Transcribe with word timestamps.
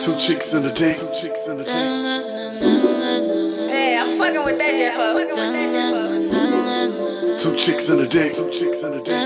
Two 0.00 0.16
chicks 0.16 0.54
in 0.54 0.62
the 0.62 0.72
dick. 0.72 0.96
Two 0.96 1.10
chicks 1.12 1.46
in 1.46 1.58
the 1.58 1.64
dick. 1.64 1.74
Hey, 3.70 3.98
I'm 3.98 4.16
fucking 4.16 4.44
with 4.46 4.56
that 4.56 4.70
Jeff. 4.70 4.98
I'm 4.98 5.14
fucking 5.14 5.36
with 5.36 6.30
that 6.32 6.90
Jeff. 7.36 7.42
Two 7.42 7.54
chicks 7.56 7.88
in 7.90 7.98
the 7.98 8.06
dick. 8.06 8.32
Two 8.34 8.50
chicks 8.50 8.82
in 8.82 8.92
the 8.92 9.02
dick. 9.02 9.20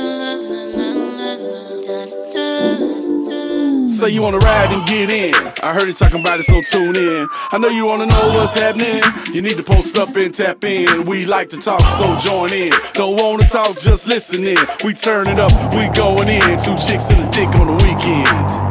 Say 3.89 4.11
you 4.11 4.21
wanna 4.23 4.39
ride 4.39 4.73
and 4.73 4.85
get 4.89 5.11
in. 5.11 5.35
I 5.63 5.73
heard 5.75 5.87
you 5.87 5.93
talking 5.93 6.19
about 6.19 6.41
it, 6.41 6.47
so 6.47 6.61
tune 6.61 6.97
in. 6.97 7.29
I 7.53 7.59
know 7.59 7.69
you 7.69 7.87
wanna 7.87 8.07
know 8.07 8.29
what's 8.35 8.55
happening. 8.55 9.01
You 9.33 9.43
need 9.43 9.57
to 9.57 9.63
post 9.63 9.97
up 9.97 10.17
and 10.17 10.35
tap 10.35 10.65
in. 10.65 11.05
We 11.05 11.25
like 11.25 11.51
to 11.51 11.57
talk, 11.57 11.83
so 11.99 12.19
join 12.29 12.53
in. 12.53 12.73
Don't 12.95 13.23
wanna 13.23 13.47
talk, 13.47 13.79
just 13.79 14.09
listen 14.09 14.45
in. 14.45 14.57
We 14.85 14.93
turn 14.93 15.29
it 15.29 15.39
up, 15.39 15.53
we 15.73 15.89
going 15.97 16.29
in. 16.29 16.59
Two 16.61 16.77
chicks 16.79 17.11
in 17.11 17.21
the 17.21 17.29
dick 17.31 17.55
on 17.55 17.69
the 17.69 17.85
weekend. 17.85 18.64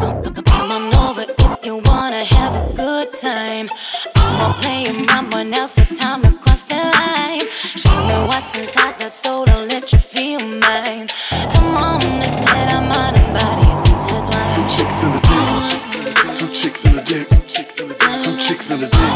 Time. 3.23 3.69
I'ma 4.15 5.05
mama, 5.07 5.43
now's 5.45 5.73
the 5.75 5.85
time 5.95 6.21
to 6.23 6.31
cross 6.43 6.63
the 6.63 6.75
line. 6.75 7.47
Show 7.81 7.95
me 8.07 8.15
what's 8.27 8.53
inside 8.53 8.99
that 8.99 9.13
soul, 9.13 9.49
I'll 9.49 9.65
let 9.65 9.93
you 9.93 9.99
feel 9.99 10.41
mine. 10.41 11.07
Come 11.53 11.77
on, 11.77 12.01
let's 12.19 12.35
let 12.51 12.67
our 12.67 12.83
mind 12.83 13.15
and 13.15 13.31
bodies 13.33 13.81
intertwine. 13.87 14.51
Two 14.51 14.67
chicks 14.75 15.03
in 15.03 15.11
the 15.15 15.21
dick. 15.23 16.35
Two 16.35 16.49
chicks 16.51 16.85
in 16.85 16.95
the 16.95 17.01
dick. 17.01 17.29
Two 17.29 17.47
chicks 17.47 17.79
in 17.79 17.87
the 17.87 17.95
dick. 17.95 18.13
Two 18.23 18.35
chicks 18.37 18.69
in 18.69 18.79
the 18.79 18.87
dick. 18.89 19.13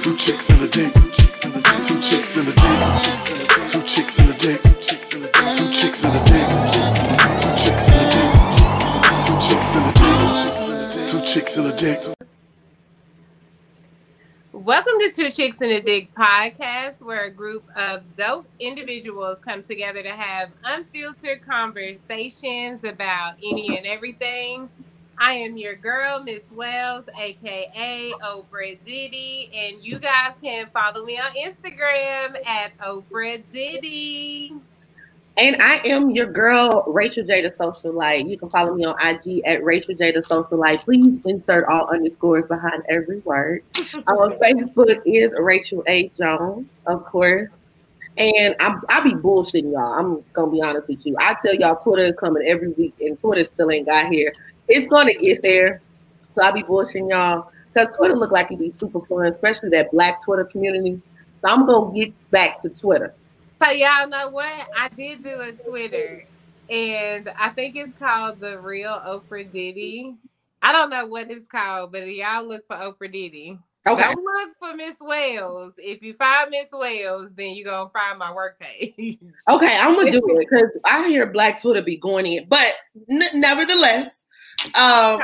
Two 0.00 0.16
chicks 0.16 0.50
in 0.50 0.58
the 0.60 0.68
dick. 0.68 0.92
Two 1.82 2.00
chicks 2.00 2.36
in 2.36 2.44
the 2.44 2.52
dick. 2.54 2.78
Two 3.68 3.82
chicks 3.90 4.18
in 4.18 4.26
the 4.26 4.34
dick. 4.38 4.62
Two 4.62 4.82
chicks 4.86 5.12
in 5.14 5.20
the 5.22 5.26
dick. 5.26 5.48
Two 5.58 5.72
chicks 5.74 6.02
in 6.04 6.12
the 6.12 6.22
dick. 6.22 6.46
Two 7.42 7.54
chicks 7.58 7.88
in 7.88 7.94
the 7.94 8.06
dick. 8.14 8.30
Two 9.26 9.34
chicks 9.42 9.74
in 9.74 9.82
the 9.82 9.92
dick. 9.98 11.08
Two 11.08 11.20
chicks 11.22 11.56
in 11.56 11.64
the 11.64 11.72
dick. 11.72 12.18
Welcome 14.64 14.94
to 14.98 15.12
Two 15.12 15.30
Chicks 15.30 15.60
in 15.62 15.70
a 15.70 15.80
Dick 15.80 16.12
podcast, 16.14 17.00
where 17.00 17.26
a 17.26 17.30
group 17.30 17.62
of 17.76 18.02
dope 18.16 18.48
individuals 18.58 19.38
come 19.38 19.62
together 19.62 20.02
to 20.02 20.10
have 20.10 20.50
unfiltered 20.64 21.42
conversations 21.42 22.82
about 22.82 23.36
any 23.36 23.78
and 23.78 23.86
everything. 23.86 24.68
I 25.16 25.34
am 25.34 25.56
your 25.56 25.76
girl, 25.76 26.20
Miss 26.24 26.50
Wells, 26.50 27.08
aka 27.16 28.12
Oprah 28.20 28.76
Diddy, 28.84 29.48
and 29.54 29.82
you 29.82 30.00
guys 30.00 30.32
can 30.42 30.66
follow 30.70 31.04
me 31.04 31.18
on 31.18 31.30
Instagram 31.34 32.44
at 32.44 32.76
Oprah 32.78 33.40
Diddy. 33.52 34.54
And 35.38 35.54
I 35.62 35.76
am 35.84 36.10
your 36.10 36.26
girl, 36.26 36.82
Rachel 36.88 37.24
J. 37.24 37.42
The 37.42 37.54
Social 37.56 37.92
Light. 37.92 38.26
You 38.26 38.36
can 38.36 38.50
follow 38.50 38.74
me 38.74 38.84
on 38.84 38.96
IG 39.00 39.40
at 39.46 39.62
Rachel 39.62 39.94
J. 39.94 40.10
The 40.10 40.24
Social 40.24 40.58
Light. 40.58 40.80
Please 40.80 41.20
insert 41.26 41.64
all 41.66 41.88
underscores 41.94 42.44
behind 42.48 42.82
every 42.88 43.20
word. 43.20 43.62
on 44.08 44.32
Facebook 44.40 45.00
is 45.06 45.30
Rachel 45.38 45.84
A. 45.86 46.10
Jones, 46.20 46.66
of 46.86 47.04
course. 47.04 47.50
And 48.16 48.56
I, 48.58 48.74
I 48.88 49.00
be 49.00 49.12
bullshitting 49.12 49.70
y'all. 49.70 49.92
I'm 49.92 50.24
gonna 50.32 50.50
be 50.50 50.60
honest 50.60 50.88
with 50.88 51.06
you. 51.06 51.14
I 51.20 51.36
tell 51.44 51.54
y'all 51.54 51.76
Twitter 51.76 52.06
is 52.06 52.14
coming 52.18 52.42
every 52.44 52.70
week, 52.70 52.94
and 53.00 53.16
Twitter 53.20 53.44
still 53.44 53.70
ain't 53.70 53.86
got 53.86 54.12
here. 54.12 54.32
It's 54.66 54.88
gonna 54.88 55.14
get 55.14 55.40
there. 55.44 55.80
So 56.34 56.42
I'll 56.42 56.52
be 56.52 56.64
bullshitting 56.64 57.10
y'all 57.10 57.52
because 57.72 57.96
Twitter 57.96 58.16
look 58.16 58.32
like 58.32 58.50
it 58.50 58.58
be 58.58 58.74
super 58.76 59.06
fun, 59.06 59.26
especially 59.26 59.68
that 59.68 59.92
Black 59.92 60.24
Twitter 60.24 60.46
community. 60.46 61.00
So 61.40 61.48
I'm 61.48 61.64
gonna 61.64 61.94
get 61.94 62.12
back 62.32 62.60
to 62.62 62.70
Twitter. 62.70 63.14
So 63.62 63.70
y'all 63.70 64.08
know 64.08 64.28
what? 64.28 64.68
I 64.76 64.88
did 64.88 65.24
do 65.24 65.40
a 65.40 65.52
Twitter, 65.52 66.24
and 66.70 67.28
I 67.36 67.48
think 67.50 67.76
it's 67.76 67.92
called 67.94 68.40
the 68.40 68.60
Real 68.60 69.00
Oprah 69.00 69.50
Diddy. 69.50 70.14
I 70.62 70.72
don't 70.72 70.90
know 70.90 71.06
what 71.06 71.30
it's 71.30 71.48
called, 71.48 71.92
but 71.92 72.06
y'all 72.06 72.46
look 72.46 72.66
for 72.66 72.76
Oprah 72.76 73.12
Diddy. 73.12 73.58
Okay. 73.86 74.02
Don't 74.02 74.22
look 74.22 74.50
for 74.58 74.74
Miss 74.74 74.98
Wales. 75.00 75.72
If 75.78 76.02
you 76.02 76.14
find 76.14 76.50
Miss 76.50 76.68
Wales, 76.72 77.30
then 77.34 77.54
you're 77.54 77.64
gonna 77.64 77.90
find 77.90 78.18
my 78.18 78.32
work 78.32 78.60
page. 78.60 79.18
Okay, 79.48 79.78
I'm 79.80 79.94
gonna 79.94 80.12
do 80.12 80.20
it 80.28 80.46
because 80.48 80.70
I 80.84 81.08
hear 81.08 81.26
Black 81.26 81.60
Twitter 81.60 81.82
be 81.82 81.96
going 81.96 82.26
in, 82.26 82.46
but 82.48 82.74
n- 83.10 83.40
nevertheless, 83.40 84.22
um, 84.66 84.72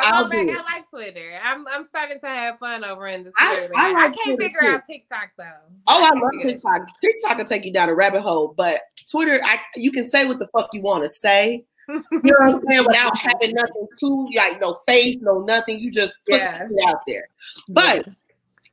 I'll 0.00 0.28
back. 0.28 0.46
it. 0.46 0.56
I 0.56 0.62
like 0.76 0.88
Twitter. 0.90 1.38
I'm 1.42 1.66
I'm 1.68 1.84
starting 1.84 2.20
to 2.20 2.26
have 2.28 2.58
fun 2.58 2.84
over 2.84 3.08
in 3.08 3.24
the 3.24 3.32
I- 3.38 3.56
Twitter. 3.56 3.72
I 3.76 3.88
I, 3.88 3.92
like 3.92 4.02
can't 4.14 4.24
Twitter 4.36 4.42
figure 4.42 4.60
too. 4.60 4.66
out 4.68 4.84
TikTok 4.86 5.30
though. 5.36 5.44
Oh, 5.88 6.04
I 6.04 6.08
can't 6.10 6.22
love 6.22 6.30
figure 6.32 6.50
that 6.50 6.52
TikTok. 6.54 7.00
TikTok 7.00 7.38
will 7.38 7.44
take 7.44 7.64
you 7.64 7.72
down 7.72 7.88
a 7.88 7.94
rabbit 7.94 8.22
hole, 8.22 8.54
but 8.56 8.80
Twitter, 9.10 9.40
I 9.44 9.58
you 9.76 9.90
can 9.92 10.04
say 10.04 10.24
what 10.26 10.38
the 10.38 10.46
fuck 10.48 10.68
you 10.72 10.82
want 10.82 11.02
to 11.02 11.08
say. 11.08 11.64
You 11.88 12.02
know 12.12 12.34
what 12.38 12.54
I'm 12.54 12.60
saying? 12.62 12.84
Without 12.86 13.14
having 13.18 13.54
nothing 13.54 13.86
to 14.00 14.28
like 14.34 14.58
no 14.60 14.80
face, 14.86 15.18
no 15.20 15.40
nothing. 15.40 15.78
You 15.80 15.90
just 15.90 16.14
put 16.30 16.38
Yeah. 16.40 16.62
it 16.70 16.88
out 16.88 17.00
there. 17.06 17.28
But 17.68 18.08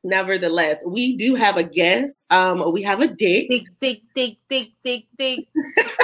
nevertheless, 0.04 0.78
we 0.86 1.16
do 1.16 1.34
have 1.34 1.56
a 1.56 1.62
guest. 1.62 2.26
Um, 2.30 2.72
we 2.72 2.82
have 2.82 3.00
a 3.00 3.08
dick. 3.08 3.48
Dick, 3.48 3.66
dick, 3.80 4.02
dick, 4.14 4.36
dick, 4.48 4.68
dick, 4.84 5.04
dick. 5.18 5.46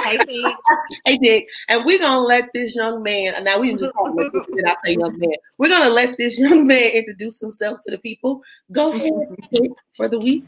Hey, 0.03 0.17
dick. 0.17 0.55
Hey 1.05 1.17
Dick, 1.17 1.47
and 1.67 1.85
we're 1.85 1.99
gonna 1.99 2.21
let 2.21 2.49
this 2.53 2.75
young 2.75 3.03
man. 3.03 3.43
Now 3.43 3.59
we 3.59 3.67
didn't 3.67 3.79
just 3.79 3.93
call 3.93 4.07
him 4.07 4.19
a 4.19 4.23
dick, 4.31 4.55
did 4.55 4.65
I 4.65 4.75
say 4.83 4.93
young 4.93 5.17
man? 5.17 5.35
We're 5.57 5.69
gonna 5.69 5.89
let 5.89 6.17
this 6.17 6.39
young 6.39 6.65
man 6.65 6.91
introduce 6.91 7.39
himself 7.39 7.79
to 7.85 7.91
the 7.91 7.97
people. 7.97 8.41
Go 8.71 8.91
ahead, 8.93 9.11
for 9.95 10.07
the 10.07 10.19
week. 10.19 10.45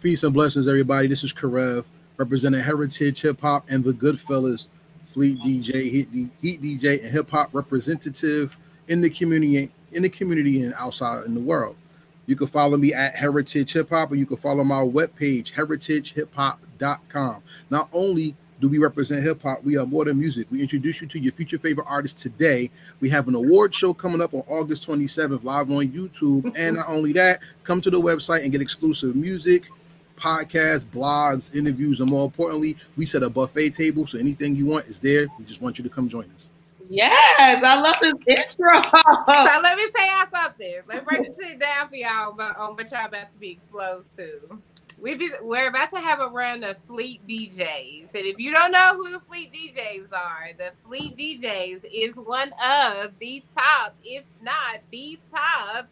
Peace 0.00 0.22
and 0.22 0.34
blessings, 0.34 0.66
everybody. 0.66 1.06
This 1.06 1.22
is 1.24 1.32
Karev, 1.32 1.84
representing 2.16 2.60
Heritage 2.60 3.20
Hip 3.20 3.40
Hop 3.40 3.64
and 3.68 3.84
the 3.84 3.92
Goodfellas, 3.92 4.66
Fleet 5.06 5.38
DJ, 5.38 5.90
Heat, 5.90 6.12
D- 6.12 6.30
Heat 6.40 6.62
DJ, 6.62 7.02
and 7.02 7.12
hip 7.12 7.30
hop 7.30 7.50
representative 7.52 8.56
in 8.88 9.00
the 9.00 9.10
community, 9.10 9.70
in 9.92 10.02
the 10.02 10.08
community 10.08 10.62
and 10.62 10.74
outside 10.74 11.24
in 11.26 11.34
the 11.34 11.40
world. 11.40 11.76
You 12.26 12.36
can 12.36 12.46
follow 12.46 12.76
me 12.76 12.94
at 12.94 13.16
Heritage 13.16 13.72
Hip 13.72 13.90
Hop, 13.90 14.12
or 14.12 14.14
you 14.14 14.26
can 14.26 14.36
follow 14.36 14.62
my 14.64 14.82
webpage, 14.82 15.52
heritagehiphop.com. 15.52 17.42
Not 17.70 17.88
only 17.92 18.36
do 18.62 18.68
we 18.68 18.78
represent 18.78 19.24
hip 19.24 19.42
hop, 19.42 19.62
we 19.64 19.76
are 19.76 19.84
more 19.84 20.04
than 20.04 20.20
music. 20.20 20.46
We 20.50 20.62
introduce 20.62 21.00
you 21.00 21.08
to 21.08 21.18
your 21.18 21.32
future 21.32 21.58
favorite 21.58 21.86
artists 21.88 22.22
today. 22.22 22.70
We 23.00 23.08
have 23.08 23.26
an 23.26 23.34
award 23.34 23.74
show 23.74 23.92
coming 23.92 24.22
up 24.22 24.32
on 24.34 24.44
August 24.46 24.86
27th, 24.86 25.42
live 25.42 25.68
on 25.68 25.88
YouTube. 25.88 26.54
and 26.56 26.76
not 26.76 26.88
only 26.88 27.12
that, 27.14 27.40
come 27.64 27.80
to 27.80 27.90
the 27.90 28.00
website 28.00 28.44
and 28.44 28.52
get 28.52 28.62
exclusive 28.62 29.16
music, 29.16 29.64
podcasts, 30.16 30.84
blogs, 30.84 31.52
interviews, 31.56 31.98
and 31.98 32.08
more 32.08 32.24
importantly, 32.24 32.76
we 32.96 33.04
set 33.04 33.24
a 33.24 33.28
buffet 33.28 33.70
table. 33.70 34.06
So 34.06 34.16
anything 34.18 34.54
you 34.54 34.66
want 34.66 34.86
is 34.86 35.00
there. 35.00 35.26
We 35.40 35.44
just 35.44 35.60
want 35.60 35.76
you 35.76 35.82
to 35.82 35.90
come 35.90 36.08
join 36.08 36.26
us. 36.36 36.46
Yes, 36.88 37.62
I 37.64 37.80
love 37.80 37.96
this 38.00 38.14
intro. 38.26 38.82
So 38.82 39.60
let 39.62 39.76
me 39.76 39.84
tell 39.94 40.06
y'all 40.06 40.26
something. 40.32 40.80
Let 40.88 40.98
me 40.98 41.04
break 41.04 41.28
it 41.28 41.60
down 41.60 41.88
for 41.88 41.96
y'all 41.96 42.34
but 42.34 42.56
on 42.56 42.74
what 42.76 42.90
y'all 42.90 43.06
about 43.06 43.30
to 43.32 43.38
be 43.38 43.50
exposed 43.52 44.06
to. 44.18 44.60
We 45.00 45.16
be, 45.16 45.30
we're 45.42 45.68
about 45.68 45.90
to 45.92 45.98
have 46.00 46.20
a 46.20 46.28
run 46.28 46.62
of 46.64 46.76
Fleet 46.86 47.26
DJs. 47.28 48.08
And 48.14 48.26
if 48.26 48.38
you 48.38 48.52
don't 48.52 48.72
know 48.72 48.94
who 48.96 49.10
the 49.12 49.20
Fleet 49.20 49.52
DJs 49.52 50.12
are, 50.12 50.50
the 50.56 50.72
Fleet 50.86 51.16
DJs 51.16 51.84
is 51.92 52.16
one 52.16 52.52
of 52.64 53.12
the 53.18 53.42
top, 53.54 53.96
if 54.04 54.24
not 54.42 54.80
the 54.92 55.18
top, 55.34 55.88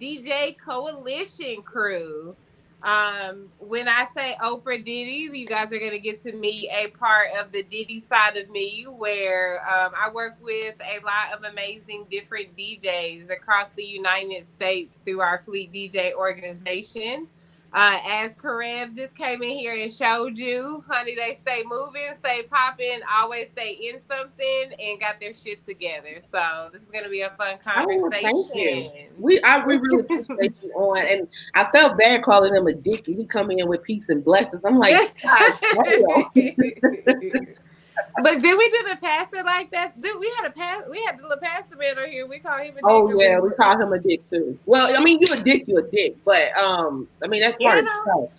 DJ 0.00 0.56
coalition 0.58 1.62
crew. 1.62 2.36
Um, 2.84 3.48
when 3.60 3.88
I 3.88 4.06
say 4.14 4.36
Oprah 4.42 4.84
Diddy, 4.84 5.30
you 5.32 5.46
guys 5.46 5.72
are 5.72 5.78
gonna 5.78 5.98
get 5.98 6.20
to 6.20 6.32
meet 6.32 6.68
a 6.70 6.88
part 6.88 7.28
of 7.40 7.50
the 7.50 7.62
Diddy 7.62 8.04
side 8.06 8.36
of 8.36 8.50
me, 8.50 8.84
where 8.86 9.62
um, 9.62 9.92
I 9.96 10.10
work 10.12 10.36
with 10.42 10.74
a 10.82 11.02
lot 11.02 11.32
of 11.32 11.50
amazing 11.50 12.06
different 12.10 12.54
DJs 12.58 13.32
across 13.32 13.70
the 13.74 13.84
United 13.84 14.46
States 14.46 14.94
through 15.06 15.22
our 15.22 15.42
Fleet 15.46 15.72
DJ 15.72 16.12
organization. 16.12 17.26
Uh, 17.74 17.98
as 18.06 18.36
Karev 18.36 18.94
just 18.94 19.16
came 19.16 19.42
in 19.42 19.58
here 19.58 19.74
and 19.74 19.92
showed 19.92 20.38
you, 20.38 20.84
honey, 20.88 21.16
they 21.16 21.40
stay 21.42 21.64
moving, 21.66 22.06
stay 22.20 22.44
popping, 22.44 23.00
always 23.12 23.48
stay 23.50 23.72
in 23.72 24.00
something, 24.08 24.70
and 24.78 25.00
got 25.00 25.18
their 25.18 25.34
shit 25.34 25.66
together. 25.66 26.22
So 26.32 26.68
this 26.72 26.82
is 26.82 26.88
gonna 26.92 27.08
be 27.08 27.22
a 27.22 27.30
fun 27.30 27.58
Oh, 27.76 28.08
thank 28.10 28.54
you. 28.54 28.70
conversation. 28.84 29.08
We 29.18 29.42
I 29.42 29.66
we 29.66 29.78
really 29.78 30.02
appreciate 30.02 30.54
you 30.62 30.70
on, 30.70 31.04
and 31.04 31.26
I 31.54 31.68
felt 31.72 31.98
bad 31.98 32.22
calling 32.22 32.54
him 32.54 32.68
a 32.68 32.74
dick. 32.74 33.06
He 33.06 33.26
come 33.26 33.50
in 33.50 33.66
with 33.66 33.82
peace 33.82 34.08
and 34.08 34.24
blessings. 34.24 34.62
I'm 34.64 34.78
like, 34.78 34.94
Look, 38.20 38.42
did 38.42 38.56
we 38.56 38.70
do 38.70 38.86
the 38.90 38.96
pastor 38.96 39.42
like 39.44 39.70
that? 39.72 40.00
Dude, 40.00 40.18
we 40.20 40.32
had 40.36 40.46
a 40.46 40.50
past 40.50 40.88
we 40.90 41.02
had 41.04 41.18
the 41.18 41.22
little 41.22 41.38
pastor 41.38 41.76
man 41.76 41.98
on 41.98 42.08
here. 42.08 42.26
We 42.26 42.38
call 42.38 42.58
him 42.58 42.72
a 42.72 42.74
dick. 42.74 42.82
oh 42.84 43.20
yeah, 43.20 43.40
we 43.40 43.50
call 43.50 43.80
him 43.80 43.92
a 43.92 43.98
dick 43.98 44.28
too. 44.30 44.58
Well, 44.66 44.96
I 44.96 45.02
mean, 45.02 45.18
you 45.20 45.32
a 45.32 45.42
dick, 45.42 45.64
you 45.66 45.78
a 45.78 45.82
dick, 45.90 46.16
but 46.24 46.56
um, 46.56 47.08
I 47.22 47.26
mean 47.26 47.42
that's 47.42 47.56
part 47.56 47.78
Yeah, 47.78 47.80
of 47.80 47.86
the 47.86 47.92
show. 48.06 48.30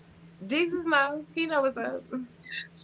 Jesus 0.47 0.85
knows. 0.85 1.23
He 1.33 1.45
know 1.45 1.61
what's 1.61 1.77
up. 1.77 2.03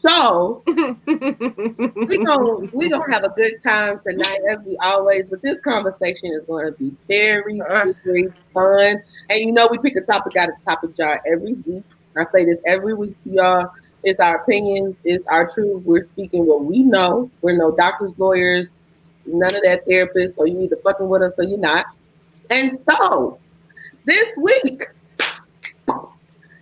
So 0.01 0.63
we 0.67 2.17
gonna 2.25 2.55
we 2.73 2.89
gonna 2.89 3.11
have 3.11 3.23
a 3.23 3.29
good 3.29 3.53
time 3.63 3.99
tonight 4.05 4.39
as 4.49 4.57
we 4.65 4.75
always. 4.77 5.25
But 5.29 5.41
this 5.43 5.59
conversation 5.61 6.31
is 6.33 6.43
going 6.47 6.65
to 6.65 6.71
be 6.73 6.91
very 7.07 7.61
very 8.03 8.27
fun. 8.53 9.01
And 9.29 9.39
you 9.39 9.51
know 9.51 9.67
we 9.69 9.77
pick 9.77 9.95
a 9.95 10.01
topic 10.01 10.35
out 10.37 10.49
of 10.49 10.55
topic 10.67 10.97
jar 10.97 11.21
every 11.31 11.53
week. 11.53 11.83
I 12.17 12.25
say 12.35 12.45
this 12.45 12.59
every 12.65 12.93
week 12.95 13.15
to 13.23 13.29
y'all. 13.29 13.71
It's 14.03 14.19
our 14.19 14.41
opinions. 14.41 14.95
It's 15.03 15.25
our 15.27 15.51
truth. 15.51 15.83
We're 15.83 16.05
speaking 16.05 16.45
what 16.45 16.63
we 16.63 16.79
know. 16.79 17.29
We're 17.41 17.57
no 17.57 17.71
doctors, 17.71 18.11
lawyers, 18.17 18.73
none 19.25 19.53
of 19.53 19.61
that 19.63 19.85
therapists. 19.87 20.35
So 20.35 20.45
you 20.45 20.61
either 20.61 20.77
fucking 20.77 21.07
with 21.07 21.21
us 21.21 21.33
or 21.37 21.43
you're 21.43 21.59
not. 21.59 21.85
And 22.49 22.79
so 22.89 23.39
this 24.05 24.31
week 24.37 24.87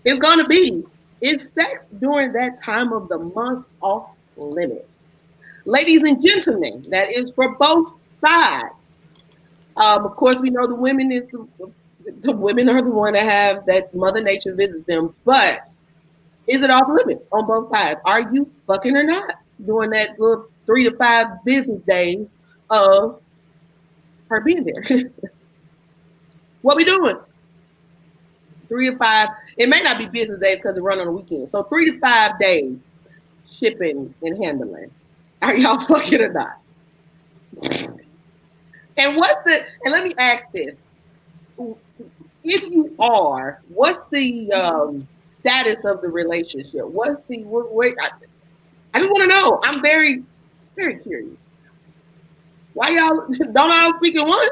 is 0.04 0.20
going 0.20 0.40
to 0.40 0.46
be 0.46 0.84
is 1.22 1.48
sex 1.54 1.86
during 2.00 2.32
that 2.34 2.62
time 2.62 2.94
of 2.94 3.10
the 3.10 3.18
month 3.18 3.66
off 3.82 4.10
limits? 4.38 4.86
Ladies 5.66 6.04
and 6.04 6.22
gentlemen, 6.22 6.86
that 6.90 7.12
is 7.12 7.32
for 7.36 7.56
both 7.56 7.94
sides. 8.22 8.74
Um, 9.76 10.06
of 10.06 10.16
course, 10.16 10.38
we 10.38 10.50
know 10.50 10.68
the 10.68 10.76
women 10.76 11.12
is 11.12 11.28
the, 11.30 11.72
the 12.22 12.32
women 12.32 12.70
are 12.70 12.82
the 12.82 12.90
one 12.90 13.14
that 13.14 13.30
have 13.30 13.66
that 13.66 13.94
Mother 13.94 14.22
Nature 14.22 14.56
visits 14.56 14.86
them, 14.88 15.14
but 15.26 15.69
is 16.50 16.64
it 16.64 16.72
off 16.72 16.90
limit 16.90 17.26
on 17.32 17.46
both 17.46 17.70
sides? 17.74 18.00
Are 18.06 18.22
you 18.34 18.52
fucking 18.66 18.98
or 18.98 19.04
not 19.04 19.36
during 19.66 19.92
that 19.92 20.20
little 20.20 20.48
three 20.66 20.84
to 20.90 20.96
five 20.98 21.28
business 21.46 21.80
days 21.88 22.28
of 22.72 23.22
her 24.30 24.42
being 24.42 24.64
there? 24.64 25.12
what 26.64 26.76
we 26.76 26.84
doing? 26.84 27.18
Three 28.68 28.90
to 28.90 28.98
five. 28.98 29.30
It 29.58 29.70
may 29.70 29.82
not 29.82 30.00
be 30.00 30.08
business 30.08 30.40
days 30.40 30.58
because 30.58 30.76
it 30.76 30.82
run 30.82 31.00
on 31.00 31.06
the 31.06 31.12
weekend. 31.12 31.50
So 31.52 31.64
three 31.64 31.92
to 31.92 32.00
five 32.00 32.40
days 32.40 32.78
shipping 33.50 34.14
and 34.24 34.44
handling. 34.44 34.90
Are 35.44 35.56
y'all 35.56 35.80
fucking 35.88 36.22
or 36.22 36.34
not? 36.34 36.60
And 38.98 39.16
what's 39.16 39.42
the? 39.46 39.66
And 39.86 39.92
let 39.92 40.04
me 40.04 40.14
ask 40.18 40.46
this: 40.52 40.74
If 42.44 42.70
you 42.72 42.96
are, 43.00 43.62
what's 43.70 44.00
the 44.12 44.52
um, 44.52 45.08
status 45.42 45.84
of 45.86 46.02
the 46.02 46.08
relationship? 46.08 46.86
What's 46.86 47.22
the? 47.28 47.44
Wait, 47.46 47.96
I, 48.02 48.10
I 48.94 49.00
just 49.00 49.12
want 49.12 49.24
to 49.24 49.28
know. 49.28 49.60
I'm 49.64 49.82
very, 49.82 50.24
very 50.76 50.98
curious. 50.98 51.38
Why 52.74 52.90
y'all 52.90 53.28
don't 53.52 53.72
all 53.72 53.98
speak 53.98 54.18
at 54.18 54.28
once? 54.28 54.52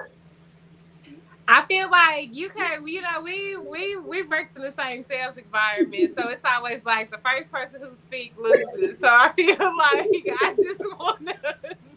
I 1.49 1.65
feel 1.65 1.89
like 1.89 2.35
you 2.35 2.49
can't, 2.49 2.85
you 2.85 3.01
know, 3.01 3.21
we 3.21 3.55
we 3.55 3.95
we 3.95 4.23
work 4.23 4.49
in 4.55 4.63
the 4.63 4.73
same 4.77 5.03
sales 5.05 5.37
environment, 5.37 6.13
so 6.13 6.27
it's 6.27 6.43
always 6.43 6.83
like 6.83 7.09
the 7.09 7.19
first 7.19 7.51
person 7.51 7.79
who 7.81 7.91
speaks 7.95 8.37
loses. 8.37 8.99
So 8.99 9.07
I 9.07 9.31
feel 9.33 9.55
like 9.57 10.37
I 10.41 10.55
just 10.61 10.81
want 10.99 11.27
to. 11.27 11.37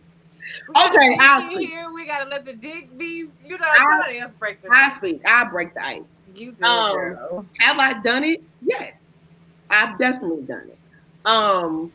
Okay, 0.76 1.16
I'll 1.20 1.48
speak. 1.48 1.68
here. 1.68 1.92
We 1.92 2.06
gotta 2.06 2.28
let 2.28 2.44
the 2.44 2.54
dick 2.54 2.96
be, 2.98 3.28
you 3.46 3.58
know, 3.58 4.08
else 4.18 4.32
break 4.38 4.60
the. 4.62 4.68
I 4.72 4.96
speak. 4.96 5.20
I 5.24 5.44
break 5.48 5.74
the 5.74 5.84
ice. 5.84 6.02
You 6.34 6.52
do, 6.52 6.64
um. 6.64 7.48
Have 7.58 7.78
I 7.78 8.00
done 8.02 8.24
it? 8.24 8.42
Yes, 8.62 8.92
I've 9.68 9.98
definitely 9.98 10.42
done 10.42 10.68
it. 10.70 10.78
Um, 11.24 11.92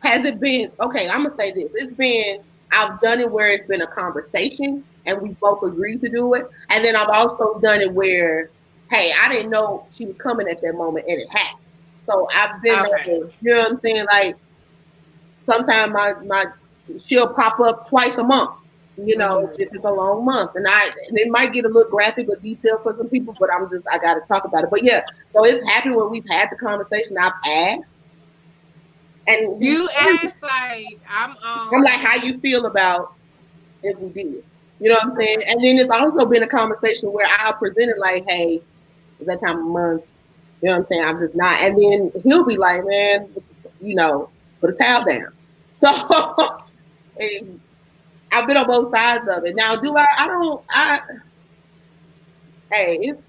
has 0.00 0.24
it 0.24 0.40
been 0.40 0.70
okay? 0.80 1.08
I'm 1.08 1.24
gonna 1.24 1.36
say 1.38 1.52
this. 1.52 1.70
It's 1.74 1.94
been. 1.94 2.40
I've 2.72 3.00
done 3.00 3.20
it 3.20 3.30
where 3.30 3.48
it's 3.50 3.68
been 3.68 3.82
a 3.82 3.86
conversation 3.86 4.84
and 5.06 5.20
we 5.22 5.30
both 5.40 5.62
agreed 5.62 6.00
to 6.02 6.08
do 6.08 6.34
it. 6.34 6.46
And 6.70 6.84
then 6.84 6.96
I've 6.96 7.08
also 7.08 7.60
done 7.60 7.80
it 7.80 7.92
where, 7.92 8.50
hey, 8.90 9.12
I 9.22 9.28
didn't 9.28 9.50
know 9.50 9.86
she 9.92 10.06
was 10.06 10.16
coming 10.16 10.48
at 10.48 10.60
that 10.60 10.74
moment 10.74 11.06
and 11.08 11.20
it 11.20 11.28
happened. 11.30 11.60
So 12.04 12.26
I've 12.34 12.60
been, 12.62 12.80
Okay. 12.80 12.90
like, 12.90 13.06
you 13.06 13.54
know 13.54 13.58
what 13.60 13.72
I'm 13.72 13.80
saying? 13.80 14.06
Like 14.06 14.36
sometimes 15.46 15.92
my 15.92 16.14
my 16.24 16.46
she'll 17.04 17.28
pop 17.32 17.60
up 17.60 17.88
twice 17.88 18.16
a 18.16 18.24
month. 18.24 18.50
You 18.96 19.16
know, 19.16 19.52
if 19.58 19.72
it's 19.72 19.84
a 19.84 19.90
long 19.90 20.24
month, 20.24 20.52
and 20.54 20.66
I 20.68 20.86
and 21.08 21.18
it 21.18 21.28
might 21.28 21.52
get 21.52 21.64
a 21.64 21.68
little 21.68 21.90
graphic 21.90 22.28
or 22.28 22.36
detailed 22.36 22.82
for 22.84 22.94
some 22.96 23.08
people, 23.08 23.34
but 23.40 23.52
I'm 23.52 23.68
just 23.68 23.84
I 23.90 23.98
got 23.98 24.14
to 24.14 24.20
talk 24.28 24.44
about 24.44 24.64
it. 24.64 24.70
But 24.70 24.84
yeah, 24.84 25.04
so 25.32 25.44
it's 25.44 25.66
happened 25.68 25.96
when 25.96 26.10
we've 26.10 26.28
had 26.28 26.48
the 26.50 26.56
conversation. 26.56 27.18
I've 27.18 27.32
asked, 27.44 28.08
and 29.26 29.64
You 29.64 29.88
asked 29.90 30.40
like 30.40 31.00
I'm 31.08 31.30
um 31.30 31.74
I'm 31.74 31.82
like, 31.82 31.98
how 31.98 32.16
you 32.16 32.38
feel 32.38 32.66
about 32.66 33.14
if 33.82 33.98
we 33.98 34.10
did? 34.10 34.44
You 34.78 34.90
know 34.90 34.94
what 34.94 35.04
I'm 35.04 35.20
saying? 35.20 35.42
And 35.48 35.62
then 35.62 35.78
it's 35.78 35.90
also 35.90 36.26
been 36.26 36.42
a 36.42 36.48
conversation 36.48 37.12
where 37.12 37.26
I 37.26 37.52
presented 37.52 37.98
like, 37.98 38.24
hey, 38.28 38.62
is 39.20 39.26
that 39.26 39.40
time 39.40 39.58
of 39.58 39.64
month. 39.64 40.02
You 40.60 40.68
know 40.68 40.78
what 40.78 40.86
I'm 40.86 40.86
saying? 40.90 41.04
I'm 41.04 41.18
just 41.20 41.34
not. 41.34 41.60
And 41.60 41.76
then 41.76 42.12
he'll 42.22 42.44
be 42.44 42.56
like, 42.56 42.84
man, 42.84 43.28
you 43.80 43.94
know, 43.94 44.30
put 44.60 44.70
a 44.70 44.72
towel 44.74 45.04
down. 45.04 45.28
So 45.80 46.62
and 47.20 47.60
I've 48.34 48.48
been 48.48 48.56
on 48.56 48.66
both 48.66 48.90
sides 48.90 49.28
of 49.28 49.44
it. 49.44 49.54
Now, 49.54 49.76
do 49.76 49.96
I? 49.96 50.06
I 50.18 50.26
don't. 50.26 50.64
I. 50.70 51.00
Hey, 52.72 52.98
it's 53.00 53.22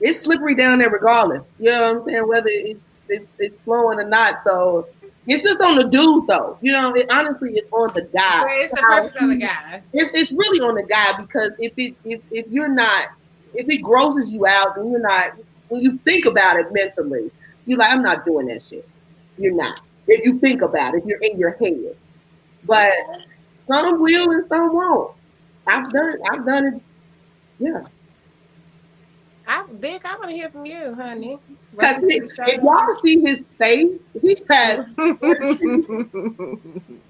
it's 0.00 0.20
slippery 0.20 0.54
down 0.54 0.78
there 0.78 0.90
regardless. 0.90 1.42
You 1.58 1.72
know 1.72 1.94
what 1.94 2.02
I'm 2.02 2.06
saying? 2.06 2.28
Whether 2.28 2.48
it's 2.50 2.80
it's, 3.08 3.26
it's 3.40 3.56
flowing 3.64 3.98
or 3.98 4.08
not. 4.08 4.42
So 4.44 4.86
it's 5.26 5.42
just 5.42 5.60
on 5.60 5.76
the 5.76 5.84
dude, 5.84 6.28
though. 6.28 6.58
You 6.60 6.72
know, 6.72 6.94
it, 6.94 7.10
honestly, 7.10 7.54
it's 7.54 7.68
on 7.72 7.92
the 7.92 8.02
guy. 8.02 8.44
It's 8.46 8.72
the 8.72 8.82
person 8.82 9.24
of 9.24 9.30
the 9.30 9.36
guy. 9.36 9.82
It's, 9.92 10.10
it's 10.14 10.30
really 10.30 10.60
on 10.60 10.76
the 10.76 10.84
guy 10.84 11.20
because 11.20 11.50
if 11.58 11.72
it 11.76 11.96
if, 12.04 12.20
if 12.30 12.46
you're 12.48 12.68
not 12.68 13.08
if 13.52 13.68
it 13.68 13.78
grosses 13.78 14.28
you 14.30 14.46
out 14.46 14.76
and 14.76 14.92
you're 14.92 15.00
not 15.00 15.32
when 15.70 15.82
you 15.82 15.98
think 16.04 16.26
about 16.26 16.60
it 16.60 16.72
mentally, 16.72 17.32
you're 17.66 17.78
like, 17.78 17.92
I'm 17.92 18.02
not 18.02 18.24
doing 18.24 18.46
that 18.46 18.64
shit. 18.64 18.88
You're 19.38 19.54
not. 19.54 19.80
If 20.06 20.24
you 20.24 20.38
think 20.38 20.62
about 20.62 20.94
it, 20.94 21.04
you're 21.04 21.18
in 21.18 21.36
your 21.36 21.52
head. 21.52 21.96
But 22.64 22.92
some 23.68 24.00
will 24.00 24.30
and 24.30 24.46
some 24.48 24.74
won't. 24.74 25.12
I've 25.66 25.90
done 25.90 26.10
it. 26.10 26.20
I've 26.30 26.46
done 26.46 26.66
it. 26.66 26.82
Yeah. 27.58 27.82
I 29.46 29.64
Dick, 29.80 30.04
I 30.04 30.16
want 30.16 30.30
to 30.30 30.34
hear 30.34 30.50
from 30.50 30.66
you, 30.66 30.94
honey. 30.94 31.38
Because 31.72 32.00
if 32.02 32.62
y'all 32.62 32.94
see 33.04 33.20
his 33.20 33.44
face, 33.58 33.98
he 34.20 34.36
has. 34.48 34.86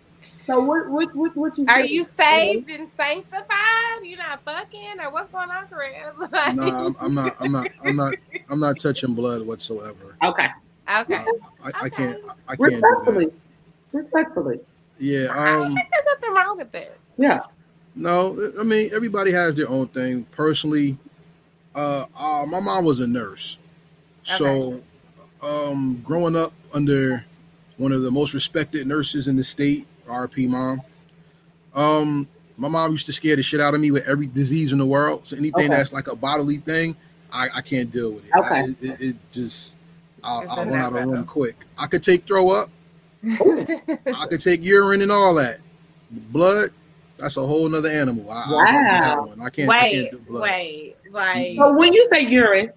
So 0.47 0.63
what? 0.63 0.89
What? 0.91 1.15
What? 1.15 1.37
What 1.37 1.59
you? 1.59 1.65
Are 1.69 1.81
think? 1.81 1.91
you 1.91 2.05
saved 2.05 2.71
and 2.71 2.89
sanctified? 2.97 4.03
You're 4.03 4.19
not 4.19 4.45
fucking, 4.45 5.01
or 5.01 5.11
what's 5.11 5.31
going 5.31 5.51
on, 5.51 5.67
Chris? 5.69 5.93
Like, 6.33 6.55
No, 6.55 6.65
I'm, 6.65 6.97
I'm 7.01 7.15
not. 7.15 7.37
I'm 7.41 7.53
not. 7.53 7.69
I'm 7.83 7.97
not. 7.97 8.15
I'm 8.51 8.61
not 8.61 8.79
touching 8.79 9.15
blood 9.15 9.47
whatsoever. 9.47 10.17
Okay. 10.23 10.49
okay. 10.99 11.25
I, 11.63 11.71
I 11.75 11.89
can't. 11.89 12.19
I 12.47 12.57
can't 12.57 12.59
do 12.59 12.65
Respectfully. 12.65 13.25
that. 13.27 13.35
Respectfully. 13.93 14.61
Yeah. 14.99 15.29
I 15.31 15.53
don't 15.53 15.67
Um. 15.67 15.75
think 15.75 15.89
there's 15.91 16.05
nothing 16.07 16.35
wrong 16.35 16.57
with 16.57 16.73
that. 16.73 16.97
Yeah. 17.19 17.41
No. 17.95 18.53
I 18.59 18.63
mean, 18.63 18.91
everybody 18.95 19.33
has 19.33 19.55
their 19.55 19.69
own 19.69 19.89
thing. 19.89 20.25
Personally, 20.31 20.97
uh, 21.75 22.07
uh 22.17 22.45
my 22.47 22.61
mom 22.61 22.85
was 22.85 23.01
a 23.01 23.07
nurse, 23.07 23.59
so 24.23 24.81
um, 25.43 26.01
growing 26.05 26.37
up 26.37 26.53
under 26.73 27.25
one 27.77 27.93
of 27.93 28.03
the 28.03 28.11
most 28.11 28.33
respected 28.35 28.87
nurses 28.87 29.29
in 29.29 29.37
the 29.37 29.45
state, 29.45 29.87
RP 30.09 30.49
mom. 30.49 30.81
Um, 31.75 32.29
my 32.57 32.69
mom 32.69 32.93
used 32.93 33.07
to 33.07 33.13
scare 33.13 33.35
the 33.37 33.43
shit 33.43 33.61
out 33.61 33.75
of 33.75 33.81
me 33.81 33.91
with 33.91 34.07
every 34.07 34.27
disease 34.27 34.71
in 34.73 34.79
the 34.79 34.87
world. 34.87 35.27
So 35.27 35.37
anything 35.37 35.67
Okay. 35.67 35.77
that's 35.77 35.93
like 35.93 36.07
a 36.07 36.15
bodily 36.15 36.59
thing, 36.59 36.97
I, 37.33 37.49
I 37.57 37.61
can't 37.63 37.91
deal 37.91 38.13
with 38.13 38.25
it. 38.25 38.31
Okay. 38.37 38.61
I- 38.61 38.77
it, 38.81 39.01
it 39.01 39.17
just 39.33 39.75
I'll, 40.23 40.49
I'll 40.49 40.65
run 40.65 40.75
out 40.81 40.97
of 40.97 41.09
room 41.09 41.25
quick. 41.27 41.57
I 41.77 41.87
could 41.89 42.03
take 42.03 42.27
throw 42.27 42.51
up. 42.51 42.71
I 43.25 44.27
could 44.29 44.41
take 44.41 44.65
urine 44.65 45.03
and 45.03 45.13
all 45.13 45.35
that. 45.35 45.59
Blood, 46.11 46.71
that's 47.19 47.37
a 47.37 47.43
whole 47.47 47.69
nother 47.69 47.89
animal. 47.89 48.31
I, 48.31 48.45
I'll 48.47 48.53
run 48.53 48.67
from 48.67 49.01
that 49.01 49.17
Wow. 49.17 49.27
one. 49.27 49.41
I 49.41 49.51
can't. 49.51 49.69
I 49.71 49.81
wait, 49.83 49.91
can't 49.93 50.11
do 50.11 50.19
blood. 50.19 50.43
wait, 50.43 50.97
like 51.11 51.57
So 51.57 51.73
when 51.73 51.93
you 51.93 52.09
say 52.13 52.23
urine, 52.23 52.71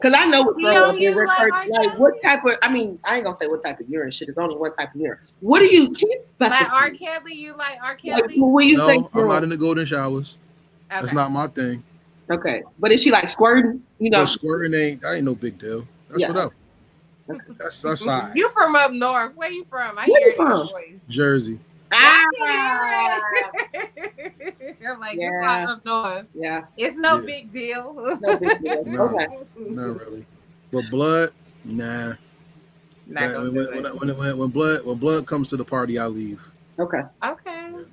because 0.00 0.18
I 0.18 0.24
know 0.26 0.42
what 0.42 0.58
You 0.58 0.64
throw 0.66 0.74
don't 0.74 0.88
up 0.88 0.94
is 0.96 1.00
use 1.02 1.16
like 1.16 1.28
referred 1.28 1.52
R. 1.52 1.64
to, 1.64 1.70
like 1.70 1.98
what 1.98 2.14
type 2.24 2.44
of 2.44 2.52
I 2.62 2.72
mean, 2.72 2.98
I 3.04 3.16
ain't 3.16 3.24
gonna 3.24 3.36
say 3.40 3.46
what 3.46 3.64
type 3.64 3.80
of 3.80 3.88
urine 3.88 4.10
shit. 4.10 4.28
It's 4.28 4.38
only 4.38 4.56
one 4.56 4.74
type 4.76 4.94
of 4.94 5.00
urine. 5.00 5.18
What 5.40 5.60
do 5.60 5.66
you 5.66 5.92
can 5.92 6.08
you 6.10 6.20
like 6.40 6.50
specify? 6.52 6.74
R. 6.76 6.90
Kelly, 6.90 7.34
you 7.34 7.56
like 7.56 7.78
R. 7.82 7.90
Like, 7.90 7.98
Kelly? 8.02 8.34
when 8.38 8.66
you 8.68 8.78
say 8.78 8.98
No, 8.98 9.10
I'm 9.14 9.28
not 9.28 9.42
in 9.44 9.50
the 9.50 9.56
golden 9.56 9.86
showers. 9.86 10.36
That's 10.90 11.12
not 11.12 11.30
my 11.30 11.46
thing. 11.46 11.82
okay, 12.30 12.62
but 12.78 12.92
is 12.92 13.02
she 13.02 13.10
like 13.10 13.28
squirting? 13.28 13.82
You 13.98 14.10
know, 14.10 14.18
But 14.18 14.26
squirting 14.26 14.74
ain't 14.74 15.02
that 15.02 15.14
ain't 15.14 15.24
no 15.24 15.34
big 15.34 15.58
deal. 15.58 15.86
That's 16.08 16.20
Yeah. 16.20 16.28
whatever. 16.28 16.50
That's 16.50 16.54
that's 17.58 17.84
all 17.84 17.94
right. 18.06 18.32
You 18.34 18.50
from 18.50 18.74
up 18.76 18.92
north? 18.92 19.34
Where 19.36 19.50
you 19.50 19.64
from? 19.70 19.98
I 19.98 20.06
Where 20.06 20.20
hear 20.20 20.28
you 20.30 20.34
from? 20.36 20.68
Jersey. 21.08 21.58
ah, 21.92 22.24
I'm 24.88 24.98
like, 25.00 25.16
Yeah. 25.18 25.28
it's 25.28 25.42
not 25.42 25.68
up 25.68 25.84
north. 25.84 26.26
yeah, 26.34 26.62
It's 26.76 26.96
no 26.96 27.16
Yeah. 27.18 27.26
big 27.26 27.52
deal. 27.52 28.18
no 28.20 28.36
big 28.38 28.62
deal. 28.62 28.84
No. 28.86 29.02
Okay, 29.08 29.26
Not 29.58 29.98
really. 30.00 30.26
But 30.72 30.84
blood, 30.90 31.30
nah. 31.64 32.14
Not 33.06 33.20
That- 33.20 33.40
when, 33.40 33.54
when, 33.54 33.84
when, 33.96 34.16
when, 34.18 34.38
when 34.38 34.50
blood 34.50 34.84
when 34.84 34.96
blood 34.98 35.26
comes 35.26 35.48
to 35.48 35.56
the 35.56 35.64
party, 35.64 35.98
I 35.98 36.06
leave. 36.06 36.40
okay, 36.78 37.02
Okay. 37.24 37.66
and 37.66 37.86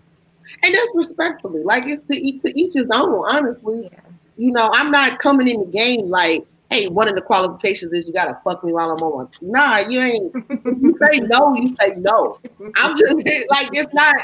that's 0.74 0.92
respectfully. 0.96 1.64
Like 1.64 1.86
it's 1.88 2.06
to 2.08 2.16
each 2.16 2.42
to 2.44 2.58
each 2.60 2.74
his 2.74 2.88
own. 2.92 3.24
Honestly, 3.28 3.90
Yeah. 3.92 4.00
you 4.38 4.52
know, 4.52 4.70
I'm 4.74 4.92
not 4.92 5.20
coming 5.20 5.48
in 5.48 5.60
the 5.60 5.66
game 5.66 6.10
like, 6.10 6.46
hey, 6.70 6.88
one 6.88 7.08
of 7.08 7.16
the 7.16 7.22
qualifications 7.22 7.94
is 7.94 8.06
you 8.06 8.14
gotta 8.14 8.40
fuck 8.44 8.64
me 8.64 8.72
while 8.74 8.92
I'm 8.92 9.02
on. 9.04 9.30
Nah, 9.42 9.78
you 9.80 10.00
ain't. 10.02 10.34
You 10.82 10.98
say 11.02 11.20
no, 11.22 11.54
you 11.56 11.76
say 11.80 11.94
no. 11.98 12.36
I'm 12.76 12.98
just 12.98 13.16
like 13.50 13.70
it's 13.74 13.94
not 13.94 14.16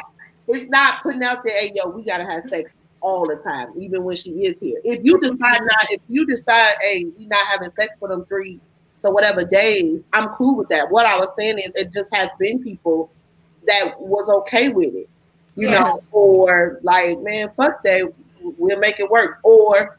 it's 0.48 0.70
not 0.70 1.02
putting 1.02 1.24
out 1.24 1.44
there, 1.44 1.60
hey 1.60 1.72
yo, 1.74 1.90
we 1.90 2.04
gotta 2.04 2.26
have 2.26 2.44
sex 2.50 2.70
all 3.02 3.28
the 3.28 3.36
time, 3.36 3.74
even 3.78 4.04
when 4.04 4.16
she 4.16 4.32
is 4.46 4.58
here. 4.60 4.80
If 4.84 5.04
you 5.04 5.20
decide 5.20 5.38
not, 5.40 5.88
if 5.90 6.02
you 6.08 6.26
decide, 6.26 6.76
hey, 6.82 7.06
we 7.18 7.26
not 7.28 7.46
having 7.48 7.70
sex 7.80 7.94
for 8.00 8.10
them 8.10 8.26
three, 8.26 8.60
so 9.02 9.12
whatever 9.12 9.44
days, 9.44 10.02
I'm 10.14 10.30
cool 10.30 10.56
with 10.56 10.70
that. 10.70 10.90
What 10.90 11.06
I 11.06 11.18
was 11.18 11.30
saying 11.38 11.60
is 11.60 11.72
it 11.76 11.94
just 11.94 12.14
has 12.14 12.30
been 12.40 12.64
people 12.64 13.12
that 13.68 14.00
was 14.00 14.28
okay 14.30 14.70
with 14.70 14.96
it. 14.96 15.10
You 15.56 15.70
Yeah. 15.70 15.80
know, 15.80 16.04
or 16.12 16.80
like, 16.84 17.20
man, 17.22 17.50
fuck 17.56 17.82
that. 17.84 18.12
we'll 18.42 18.80
make 18.80 19.00
it 19.00 19.10
work. 19.10 19.40
Or 19.44 19.98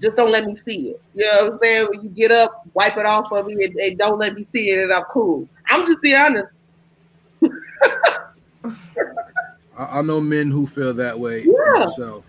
just 0.00 0.16
don't 0.16 0.32
let 0.32 0.44
me 0.44 0.56
see 0.56 0.90
it. 0.90 1.00
You 1.14 1.24
know 1.24 1.44
what 1.44 1.52
I'm 1.54 1.58
saying? 1.62 1.86
When 1.90 2.02
you 2.02 2.08
get 2.10 2.30
up, 2.30 2.66
wipe 2.74 2.96
it 2.96 3.06
off 3.06 3.30
of 3.32 3.46
me 3.46 3.64
and, 3.64 3.74
and 3.76 3.98
don't 3.98 4.18
let 4.18 4.34
me 4.34 4.46
see 4.52 4.70
it 4.70 4.82
and 4.82 4.92
I'm 4.92 5.04
cool. 5.04 5.48
I'm 5.70 5.86
just 5.86 6.00
being 6.02 6.16
honest. 6.16 6.52
I, 9.76 9.98
I 9.98 10.02
know 10.02 10.20
men 10.20 10.50
who 10.50 10.66
feel 10.66 10.94
that 10.94 11.18
way 11.18 11.42
Yeah. 11.44 11.84
myself, 11.86 12.24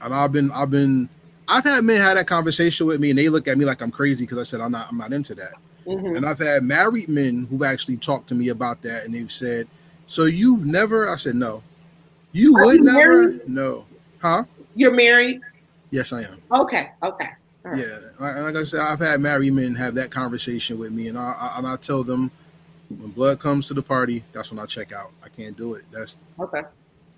and 0.00 0.14
I've 0.14 0.32
been, 0.32 0.50
I've 0.52 0.70
been, 0.70 1.08
I've 1.48 1.64
had 1.64 1.84
men 1.84 2.00
have 2.00 2.14
that 2.16 2.26
conversation 2.26 2.86
with 2.86 3.00
me, 3.00 3.10
and 3.10 3.18
they 3.18 3.28
look 3.28 3.48
at 3.48 3.58
me 3.58 3.64
like 3.64 3.82
I'm 3.82 3.90
crazy 3.90 4.24
because 4.24 4.38
I 4.38 4.44
said 4.44 4.60
I'm 4.60 4.72
not, 4.72 4.88
I'm 4.90 4.98
not 4.98 5.12
into 5.12 5.34
that. 5.34 5.52
Mhm. 5.86 6.16
And 6.16 6.24
I've 6.26 6.38
had 6.38 6.62
married 6.62 7.08
men 7.08 7.46
who've 7.50 7.62
actually 7.62 7.96
talked 7.98 8.28
to 8.28 8.34
me 8.34 8.48
about 8.48 8.80
that, 8.82 9.04
and 9.04 9.14
they've 9.14 9.30
said, 9.30 9.66
"So 10.06 10.24
you've 10.24 10.64
never?" 10.64 11.08
I 11.08 11.16
said, 11.16 11.34
"No." 11.34 11.62
You 12.32 12.56
Are 12.56 12.64
would 12.64 12.76
you 12.78 12.84
never? 12.84 13.22
married? 13.28 13.48
No. 13.48 13.84
Huh? 14.18 14.44
You're 14.74 14.94
married? 14.94 15.40
Yes, 15.94 16.12
I 16.12 16.22
am. 16.22 16.42
Okay, 16.50 16.90
okay. 17.04 17.28
Right. 17.62 17.76
Yeah, 17.78 17.98
like, 18.42 18.56
I 18.56 18.64
said, 18.64 18.80
I've 18.80 18.98
had 18.98 19.20
married 19.20 19.52
men 19.52 19.76
have 19.76 19.94
that 19.94 20.10
conversation 20.10 20.76
with 20.76 20.90
me, 20.90 21.06
and 21.06 21.16
I, 21.16 21.36
I 21.38 21.58
and 21.58 21.68
I 21.68 21.76
tell 21.76 22.02
them 22.02 22.32
when 22.88 23.10
blood 23.12 23.38
comes 23.38 23.68
to 23.68 23.74
the 23.74 23.82
party, 23.82 24.24
that's 24.32 24.50
when 24.50 24.58
I 24.58 24.66
check 24.66 24.92
out. 24.92 25.12
I 25.24 25.28
can't 25.28 25.56
do 25.56 25.74
it. 25.74 25.84
That's 25.92 26.16
Okay. 26.40 26.62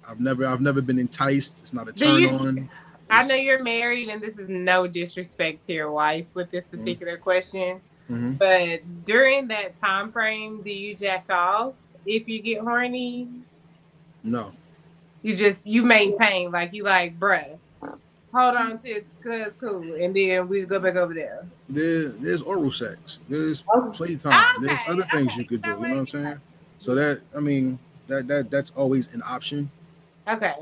I've 0.06 0.20
never 0.20 0.44
I've 0.46 0.60
never 0.60 0.82
been 0.82 0.98
enticed. 0.98 1.62
It's 1.62 1.72
not 1.72 1.88
a 1.88 1.92
turn 1.94 2.20
you- 2.20 2.28
on. 2.28 2.68
I 3.10 3.24
know 3.26 3.34
you're 3.34 3.62
married, 3.62 4.10
and 4.10 4.20
this 4.20 4.36
is 4.36 4.48
no 4.50 4.86
disrespect 4.86 5.64
to 5.68 5.72
your 5.72 5.90
wife 5.90 6.26
with 6.34 6.50
this 6.50 6.68
particular 6.68 7.16
question, 7.16 7.80
hmm 8.08 8.34
but 8.34 8.80
during 9.06 9.48
that 9.48 9.80
time 9.80 10.12
frame, 10.12 10.60
do 10.62 10.70
you 10.70 10.94
jack 10.94 11.24
off 11.30 11.72
if 12.04 12.28
you 12.28 12.42
get 12.42 12.60
horny? 12.60 13.28
No, 14.22 14.52
You 15.22 15.34
just 15.34 15.66
you 15.66 15.82
maintain 15.82 16.50
like 16.50 16.74
you 16.74 16.82
like, 16.82 17.18
bruh, 17.18 17.58
hold 18.36 18.56
on 18.56 18.78
to 18.80 19.00
cause 19.22 19.52
cool, 19.60 19.94
and 19.94 20.14
then 20.14 20.48
we 20.48 20.64
go 20.64 20.78
back 20.78 20.96
over 20.96 21.14
there. 21.14 21.46
there, 21.68 22.08
there's 22.08 22.42
oral 22.42 22.70
sex. 22.70 23.18
There's 23.28 23.62
Okay. 23.74 23.96
playtime. 23.96 24.62
There's 24.62 24.78
other 24.88 25.06
things 25.12 25.32
okay, 25.32 25.42
you 25.42 25.44
could 25.46 25.62
do. 25.62 25.70
You 25.70 25.74
know 25.76 25.80
what 25.80 25.90
I'm 25.98 26.06
saying? 26.06 26.40
So 26.78 26.94
that 26.94 27.22
I 27.36 27.40
mean 27.40 27.78
that 28.08 28.28
that 28.28 28.50
that's 28.50 28.72
always 28.76 29.08
an 29.14 29.22
option. 29.26 29.70
Okay. 30.28 30.54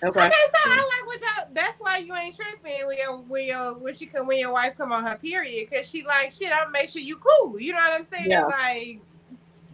Okay. 0.00 0.20
Okay, 0.20 0.30
so 0.30 0.70
I 0.70 0.76
like 0.76 1.06
what 1.06 1.20
y'all. 1.20 1.48
That's 1.52 1.80
why 1.80 1.98
you 1.98 2.14
ain't 2.14 2.36
tripping 2.36 2.86
when 2.86 2.96
your 2.98 3.16
when 3.18 3.46
your 3.46 3.74
when 3.78 3.94
she 3.94 4.06
come 4.06 4.26
when 4.28 4.38
your 4.38 4.52
wife 4.52 4.76
come 4.76 4.92
on 4.92 5.04
her 5.04 5.16
period 5.18 5.68
because 5.70 5.88
she 5.90 6.04
like 6.04 6.32
shit. 6.32 6.52
I'll 6.52 6.70
make 6.70 6.88
sure 6.88 7.02
you 7.02 7.16
cool. 7.16 7.58
You 7.60 7.72
know 7.72 7.78
what 7.78 7.92
I'm 7.92 8.04
saying? 8.04 8.30
Yeah. 8.30 8.44
Like 8.44 9.00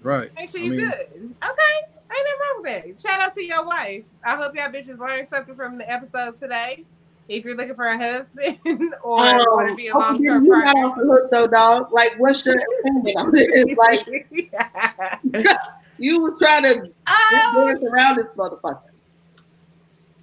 Right. 0.03 0.35
make 0.35 0.49
sure 0.51 0.61
I 0.61 0.65
you 0.65 0.71
mean- 0.71 0.81
good. 0.81 0.95
Okay, 1.13 1.31
ain't 1.43 2.09
nothing 2.09 2.41
wrong 2.41 2.63
with 2.63 2.85
that. 2.85 3.01
Shout 3.01 3.21
out 3.21 3.35
to 3.35 3.45
your 3.45 3.67
wife. 3.67 4.05
I 4.25 4.37
hope 4.37 4.55
y'all 4.55 4.71
bitches 4.71 4.99
learned 4.99 5.29
something 5.29 5.55
from 5.55 5.77
the 5.79 5.91
episode 5.91 6.39
today. 6.39 6.85
If 7.29 7.45
you're 7.45 7.55
looking 7.57 7.75
for 7.75 7.87
a 7.87 7.97
husband 7.97 8.59
or 9.03 9.19
Um, 9.21 9.37
want 9.39 9.69
to 9.71 9.75
be 9.75 9.89
a 9.89 9.97
long 9.97 10.23
you 10.23 10.31
term 10.31 10.47
got 10.49 10.65
partner. 10.75 10.85
off 10.89 10.97
the 10.97 11.05
hook 11.07 11.31
though, 11.31 11.47
dog. 11.47 11.93
Like, 11.93 12.15
what's 12.19 12.45
your 12.45 12.57
opinion 12.81 13.17
on 13.17 13.31
this? 13.33 13.77
Like, 13.77 14.07
you 15.99 16.21
was 16.21 16.39
trying 16.39 16.65
to 16.65 16.81
Um, 16.83 17.67
dance 17.67 17.83
around 17.83 18.17
this 18.17 18.27
motherfucker. 18.37 18.81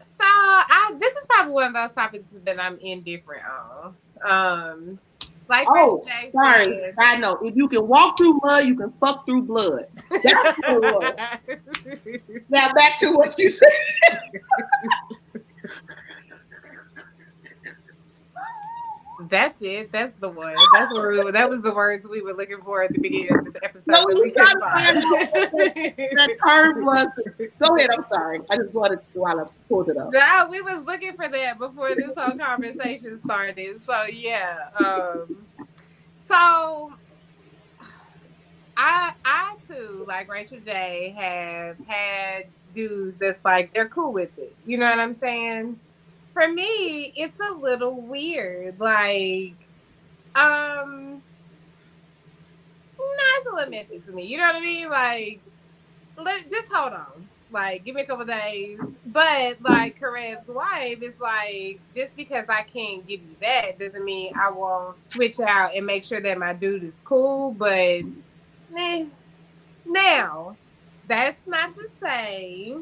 So 0.01 0.23
I 0.27 0.93
this 0.99 1.15
is 1.15 1.25
probably 1.25 1.53
one 1.53 1.67
of 1.67 1.73
those 1.73 1.95
topics 1.95 2.25
that 2.45 2.59
I'm 2.59 2.77
indifferent 2.79 3.43
on. 3.45 3.95
Um 4.23 4.99
like 5.49 5.67
Oh, 5.69 6.03
Sorry, 6.31 6.65
said- 6.65 6.93
I 6.99 7.17
know. 7.17 7.33
If 7.43 7.55
you 7.57 7.67
can 7.67 7.87
walk 7.87 8.17
through 8.17 8.39
mud, 8.43 8.65
you 8.65 8.75
can 8.75 8.93
fuck 9.01 9.25
through 9.25 9.41
blood. 9.41 9.87
That's 10.09 10.57
what 10.59 10.83
it 10.83 12.21
was. 12.27 12.41
Now 12.49 12.71
back 12.73 12.99
to 12.99 13.11
what 13.11 13.37
you 13.39 13.49
said. 13.49 13.73
That's 19.29 19.61
it. 19.61 19.91
That's 19.91 20.15
the 20.15 20.29
one. 20.29 20.55
That's 20.73 20.93
what 20.93 21.25
we, 21.25 21.31
that 21.31 21.49
was 21.49 21.61
the 21.61 21.73
words 21.73 22.07
we 22.07 22.21
were 22.21 22.33
looking 22.33 22.61
for 22.61 22.83
at 22.83 22.93
the 22.93 22.99
beginning 22.99 23.37
of 23.37 23.45
this 23.45 23.55
episode. 23.63 23.91
No, 23.91 24.05
that 24.05 24.15
we 24.15 24.21
we 24.21 24.31
couldn't 24.31 24.61
find. 24.61 24.97
That 26.17 26.37
term 26.47 26.85
was. 26.85 27.07
Go 27.59 27.75
ahead. 27.75 27.89
I'm 27.91 28.05
sorry. 28.09 28.39
I 28.49 28.57
just 28.57 28.73
wanted 28.73 28.99
to 29.13 29.19
while 29.19 29.39
I 29.39 29.45
pulled 29.67 29.89
it 29.89 29.97
up. 29.97 30.11
No, 30.11 30.47
we 30.49 30.61
was 30.61 30.83
looking 30.85 31.13
for 31.15 31.27
that 31.27 31.57
before 31.57 31.95
this 31.95 32.11
whole 32.17 32.37
conversation 32.37 33.19
started. 33.19 33.83
So 33.85 34.05
yeah. 34.05 34.69
Um 34.79 35.45
so 36.19 36.93
I 38.77 39.13
I 39.25 39.55
too, 39.67 40.05
like 40.07 40.31
Rachel 40.31 40.59
J, 40.65 41.13
have 41.17 41.77
had 41.87 42.47
dudes 42.73 43.17
that's 43.17 43.43
like 43.43 43.73
they're 43.73 43.89
cool 43.89 44.13
with 44.13 44.37
it. 44.37 44.55
You 44.65 44.77
know 44.77 44.89
what 44.89 44.99
I'm 44.99 45.15
saying? 45.15 45.79
For 46.33 46.47
me, 46.47 47.13
it's 47.15 47.39
a 47.39 47.53
little 47.53 48.01
weird. 48.01 48.79
Like, 48.79 49.55
um 50.35 51.21
nah, 53.21 53.37
it's 53.37 53.47
a 53.47 53.53
little 53.53 53.71
messy 53.71 54.01
for 54.05 54.11
me. 54.11 54.25
You 54.25 54.37
know 54.37 54.43
what 54.43 54.55
I 54.55 54.61
mean? 54.61 54.89
Like, 54.89 55.39
let, 56.17 56.49
just 56.49 56.71
hold 56.71 56.93
on. 56.93 57.27
Like, 57.51 57.83
give 57.83 57.95
me 57.95 58.01
a 58.01 58.05
couple 58.05 58.25
days. 58.25 58.79
But 59.05 59.61
like 59.61 59.99
Karev's 59.99 60.47
wife 60.47 61.01
is 61.01 61.19
like, 61.19 61.79
just 61.93 62.15
because 62.15 62.45
I 62.47 62.63
can't 62.63 63.05
give 63.05 63.21
you 63.21 63.35
that 63.41 63.77
doesn't 63.77 64.05
mean 64.05 64.33
I 64.39 64.51
won't 64.51 64.99
switch 64.99 65.39
out 65.39 65.75
and 65.75 65.85
make 65.85 66.05
sure 66.05 66.21
that 66.21 66.37
my 66.37 66.53
dude 66.53 66.83
is 66.83 67.01
cool. 67.01 67.51
But 67.51 68.03
nah. 68.69 69.05
now, 69.85 70.55
that's 71.07 71.45
not 71.45 71.75
to 71.75 71.89
say 72.01 72.77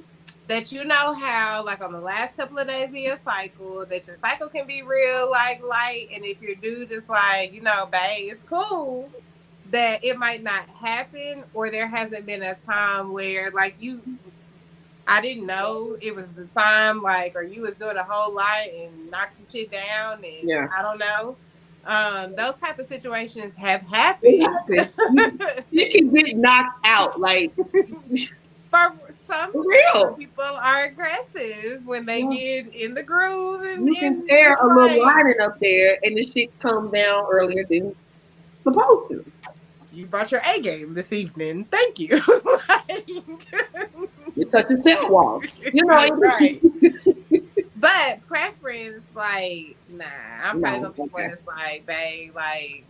that 0.50 0.72
you 0.72 0.84
know 0.84 1.14
how, 1.14 1.64
like 1.64 1.80
on 1.80 1.92
the 1.94 2.00
last 2.02 2.36
couple 2.36 2.58
of 2.58 2.68
days 2.68 2.90
of 2.90 2.96
your 2.96 3.20
cycle, 3.24 3.86
that 3.86 4.08
your 4.08 4.18
cycle 4.20 4.50
can 4.50 4.66
be 4.66 4.82
real 4.82 5.30
like 5.30 5.64
light, 5.64 6.10
and 6.12 6.26
if 6.26 6.42
your 6.42 6.56
dude 6.56 6.92
is 6.92 7.08
like, 7.08 7.54
you 7.54 7.62
know, 7.62 7.88
babe, 7.90 8.34
it's 8.34 8.44
cool, 8.44 9.08
that 9.70 10.04
it 10.04 10.18
might 10.18 10.42
not 10.42 10.68
happen, 10.68 11.44
or 11.54 11.70
there 11.70 11.88
hasn't 11.88 12.26
been 12.26 12.42
a 12.42 12.56
time 12.56 13.14
where 13.14 13.52
like 13.52 13.76
you 13.80 14.02
I 15.08 15.22
didn't 15.22 15.46
know 15.46 15.98
it 16.02 16.16
was 16.16 16.26
the 16.36 16.46
time, 16.46 17.02
like, 17.04 17.36
or 17.36 17.44
you 17.44 17.62
was 17.62 17.74
doing 17.76 17.98
a 17.98 18.04
whole 18.04 18.34
lot 18.34 18.68
and 18.68 19.10
knocked 19.12 19.36
some 19.36 19.46
shit 19.52 19.72
down, 19.72 20.24
and 20.24 20.50
Yeah. 20.50 20.68
I 20.76 20.82
don't 20.82 20.98
know. 20.98 21.36
Um, 21.86 22.36
those 22.36 22.56
type 22.58 22.80
of 22.80 22.88
situations 22.88 23.54
have 23.56 23.82
happened. 23.84 24.42
You, 24.68 25.38
you 25.72 25.90
can 25.92 26.10
get 26.10 26.36
knocked 26.36 26.80
out. 26.86 27.20
Like 27.20 27.54
For 28.70 28.94
some 29.30 29.52
real. 29.68 30.14
people 30.16 30.44
are 30.44 30.86
aggressive 30.86 31.86
when 31.86 32.06
they 32.06 32.22
Yeah. 32.22 32.62
get 32.64 32.74
in 32.74 32.94
the 32.94 33.04
groove, 33.04 33.62
and, 33.64 33.88
you 33.88 33.96
can 33.96 34.26
tear 34.28 34.56
a 34.56 34.66
little 34.68 35.02
lining 35.06 35.40
up 35.40 35.60
there, 35.60 35.98
and 36.04 36.18
the 36.18 36.26
shit 36.26 36.58
comes 36.60 36.92
down 36.92 37.26
earlier 37.30 37.64
than 37.66 37.96
supposed 38.64 39.10
to. 39.12 39.26
You 39.94 40.06
brought 40.06 40.32
your 40.32 40.42
A 40.46 40.60
game 40.62 40.94
this 40.94 41.12
evening. 41.14 41.66
Thank 41.66 42.00
you. 42.00 42.20
Like- 42.68 43.08
You're 44.36 44.48
touching 44.50 44.82
set 44.82 45.10
walls. 45.10 45.44
You 45.74 45.86
know, 45.86 46.08
right. 46.18 46.62
But 47.76 48.28
preference, 48.28 49.04
like, 49.16 49.76
nah, 49.90 50.04
I'm 50.44 50.60
probably 50.60 50.80
No, 50.82 50.90
gonna 50.90 50.94
be 50.94 51.02
one 51.14 51.24
okay. 51.24 51.28
that's 51.30 51.48
like, 51.48 51.86
babe, 51.86 52.36
like. 52.36 52.84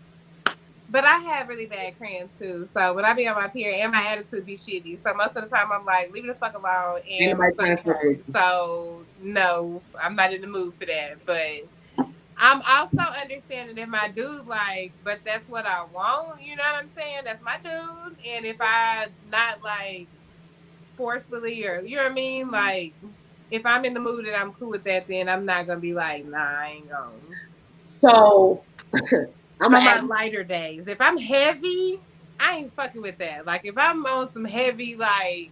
But 0.92 1.06
I 1.06 1.18
have 1.18 1.48
really 1.48 1.68
bad 1.68 1.98
cramps 1.98 2.34
too. 2.40 2.68
So 2.74 2.94
when 2.94 3.06
I 3.06 3.14
be 3.14 3.28
on 3.28 3.36
my 3.36 3.48
period 3.48 3.82
and 3.82 3.92
my 3.92 4.06
attitude 4.08 4.46
be 4.46 4.56
shitty. 4.56 4.98
So 5.06 5.14
most 5.14 5.36
of 5.36 5.44
the 5.48 5.56
time 5.56 5.72
I'm 5.72 5.86
like, 5.86 6.12
leave 6.12 6.26
it 6.26 6.28
the 6.28 6.34
fuck 6.34 6.56
alone 6.56 7.02
and 7.10 7.38
my 7.38 7.48
Anybody 7.48 7.56
trying 7.56 7.78
stomach 7.78 7.84
to 7.84 7.84
fuck 7.84 8.02
hurts. 8.02 8.28
with 8.28 8.28
you. 8.28 8.34
So 8.34 9.06
no, 9.22 9.82
I'm 10.02 10.16
not 10.16 10.34
in 10.34 10.42
the 10.42 10.48
mood 10.48 10.74
for 10.80 10.86
that. 10.86 11.24
But 11.26 11.68
I'm 12.38 12.62
also 12.68 12.98
understanding 12.98 13.76
that 13.76 13.90
my 13.90 14.08
dude 14.08 14.48
like, 14.48 14.94
but 15.04 15.20
that's 15.26 15.48
what 15.48 15.66
I 15.66 15.84
want. 15.94 16.42
You 16.42 16.56
know 16.56 16.64
what 16.64 16.84
I'm 16.84 16.90
saying? 16.96 17.22
That's 17.26 17.44
my 17.44 17.58
dude. 17.58 18.18
And 18.26 18.46
if 18.46 18.58
I 18.60 19.08
not 19.30 19.62
like 19.62 20.08
forcefully 20.98 21.66
or 21.66 21.82
you 21.82 21.98
know 21.98 22.04
what 22.04 22.12
I 22.12 22.16
mean, 22.16 22.46
mm-hmm. 22.46 22.54
like 22.54 22.94
if 23.52 23.66
I'm 23.66 23.86
in 23.86 23.94
the 23.94 24.00
mood 24.00 24.26
and 24.26 24.36
I'm 24.36 24.54
cool 24.54 24.70
with 24.70 24.84
that, 24.86 25.08
then 25.08 25.30
I'm 25.30 25.46
not 25.46 25.68
gonna 25.68 25.80
be 25.80 25.94
like, 25.94 26.26
nah, 26.26 26.38
I 26.38 26.68
ain't 26.78 26.90
going. 26.90 27.22
So 28.02 28.64
I'm 29.62 29.74
On 29.76 29.84
my 29.84 30.00
lighter 30.00 30.44
days, 30.44 30.88
if 30.88 31.02
I'm 31.02 31.18
heavy, 31.18 32.00
I 32.40 32.58
ain't 32.58 32.74
fucking 32.74 33.02
with 33.02 33.18
that. 33.18 33.46
Like 33.46 33.66
if 33.66 33.78
I'm 33.78 34.06
on 34.06 34.30
some 34.30 34.46
heavy, 34.46 34.96
like 34.96 35.52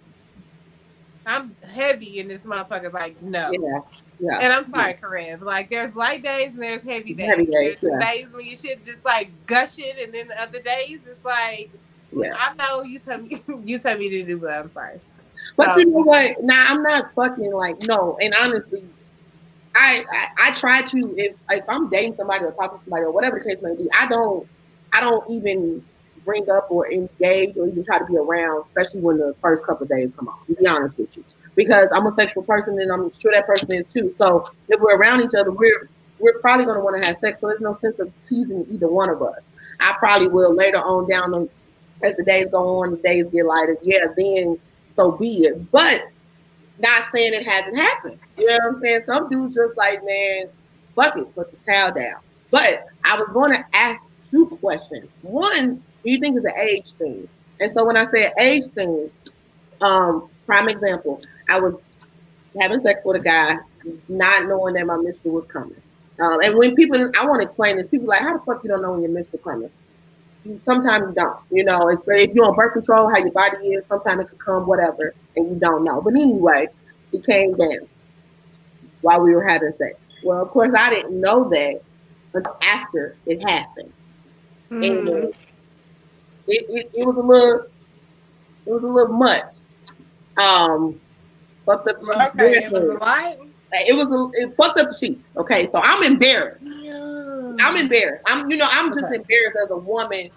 I'm 1.26 1.56
heavy 1.74 2.20
in 2.20 2.28
this 2.30 2.42
motherfucker, 2.44 2.94
like 2.94 3.22
no. 3.22 3.52
yeah, 3.52 3.80
yeah. 4.20 4.40
And 4.42 4.54
I'm 4.54 4.66
sorry, 4.66 4.94
Karev. 4.94 5.42
Like 5.42 5.70
there's 5.70 5.94
light 5.96 6.24
days 6.24 6.54
and 6.54 6.62
there's 6.62 6.84
heavy 6.84 7.14
days. 7.14 7.28
Heavy 7.28 7.46
days, 7.46 7.78
there's 7.82 8.02
yeah. 8.02 8.12
days 8.12 8.32
when 8.32 8.46
you 8.46 8.56
should 8.56 8.86
just 8.86 9.04
like 9.04 9.30
gushing, 9.46 9.94
and 10.00 10.14
then 10.14 10.30
the 10.30 10.42
other 10.42 10.62
days 10.62 11.02
it's 11.06 11.24
like 11.26 11.70
Yeah. 12.14 12.34
I 12.40 12.54
know 12.54 12.84
you 12.84 13.00
tell 13.00 13.18
me 13.18 13.44
you 13.66 13.78
tell 13.80 13.98
me 13.98 14.10
to 14.10 14.24
do, 14.24 14.38
but 14.38 14.52
I'm 14.52 14.72
sorry. 14.72 15.02
But 15.58 15.74
So- 15.74 15.80
you 15.80 15.86
know 15.88 16.00
what? 16.00 16.42
Now 16.42 16.68
I'm 16.70 16.82
not 16.82 17.14
fucking 17.14 17.52
like 17.52 17.82
no. 17.82 18.18
And 18.22 18.34
honestly, 18.40 18.84
I, 19.78 20.06
I 20.12 20.28
I 20.38 20.52
try 20.54 20.82
to 20.82 21.16
if 21.18 21.36
if 21.50 21.64
I'm 21.70 21.90
dating 21.90 22.16
somebody 22.16 22.46
or 22.46 22.52
talking 22.54 22.80
to 22.80 22.84
somebody 22.84 23.04
or 23.04 23.12
whatever 23.12 23.40
the 23.40 23.46
case 23.46 23.62
may 23.62 23.76
be, 23.76 23.88
I 23.92 24.08
don't 24.08 24.48
I 24.92 25.02
don't 25.02 25.30
even 25.30 25.86
bring 26.26 26.50
up 26.50 26.68
or 26.70 26.92
engage 26.92 27.56
or 27.56 27.68
even 27.68 27.86
try 27.86 28.00
to 28.00 28.06
be 28.06 28.18
around, 28.18 28.66
especially 28.68 29.02
when 29.02 29.18
the 29.18 29.36
first 29.42 29.64
couple 29.64 29.86
days 29.86 30.12
come 30.18 30.28
on. 30.28 30.46
To 30.48 30.56
be 30.56 30.68
honest 30.68 30.98
with 30.98 31.16
you, 31.16 31.24
because 31.56 31.90
I'm 31.94 32.08
a 32.08 32.16
sexual 32.16 32.44
person 32.44 32.80
and 32.80 32.92
I'm 32.92 33.12
sure 33.20 33.32
that 33.34 33.46
person 33.46 33.72
is 33.72 33.86
too. 33.94 34.14
So 34.18 34.50
if 34.68 34.80
we're 34.82 34.98
around 34.98 35.22
each 35.22 35.36
other, 35.36 35.52
we're 35.52 35.88
we're 36.20 36.40
probably 36.40 36.66
going 36.66 36.78
to 36.78 36.84
want 36.84 37.00
to 37.00 37.06
have 37.06 37.20
sex. 37.20 37.40
So 37.40 37.48
there's 37.48 37.62
no 37.62 37.78
sense 37.80 38.00
of 38.00 38.12
teasing 38.28 38.66
either 38.72 38.88
one 38.88 39.10
of 39.10 39.22
us. 39.22 39.42
I 39.80 39.96
probably 40.00 40.28
will 40.28 40.56
later 40.56 40.80
on 40.80 41.08
down 41.08 41.32
the, 41.32 41.50
as 42.02 42.16
the 42.16 42.24
days 42.24 42.48
go 42.52 42.82
on, 42.82 42.92
the 42.92 42.98
days 42.98 43.26
get 43.32 43.46
lighter. 43.46 43.78
Yeah, 43.84 44.08
then 44.18 44.60
so 44.96 45.12
be 45.12 45.46
it. 45.46 45.72
But 45.72 46.08
not 46.80 47.04
saying 47.12 47.34
it 47.34 47.46
hasn't 47.48 47.78
happened. 47.78 48.20
You 48.38 48.48
know 48.48 48.58
what 48.64 48.76
I'm 48.76 48.82
saying? 48.82 49.02
Some 49.06 49.30
dudes 49.30 49.56
just 49.56 49.78
like, 49.78 50.04
man, 50.06 50.48
fuck 50.96 51.18
it, 51.18 51.34
put 51.36 51.52
the 51.52 51.72
towel 51.72 51.92
down. 51.92 52.22
But 52.52 52.86
I 53.04 53.18
was 53.20 53.30
going 53.34 53.52
to 53.52 53.64
ask 53.74 54.02
two 54.32 54.48
questions. 54.48 55.10
One, 55.22 55.84
do 56.04 56.12
you 56.12 56.20
think 56.20 56.38
it's 56.38 56.46
an 56.46 56.58
age 56.58 56.94
thing? 56.98 57.28
And 57.60 57.74
so 57.74 57.86
when 57.86 57.98
I 57.98 58.10
say 58.12 58.32
age 58.40 58.72
thing, 58.74 59.10
um, 59.82 60.30
prime 60.46 60.70
example, 60.70 61.22
I 61.50 61.60
was 61.60 61.76
having 62.60 62.82
sex 62.82 63.02
with 63.04 63.20
a 63.20 63.24
guy, 63.24 63.58
not 64.08 64.48
knowing 64.48 64.76
that 64.76 64.86
my 64.86 64.98
mister 64.98 65.30
was 65.30 65.46
coming. 65.46 65.82
Um, 66.20 66.42
and 66.42 66.58
when 66.58 66.76
people, 66.76 67.12
I 67.18 67.26
want 67.26 67.42
to 67.42 67.48
explain 67.48 67.78
this, 67.78 67.88
people 67.88 68.08
like, 68.08 68.22
how 68.22 68.38
the 68.38 68.44
fuck 68.44 68.64
you 68.64 68.70
don't 68.70 68.82
know 68.82 68.92
when 68.92 69.02
your 69.02 69.12
mister 69.12 69.38
coming? 69.38 69.70
Sometimes 70.64 71.10
you 71.10 71.16
don't, 71.16 71.40
you 71.52 71.64
know. 71.64 71.80
It's, 71.90 72.02
if 72.08 72.34
you're 72.34 72.46
on 72.46 72.56
birth 72.56 72.74
control, 72.74 73.10
how 73.10 73.18
your 73.18 73.32
body 73.32 73.58
is, 73.70 73.86
sometimes 73.86 74.24
it 74.24 74.30
could 74.30 74.40
come, 74.40 74.66
whatever, 74.68 75.14
and 75.36 75.50
you 75.50 75.56
don't 75.56 75.84
know. 75.84 76.02
But 76.02 76.14
anyway, 76.16 76.68
it 77.12 77.26
came 77.26 77.54
down 77.56 77.88
while 79.02 79.22
we 79.22 79.34
were 79.34 79.44
having 79.44 79.74
sex. 79.74 79.96
Well, 80.24 80.42
of 80.42 80.50
course, 80.50 80.74
I 80.78 80.90
didn't 80.90 81.20
know 81.20 81.50
that 81.50 81.82
until 82.34 82.58
after 82.62 83.16
it 83.26 83.42
happened, 83.48 83.92
mm-hmm. 84.70 84.84
and 84.84 85.34
it, 86.48 86.66
it, 86.70 86.92
it 86.94 87.06
was 87.06 87.18
a 87.18 87.22
little, 87.22 87.66
it 88.66 88.72
was 88.72 88.84
a 88.84 88.88
little 88.88 89.14
much. 89.14 89.54
Um, 90.38 91.00
but 91.66 91.84
the 91.84 91.98
okay, 92.36 92.66
it 92.66 92.72
was 92.72 92.98
what? 93.00 93.40
It 93.74 93.96
was 93.96 94.08
a, 94.08 94.42
it 94.42 94.56
fucked 94.56 94.80
up 94.80 94.92
the 94.92 94.98
sheets. 94.98 95.22
Okay, 95.36 95.68
so 95.68 95.82
I'm 95.84 96.04
embarrassed. 96.04 96.64
I'm 97.60 97.78
embarrassed. 97.78 98.24
I'm, 98.28 98.50
you 98.50 98.58
know, 98.58 98.68
I'm 98.70 98.94
just 98.94 99.06
okay. 99.06 99.16
embarrassed 99.16 99.58
as 99.64 99.72
a 99.72 99.78
woman, 99.78 100.28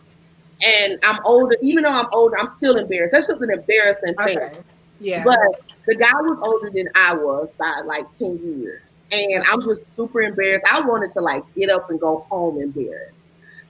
and 0.63 0.99
I'm 1.03 1.19
older. 1.25 1.57
Even 1.63 1.85
though 1.85 1.91
I'm 1.91 2.09
older, 2.13 2.39
I'm 2.39 2.53
still 2.57 2.77
embarrassed. 2.77 3.13
That's 3.13 3.27
just 3.27 3.41
an 3.41 3.51
embarrassing 3.51 4.15
okay. 4.21 4.35
thing. 4.35 4.65
Yeah. 5.01 5.25
But 5.25 5.63
the 5.87 5.97
guy 5.97 6.13
was 6.15 6.39
older 6.43 6.71
than 6.71 6.89
I 6.95 7.15
was 7.15 7.49
by 7.59 7.83
like 7.85 8.07
ten 8.19 8.39
years, 8.39 8.83
and 9.11 9.45
I'm 9.45 9.61
just 9.63 9.81
super 9.97 10.23
embarrassed. 10.23 10.67
I 10.71 10.81
wanted 10.87 11.13
to 11.15 11.21
like 11.21 11.43
get 11.55 11.71
up 11.71 11.91
and 11.91 11.99
go 11.99 12.27
home 12.31 12.61
embarrassed. 12.61 13.15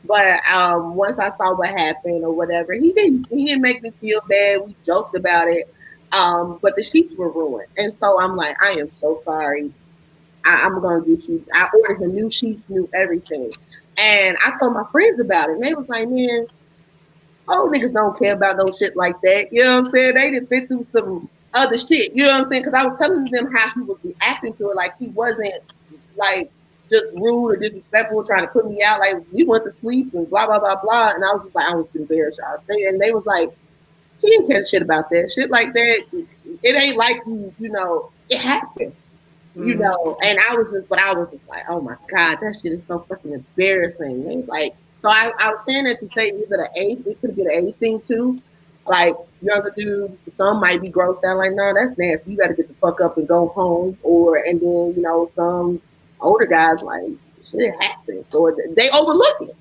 But 0.05 0.41
um, 0.49 0.95
once 0.95 1.19
I 1.19 1.31
saw 1.37 1.55
what 1.55 1.69
happened 1.69 2.25
or 2.25 2.33
whatever, 2.33 2.73
he 2.73 2.93
didn't. 2.93 3.29
He 3.31 3.47
didn't 3.47 3.63
make 3.63 3.83
me 3.83 3.91
feel 4.01 4.21
bad. 4.29 4.63
We 4.67 4.77
joked 4.85 5.15
about 5.15 5.49
it. 5.49 5.73
Um, 6.13 6.59
but 6.61 6.75
the 6.75 6.83
sheets 6.83 7.15
were 7.15 7.31
ruined. 7.31 7.69
And 7.77 7.95
so 7.99 8.21
I'm 8.21 8.35
like, 8.35 8.61
I 8.63 8.73
am 8.73 8.91
so 9.01 9.23
sorry. 9.25 9.73
I, 10.45 10.67
am 10.67 10.81
gonna 10.81 11.05
get 11.05 11.29
you. 11.29 11.45
I 11.53 11.69
ordered 11.75 12.03
him 12.03 12.15
new 12.15 12.31
sheets, 12.31 12.63
new 12.69 12.89
everything. 12.95 13.53
And 13.97 14.37
I 14.45 14.57
told 14.59 14.75
my 14.75 14.85
friends 14.91 15.21
about 15.21 15.51
it. 15.51 15.55
And 15.55 15.63
they 15.63 15.75
was 15.75 15.89
like, 15.89 16.09
man, 16.09 16.47
old 17.49 17.73
niggas 17.73 17.93
don't 17.93 18.19
care 18.19 18.35
about 18.35 18.57
no 18.57 18.73
shit 18.73 18.97
like 18.97 19.21
that. 19.23 19.53
You 19.53 19.65
know 19.65 19.81
what 19.81 19.89
I'm 19.89 19.93
saying? 19.95 20.15
They 20.15 20.31
didn't 20.31 20.49
fit 20.49 20.69
through 20.69 20.87
some 20.93 21.29
other 21.53 21.79
shit. 21.79 22.15
You 22.15 22.25
know 22.25 22.33
what 22.33 22.45
I'm 22.45 22.51
saying? 22.51 22.63
Because 22.63 22.75
I 22.75 22.87
was 22.87 22.99
telling 22.99 23.25
them 23.25 23.53
how 23.53 23.71
he 23.71 23.81
was 23.81 23.99
reacting 24.03 24.55
to 24.55 24.71
it, 24.71 24.77
like 24.77 24.97
he 24.99 25.09
wasn't 25.09 25.63
like 26.17 26.51
just 26.91 27.07
rude 27.15 27.51
or 27.51 27.57
disrespectful, 27.57 28.25
trying 28.25 28.43
to 28.43 28.49
put 28.49 28.69
me 28.69 28.83
out. 28.83 29.01
Like 29.01 29.17
we 29.33 29.45
went 29.45 29.65
to 29.65 29.75
sleep 29.81 30.13
and 30.15 30.29
blah 30.29 30.47
blah 30.47 30.59
blah 30.59 30.81
blah. 30.83 31.13
And 31.15 31.25
I 31.25 31.33
was 31.33 31.45
just 31.45 31.55
like, 31.55 31.67
I 31.67 31.75
was 31.75 31.87
embarrassed, 31.95 32.39
y'all. 32.39 32.63
And 32.69 33.01
they 33.01 33.13
was 33.13 33.27
like, 33.27 33.51
he 34.21 34.29
didn't 34.29 34.49
care 34.49 34.67
shit 34.67 34.83
about 34.83 35.11
that. 35.11 35.33
Shit 35.33 35.51
like 35.51 35.73
that, 35.75 36.05
it 36.63 36.75
ain't 36.75 36.97
like 36.97 37.23
you, 37.27 37.55
you 37.59 37.71
know, 37.71 38.11
it 38.29 38.39
happens. 38.39 38.95
Mm-hmm. 39.57 39.69
You 39.69 39.75
know, 39.77 40.17
and 40.23 40.39
I 40.39 40.55
was 40.55 40.71
just, 40.71 40.89
but 40.89 40.99
I 40.99 41.13
was 41.13 41.29
just 41.31 41.47
like, 41.49 41.65
oh 41.69 41.81
my 41.81 41.97
God, 42.09 42.39
that 42.41 42.57
shit 42.63 42.73
is 42.73 42.83
so 42.87 43.05
fucking 43.09 43.33
embarrassing. 43.33 44.31
And 44.31 44.47
like, 44.47 44.77
so 45.03 45.09
I, 45.09 45.33
I 45.39 45.51
was 45.51 45.61
saying 45.67 45.85
that 45.85 45.99
to 46.01 46.09
say, 46.15 46.29
is 46.29 46.53
it 46.53 46.61
an 46.61 46.69
age? 46.77 47.01
It 47.07 47.21
could 47.21 47.35
be 47.35 47.43
an 47.43 47.51
age 47.51 47.75
thing 47.77 48.01
too. 48.07 48.41
Like 48.87 49.15
younger 49.43 49.73
dudes, 49.77 50.19
some 50.37 50.61
might 50.61 50.81
be 50.81 50.89
grossed 50.89 51.25
out, 51.25 51.39
like, 51.39 51.53
no, 51.53 51.73
that's 51.75 51.97
nasty. 51.99 52.33
You 52.33 52.37
got 52.37 52.49
to 52.49 52.55
get 52.55 52.69
the 52.69 52.75
fuck 52.75 53.01
up 53.01 53.17
and 53.17 53.27
go 53.27 53.49
home. 53.49 53.99
Or, 54.03 54.37
and 54.37 54.61
then, 54.61 54.95
you 54.97 55.03
know, 55.03 55.31
some 55.35 55.81
older 56.21 56.47
guys, 56.47 56.81
like, 56.83 57.11
shit 57.51 57.75
happens. 57.83 58.27
So 58.31 58.57
they 58.77 58.89
overlook 58.91 59.43
it. 59.43 59.57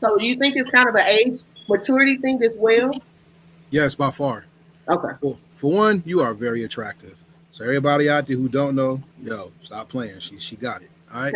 So 0.00 0.16
do 0.18 0.24
you 0.24 0.36
think 0.36 0.56
it's 0.56 0.70
kind 0.70 0.88
of 0.88 0.94
an 0.94 1.06
age 1.06 1.40
maturity 1.68 2.16
thing 2.16 2.42
as 2.42 2.52
well? 2.56 2.92
Yes, 3.70 3.94
by 3.94 4.10
far. 4.10 4.44
Okay. 4.88 5.16
For, 5.20 5.38
for 5.56 5.72
one, 5.72 6.02
you 6.04 6.20
are 6.20 6.34
very 6.34 6.64
attractive. 6.64 7.21
So 7.52 7.64
everybody 7.64 8.08
out 8.08 8.26
there 8.26 8.36
who 8.36 8.48
don't 8.48 8.74
know, 8.74 9.00
yo, 9.22 9.52
stop 9.62 9.90
playing. 9.90 10.18
She 10.20 10.38
she 10.38 10.56
got 10.56 10.82
it. 10.82 10.90
All 11.14 11.22
right. 11.22 11.34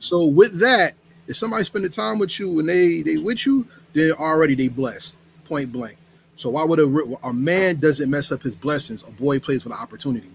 So 0.00 0.24
with 0.24 0.58
that, 0.58 0.94
if 1.28 1.36
somebody 1.36 1.62
spending 1.64 1.90
time 1.90 2.18
with 2.18 2.38
you 2.40 2.58
and 2.58 2.68
they 2.68 3.02
they 3.02 3.16
with 3.16 3.46
you, 3.46 3.66
then 3.92 4.10
already 4.12 4.56
they 4.56 4.68
blessed. 4.68 5.16
Point 5.44 5.72
blank. 5.72 5.96
So 6.34 6.50
why 6.50 6.64
would 6.64 6.80
a, 6.80 7.26
a 7.26 7.32
man 7.32 7.76
doesn't 7.76 8.10
mess 8.10 8.32
up 8.32 8.42
his 8.42 8.56
blessings? 8.56 9.02
A 9.04 9.12
boy 9.12 9.38
plays 9.38 9.62
for 9.62 9.68
the 9.68 9.76
opportunity. 9.76 10.32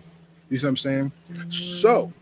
You 0.49 0.57
see 0.57 0.65
what 0.65 0.69
I'm 0.69 0.77
saying? 0.77 1.11
Mm-hmm. 1.33 1.51
So 1.51 2.13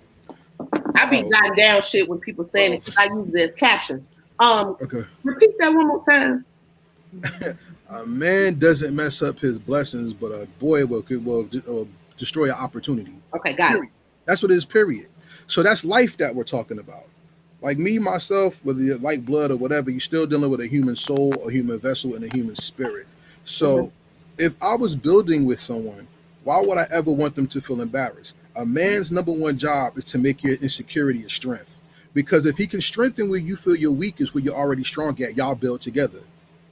I 0.95 1.07
be 1.07 1.19
uh, 1.19 1.29
jotting 1.29 1.55
down 1.57 1.81
shit 1.83 2.09
when 2.09 2.19
people 2.19 2.49
saying 2.51 2.73
it 2.73 2.85
because 2.85 2.97
I 2.97 3.13
use 3.13 3.31
the 3.31 3.49
caption. 3.49 4.05
Um, 4.39 4.77
okay. 4.81 5.03
Repeat 5.23 5.51
that 5.59 5.73
one 5.73 5.87
more 5.87 6.03
time. 6.09 6.45
a 7.89 8.05
man 8.07 8.57
doesn't 8.57 8.95
mess 8.95 9.21
up 9.21 9.37
his 9.37 9.59
blessings, 9.59 10.11
but 10.11 10.31
a 10.31 10.47
boy 10.59 10.87
will 10.87 11.05
will, 11.09 11.47
will 11.67 11.87
destroy 12.17 12.45
an 12.45 12.55
opportunity. 12.55 13.13
Okay, 13.35 13.53
got 13.53 13.71
period. 13.71 13.85
it. 13.85 13.91
That's 14.25 14.41
what 14.41 14.51
it 14.51 14.55
is. 14.55 14.65
Period. 14.65 15.07
So 15.47 15.63
that's 15.63 15.85
life 15.85 16.17
that 16.17 16.35
we're 16.35 16.43
talking 16.43 16.79
about. 16.79 17.05
Like 17.61 17.77
me, 17.77 17.99
myself, 17.99 18.59
whether 18.63 18.81
you're 18.81 18.97
like 18.99 19.25
blood 19.25 19.51
or 19.51 19.57
whatever, 19.57 19.89
you're 19.89 19.99
still 19.99 20.25
dealing 20.25 20.51
with 20.51 20.61
a 20.61 20.67
human 20.67 20.95
soul, 20.95 21.33
a 21.47 21.51
human 21.51 21.79
vessel, 21.79 22.15
and 22.15 22.23
a 22.23 22.35
human 22.35 22.55
spirit. 22.55 23.07
So 23.45 23.77
mm-hmm. 23.77 23.89
if 24.37 24.55
I 24.61 24.75
was 24.75 24.95
building 24.95 25.45
with 25.45 25.59
someone, 25.59 26.07
why 26.43 26.61
would 26.61 26.77
I 26.77 26.85
ever 26.91 27.11
want 27.11 27.35
them 27.35 27.47
to 27.47 27.61
feel 27.61 27.81
embarrassed? 27.81 28.35
A 28.55 28.65
man's 28.65 29.11
number 29.11 29.31
one 29.31 29.57
job 29.57 29.97
is 29.97 30.05
to 30.05 30.17
make 30.17 30.43
your 30.43 30.55
insecurity 30.55 31.23
a 31.23 31.29
strength. 31.29 31.79
Because 32.13 32.45
if 32.45 32.55
he 32.55 32.67
can 32.67 32.81
strengthen 32.81 33.29
where 33.29 33.39
you 33.39 33.55
feel 33.55 33.75
you're 33.75 33.91
weak 33.91 34.21
is 34.21 34.33
where 34.33 34.43
you're 34.43 34.55
already 34.55 34.83
strong 34.83 35.21
at, 35.21 35.35
y'all 35.35 35.55
build 35.55 35.81
together. 35.81 36.19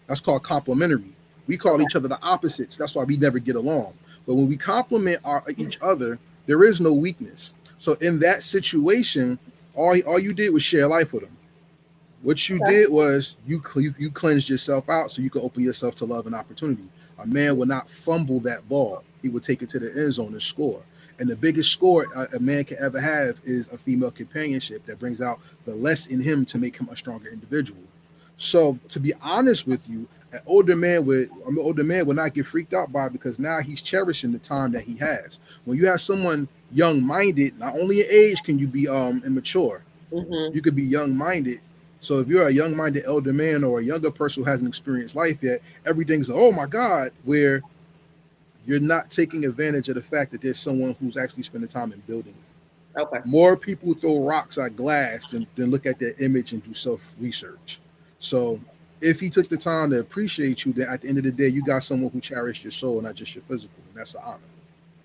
That's 0.08 0.22
called 0.22 0.44
complementary. 0.44 1.14
We 1.48 1.58
call 1.58 1.82
each 1.82 1.96
other 1.96 2.08
the 2.08 2.22
opposites. 2.22 2.78
That's 2.78 2.96
why 2.96 3.04
we 3.04 3.18
never 3.18 3.40
get 3.40 3.56
along. 3.56 3.94
But 4.26 4.36
when 4.36 4.48
we 4.48 4.58
complement 4.58 5.20
our 5.24 5.44
each 5.58 5.78
other, 5.82 6.20
there 6.46 6.64
is 6.64 6.80
no 6.80 6.94
weakness. 6.94 7.54
So 7.78 7.94
in 7.96 8.20
that 8.20 8.44
situation, 8.44 9.38
all 9.76 10.00
all 10.04 10.20
you 10.20 10.34
did 10.34 10.54
was 10.54 10.64
share 10.64 10.88
life 10.88 11.14
with 11.14 11.24
them. 11.24 11.38
What 12.22 12.48
you 12.48 12.62
okay. 12.64 12.76
did 12.76 12.92
was 12.92 13.36
you, 13.46 13.62
you 13.76 13.94
you 13.98 14.10
cleansed 14.10 14.50
yourself 14.50 14.90
out 14.90 15.12
so 15.12 15.22
you 15.22 15.30
could 15.30 15.44
open 15.44 15.64
yourself 15.64 15.96
to 15.96 16.06
love 16.06 16.26
and 16.26 16.36
opportunity. 16.36 16.88
A 17.20 17.28
man 17.28 17.58
will 17.58 17.66
not 17.66 17.90
fumble 17.90 18.40
that 18.42 18.68
ball; 18.70 19.04
he 19.22 19.30
will 19.30 19.42
take 19.42 19.62
it 19.62 19.70
to 19.70 19.80
the 19.80 19.92
end 19.92 20.14
zone 20.14 20.34
and 20.34 20.42
score. 20.42 20.82
And 21.20 21.30
the 21.30 21.36
biggest 21.36 21.72
score 21.72 22.08
a, 22.16 22.38
a 22.38 22.40
man 22.40 22.64
can 22.64 22.78
ever 22.80 23.00
have 23.00 23.40
is 23.44 23.68
a 23.68 23.78
female 23.78 24.12
companionship 24.12 24.86
that 24.86 25.00
brings 25.00 25.22
out 25.22 25.40
the 25.66 25.76
less 25.76 26.08
in 26.08 26.20
him 26.20 26.46
to 26.46 26.58
make 26.58 26.78
him 26.78 26.90
a 26.90 26.96
stronger 26.96 27.30
individual. 27.30 27.82
So 28.44 28.78
to 28.90 29.00
be 29.00 29.14
honest 29.22 29.68
with 29.68 29.88
you, 29.90 30.08
an 30.32 30.42
older 30.46 30.76
man 30.76 31.06
would 31.06 31.30
an 31.48 31.58
older 31.60 31.84
man 31.84 32.06
would 32.08 32.18
not 32.18 32.34
get 32.34 32.46
freaked 32.46 32.74
out 32.74 32.92
by 32.92 33.06
it 33.06 33.14
because 33.14 33.40
now 33.40 33.62
he's 33.62 33.82
cherishing 33.82 34.32
the 34.32 34.40
time 34.40 34.72
that 34.74 34.84
he 34.84 34.98
has. 34.98 35.40
When 35.66 35.78
you 35.78 35.86
have 35.88 36.02
someone 36.02 36.48
young-minded, 36.72 37.58
not 37.60 37.76
only 37.76 38.02
in 38.02 38.08
age 38.10 38.42
can 38.44 38.60
you 38.60 38.68
be 38.68 38.88
um 38.88 39.24
immature, 39.26 39.84
mm-hmm. 40.12 40.56
you 40.56 40.62
could 40.62 40.76
be 40.76 40.84
young-minded. 40.84 41.62
So 42.00 42.20
if 42.20 42.28
you're 42.28 42.48
a 42.48 42.52
young-minded 42.52 43.06
elder 43.06 43.32
man 43.32 43.64
or 43.64 43.80
a 43.80 43.84
younger 43.84 44.12
person 44.12 44.44
who 44.44 44.50
hasn't 44.50 44.68
experienced 44.68 45.16
life 45.16 45.38
yet, 45.42 45.62
everything's 45.86 46.30
oh 46.30 46.52
my 46.52 46.66
god, 46.66 47.12
where 47.24 47.62
you're 48.66 48.80
not 48.80 49.10
taking 49.10 49.46
advantage 49.46 49.88
of 49.90 49.96
the 49.96 50.02
fact 50.02 50.32
that 50.32 50.42
there's 50.42 50.60
someone 50.60 50.96
who's 51.00 51.18
actually 51.18 51.44
spending 51.44 51.70
time 51.70 51.92
in 51.94 52.00
building 52.08 52.36
Okay. 52.98 53.20
More 53.26 53.58
people 53.58 53.94
throw 53.94 54.24
rocks 54.24 54.58
at 54.58 54.76
glass 54.76 55.26
than, 55.26 55.48
than 55.56 55.72
look 55.72 55.86
at 55.86 56.00
their 56.00 56.14
image 56.20 56.52
and 56.52 56.64
do 56.64 56.74
self 56.74 57.16
research. 57.20 57.80
So 58.24 58.60
if 59.02 59.20
he 59.20 59.30
took 59.30 59.50
the 59.50 59.58
time 59.58 59.92
to 59.92 60.00
appreciate 60.00 60.66
you, 60.66 60.72
then 60.74 60.88
at 60.90 61.02
the 61.02 61.10
end 61.10 61.18
of 61.18 61.26
the 61.26 61.32
day, 61.32 61.48
you 61.48 61.62
got 61.62 61.84
someone 61.84 62.12
who 62.12 62.22
cherished 62.22 62.64
your 62.64 62.72
soul, 62.72 63.02
not 63.02 63.16
just 63.16 63.36
your 63.36 63.44
physical, 63.50 63.76
and 63.90 64.00
that's 64.00 64.16
an 64.16 64.22
honor. 64.24 64.40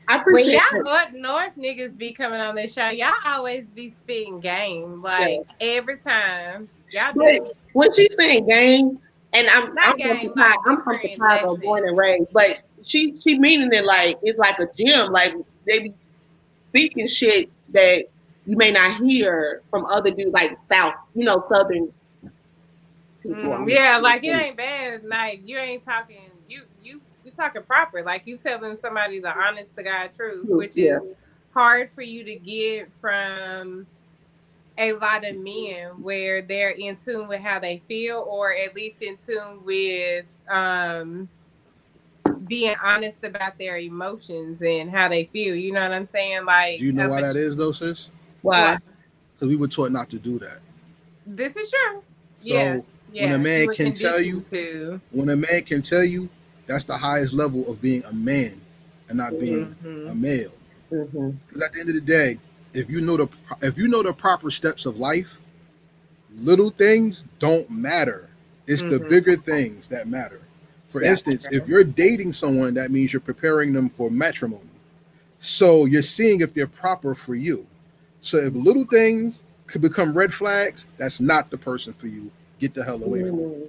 I 0.06 0.20
appreciate 0.20 0.54
it. 0.54 0.62
when 0.72 0.84
y'all 0.84 0.84
North, 0.84 1.12
North 1.12 1.56
niggas 1.56 1.98
be 1.98 2.12
coming 2.12 2.40
on 2.40 2.54
this 2.54 2.72
show, 2.72 2.88
y'all 2.88 3.12
always 3.26 3.66
be 3.70 3.92
spitting 3.98 4.40
game 4.40 5.02
like 5.02 5.40
yeah. 5.60 5.66
every 5.76 5.98
time. 5.98 6.68
Y'all 6.90 7.12
do. 7.12 7.52
When 7.72 7.92
she's 7.92 8.14
saying 8.16 8.46
game, 8.46 9.00
and 9.32 9.48
I'm 9.50 9.74
not 9.74 9.88
I'm 9.88 9.96
game, 9.96 10.08
from 10.08 10.28
Chicago, 10.28 10.60
I'm 10.66 10.82
from 10.82 10.98
Chicago, 11.00 11.56
born 11.56 11.86
and 11.86 11.98
raised, 11.98 12.32
but 12.32 12.60
she 12.82 13.16
she 13.18 13.38
meaning 13.38 13.70
it 13.72 13.84
like 13.84 14.18
it's 14.22 14.38
like 14.38 14.58
a 14.60 14.68
gym, 14.76 15.12
like 15.12 15.34
they 15.66 15.80
be 15.80 15.94
speaking 16.70 17.06
shit 17.06 17.50
that 17.70 18.04
you 18.46 18.56
may 18.56 18.70
not 18.70 19.02
hear 19.02 19.60
from 19.70 19.84
other 19.86 20.10
dudes 20.10 20.32
like 20.32 20.56
South, 20.70 20.94
you 21.14 21.24
know, 21.24 21.44
Southern 21.50 21.92
people. 23.36 23.50
Mm, 23.50 23.70
yeah, 23.70 23.98
like 23.98 24.24
it 24.24 24.34
ain't 24.34 24.56
bad. 24.56 25.04
Like 25.04 25.42
you 25.44 25.58
ain't 25.58 25.82
talking. 25.82 26.30
You 26.48 26.62
you 26.82 27.00
you're 27.24 27.34
talking 27.34 27.62
proper. 27.62 28.02
Like 28.02 28.22
you 28.26 28.36
telling 28.36 28.76
somebody 28.76 29.20
the 29.20 29.36
honest 29.36 29.76
to 29.76 29.82
God 29.82 30.10
truth, 30.16 30.46
Truth, 30.46 30.58
which 30.58 30.72
yeah. 30.76 30.96
is 30.96 31.16
hard 31.52 31.90
for 31.94 32.02
you 32.02 32.24
to 32.24 32.34
get 32.36 32.88
from 33.00 33.86
a 34.78 34.92
lot 34.92 35.24
of 35.24 35.36
men 35.36 35.88
where 36.00 36.40
they're 36.40 36.70
in 36.70 36.96
tune 36.96 37.26
with 37.26 37.40
how 37.40 37.58
they 37.58 37.82
feel 37.88 38.24
or 38.28 38.54
at 38.54 38.74
least 38.76 39.02
in 39.02 39.16
tune 39.16 39.64
with 39.64 40.24
um 40.48 41.28
being 42.46 42.76
honest 42.82 43.24
about 43.24 43.58
their 43.58 43.76
emotions 43.78 44.62
and 44.62 44.90
how 44.90 45.08
they 45.08 45.24
feel. 45.32 45.54
You 45.54 45.72
know 45.72 45.82
what 45.82 45.92
I'm 45.92 46.06
saying? 46.06 46.44
Like 46.44 46.78
Do 46.78 46.84
you 46.84 46.92
know 46.92 47.08
why 47.08 47.20
that 47.20 47.36
is 47.36 47.56
though, 47.56 47.72
sis? 47.72 48.10
Why? 48.42 48.78
Because 49.34 49.48
we 49.48 49.56
were 49.56 49.68
taught 49.68 49.92
not 49.92 50.08
to 50.10 50.18
do 50.18 50.38
that. 50.38 50.60
This 51.26 51.56
is 51.56 51.70
true. 51.70 52.02
So 52.36 52.54
Yeah. 52.54 52.80
Yeah. 53.12 53.24
when 53.26 53.32
a 53.34 53.38
man 53.38 53.68
can 53.74 53.94
tell 53.94 54.20
you, 54.20 54.40
conditioned 54.42 55.00
when 55.10 55.28
a 55.30 55.36
man 55.36 55.62
can 55.64 55.82
tell 55.82 56.04
you, 56.04 56.28
that's 56.66 56.84
the 56.84 56.96
highest 56.96 57.32
level 57.34 57.68
of 57.70 57.80
being 57.80 58.04
a 58.04 58.12
man 58.12 58.60
and 59.08 59.18
not 59.18 59.38
being 59.40 59.74
to. 59.82 59.88
Mhm. 59.88 60.10
a 60.10 60.14
male. 60.14 60.52
Mm-hmm. 60.92 61.30
Because 61.46 61.62
at 61.62 61.72
the 61.72 61.80
end 61.80 61.88
of 61.88 61.94
the 61.94 62.00
day, 62.00 62.38
if 62.74 62.90
you 62.90 63.00
know 63.00 63.16
the 63.16 63.28
if 63.62 63.78
you 63.78 63.88
know 63.88 64.02
the 64.02 64.12
proper 64.12 64.50
steps 64.50 64.84
of 64.86 64.98
life, 64.98 65.38
little 66.36 66.70
things 66.70 67.24
don't 67.38 67.70
matter. 67.70 68.28
It's 68.66 68.82
the 68.82 68.98
Mhm. 69.00 69.08
bigger 69.08 69.36
things 69.36 69.88
that 69.88 70.08
matter. 70.08 70.40
For 70.88 71.02
Yeah. 71.02 71.10
instance, 71.10 71.46
if 71.50 71.66
you're 71.66 71.84
dating 71.84 72.32
someone, 72.34 72.74
that 72.74 72.90
means 72.90 73.12
you're 73.12 73.20
preparing 73.20 73.72
them 73.72 73.88
for 73.88 74.10
matrimony. 74.10 74.64
So 75.40 75.86
you're 75.86 76.02
seeing 76.02 76.40
if 76.40 76.52
they're 76.54 76.66
proper 76.66 77.14
for 77.14 77.34
you. 77.34 77.66
So 78.20 78.36
if 78.38 78.54
little 78.54 78.84
things 78.84 79.44
could 79.66 79.80
become 79.80 80.12
red 80.16 80.32
flags, 80.32 80.86
that's 80.98 81.20
not 81.20 81.50
the 81.50 81.58
person 81.58 81.92
for 81.94 82.06
you. 82.08 82.30
Get 82.58 82.74
the 82.74 82.84
hell 82.84 83.02
away 83.02 83.20
from 83.20 83.36
them. 83.36 83.38
Mm-hmm. 83.50 83.60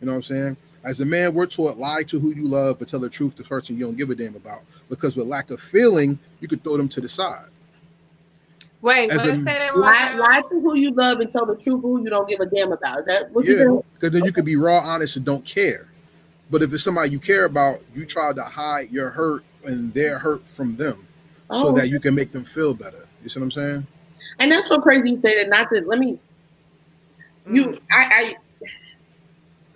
You 0.00 0.06
know 0.06 0.12
what 0.12 0.16
I'm 0.16 0.22
saying? 0.22 0.56
As 0.84 1.00
a 1.00 1.04
man, 1.04 1.34
we're 1.34 1.46
taught 1.46 1.78
lie 1.78 2.04
to 2.04 2.20
who 2.20 2.32
you 2.34 2.46
love, 2.46 2.78
but 2.78 2.86
tell 2.88 3.00
the 3.00 3.08
truth 3.08 3.34
to 3.36 3.42
the 3.42 3.48
person 3.48 3.76
you 3.76 3.84
don't 3.84 3.96
give 3.96 4.10
a 4.10 4.14
damn 4.14 4.36
about. 4.36 4.62
Because 4.88 5.16
with 5.16 5.26
lack 5.26 5.50
of 5.50 5.60
feeling, 5.60 6.18
you 6.40 6.46
could 6.48 6.62
throw 6.62 6.76
them 6.76 6.88
to 6.90 7.00
the 7.00 7.08
side. 7.08 7.46
Wait, 8.82 9.10
As 9.10 9.16
let's 9.18 9.30
a- 9.30 9.36
say 9.38 9.44
that 9.44 9.72
one 9.74 9.82
Lie, 9.82 10.14
lie 10.16 10.42
to 10.42 10.60
who 10.60 10.76
you 10.76 10.92
love 10.92 11.18
and 11.20 11.32
tell 11.32 11.44
the 11.46 11.56
truth 11.56 11.82
who 11.82 12.04
you 12.04 12.10
don't 12.10 12.28
give 12.28 12.38
a 12.40 12.46
damn 12.46 12.70
about. 12.72 13.00
Is 13.00 13.06
that 13.06 13.32
what 13.32 13.44
you 13.44 13.56
Yeah, 13.56 13.64
do? 13.64 13.84
because 13.94 14.12
then 14.12 14.24
you 14.24 14.32
could 14.32 14.44
be 14.44 14.54
raw, 14.56 14.78
honest, 14.78 15.16
and 15.16 15.24
don't 15.24 15.44
care. 15.44 15.88
But 16.50 16.62
if 16.62 16.72
it's 16.72 16.84
somebody 16.84 17.10
you 17.10 17.18
care 17.18 17.46
about, 17.46 17.80
you 17.94 18.06
try 18.06 18.32
to 18.32 18.42
hide 18.42 18.92
your 18.92 19.10
hurt 19.10 19.42
and 19.64 19.92
their 19.92 20.18
hurt 20.20 20.48
from 20.48 20.76
them, 20.76 21.04
so 21.50 21.68
Oh. 21.68 21.72
that 21.72 21.88
you 21.88 21.98
can 21.98 22.14
make 22.14 22.30
them 22.30 22.44
feel 22.44 22.74
better. 22.74 23.08
You 23.24 23.28
see 23.28 23.40
what 23.40 23.46
I'm 23.46 23.50
saying? 23.50 23.86
And 24.38 24.52
that's 24.52 24.68
so 24.68 24.78
crazy 24.78 25.10
you 25.10 25.16
say 25.16 25.34
that. 25.42 25.48
Not 25.48 25.68
to 25.70 25.80
let 25.86 25.98
me. 25.98 26.20
You, 27.50 27.64
Mm. 27.64 27.80
I, 27.92 28.04
I, 28.04 28.36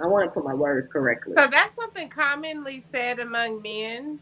I 0.03 0.07
want 0.09 0.27
to 0.27 0.31
put 0.31 0.45
my 0.45 0.55
words 0.55 0.89
correctly. 0.93 1.35
So 1.37 1.47
that's 1.47 1.75
something 1.75 2.09
commonly 2.09 2.83
said 2.91 3.19
among 3.19 3.63
men. 3.63 4.19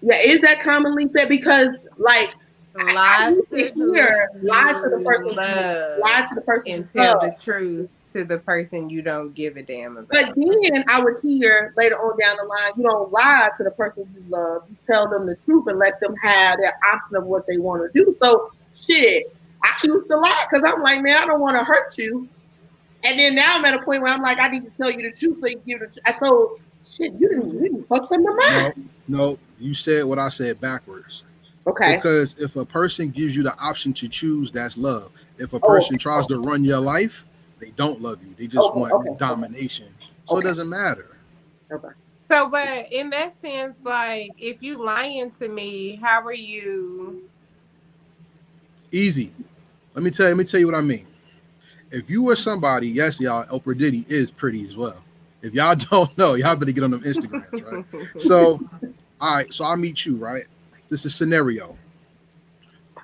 Yeah, 0.00 0.16
is 0.16 0.40
that 0.42 0.60
commonly 0.62 1.08
said? 1.14 1.28
Because 1.28 1.70
like 1.98 2.30
I- 2.76 2.92
I 2.92 2.92
Lie 2.94 3.30
used 3.30 3.50
to 3.50 3.70
to 3.72 3.94
hear, 3.94 4.28
lie 4.42 4.72
to 4.72 4.90
the 4.90 5.02
person, 5.04 5.26
you 5.26 5.36
love 5.36 5.98
lie 6.00 6.26
to 6.28 6.34
the 6.36 6.40
person, 6.42 6.72
and 6.72 6.92
tell 6.92 7.12
love. 7.14 7.20
the 7.22 7.36
truth 7.42 7.90
to 8.14 8.24
the 8.24 8.38
person 8.38 8.88
you 8.88 9.02
don't 9.02 9.34
give 9.34 9.56
a 9.56 9.62
damn 9.62 9.96
about. 9.96 10.08
But 10.10 10.34
then 10.36 10.84
I 10.88 11.00
would 11.02 11.20
hear 11.20 11.74
later 11.76 11.96
on 11.96 12.18
down 12.18 12.36
the 12.36 12.44
line, 12.44 12.72
you 12.76 12.84
don't 12.84 13.10
lie 13.12 13.50
to 13.58 13.64
the 13.64 13.72
person 13.72 14.08
you 14.14 14.22
love. 14.30 14.62
You 14.70 14.76
tell 14.88 15.08
them 15.10 15.26
the 15.26 15.36
truth 15.44 15.66
and 15.66 15.78
let 15.78 15.98
them 16.00 16.14
have 16.22 16.58
their 16.60 16.72
option 16.86 17.16
of 17.16 17.24
what 17.24 17.46
they 17.48 17.58
want 17.58 17.82
to 17.92 18.04
do. 18.04 18.16
So 18.22 18.50
shit, 18.74 19.24
I 19.64 19.72
used 19.84 20.08
to 20.10 20.16
lie 20.16 20.46
because 20.48 20.64
I'm 20.64 20.82
like, 20.82 21.02
man, 21.02 21.22
I 21.22 21.26
don't 21.26 21.40
want 21.40 21.58
to 21.58 21.64
hurt 21.64 21.98
you. 21.98 22.28
And 23.04 23.18
then 23.18 23.34
now 23.34 23.56
I'm 23.56 23.64
at 23.64 23.74
a 23.74 23.82
point 23.82 24.02
where 24.02 24.12
I'm 24.12 24.22
like, 24.22 24.38
I 24.38 24.48
need 24.48 24.64
to 24.64 24.70
tell 24.80 24.90
you 24.90 25.02
the 25.02 25.12
truth 25.16 25.38
so 25.40 25.46
you 25.48 25.62
give 25.66 25.80
the 25.80 25.86
truth. 25.86 26.18
So 26.22 26.52
shit, 26.84 27.12
you 27.18 27.28
didn't, 27.28 27.52
you 27.52 27.60
didn't 27.60 27.88
fuck 27.88 28.10
with 28.10 28.20
my 28.20 28.32
mind. 28.32 28.74
No, 29.08 29.18
no, 29.18 29.38
you 29.58 29.74
said 29.74 30.04
what 30.04 30.18
I 30.18 30.28
said 30.28 30.60
backwards. 30.60 31.22
Okay. 31.66 31.96
Because 31.96 32.34
if 32.38 32.56
a 32.56 32.64
person 32.64 33.10
gives 33.10 33.36
you 33.36 33.42
the 33.42 33.56
option 33.58 33.92
to 33.94 34.08
choose, 34.08 34.50
that's 34.50 34.76
love. 34.76 35.10
If 35.38 35.52
a 35.52 35.56
Oh, 35.56 35.60
person 35.60 35.98
tries 35.98 36.26
to 36.28 36.38
run 36.40 36.64
your 36.64 36.80
life, 36.80 37.24
they 37.60 37.70
don't 37.70 38.00
love 38.00 38.22
you. 38.22 38.34
They 38.38 38.46
just 38.46 38.70
Okay, 38.70 38.78
want 38.78 38.92
okay, 38.94 39.10
okay. 39.10 39.18
domination. 39.18 39.88
So 40.26 40.36
Okay. 40.36 40.46
it 40.46 40.48
doesn't 40.48 40.68
matter. 40.68 41.16
Okay. 41.70 41.88
So, 42.30 42.48
but 42.48 42.92
in 42.92 43.10
that 43.10 43.34
sense, 43.34 43.80
like 43.82 44.32
if 44.38 44.62
you 44.62 44.84
lying 44.84 45.30
to 45.32 45.48
me, 45.48 45.96
how 46.02 46.20
are 46.22 46.32
you? 46.32 47.22
Easy. 48.92 49.32
Let 49.94 50.02
me 50.02 50.10
tell 50.10 50.26
you, 50.26 50.34
let 50.34 50.38
me 50.38 50.44
tell 50.44 50.60
you 50.60 50.66
what 50.66 50.74
I 50.74 50.80
mean. 50.80 51.06
If 51.90 52.10
you 52.10 52.22
were 52.22 52.36
somebody, 52.36 52.88
yes, 52.88 53.20
y'all, 53.20 53.44
Oprah 53.46 53.76
Diddy 53.76 54.04
is 54.08 54.30
pretty 54.30 54.64
as 54.64 54.76
well. 54.76 55.04
If 55.42 55.54
y'all 55.54 55.74
don't 55.90 56.16
know, 56.18 56.34
y'all 56.34 56.56
better 56.56 56.72
get 56.72 56.84
on 56.84 56.90
them 56.90 57.02
Instagrams, 57.02 57.64
right? 57.64 58.10
So, 58.20 58.60
all 59.20 59.34
right, 59.34 59.52
so 59.52 59.64
I 59.64 59.76
meet 59.76 60.04
you, 60.04 60.16
right? 60.16 60.44
This 60.88 61.04
is 61.06 61.14
scenario. 61.14 61.76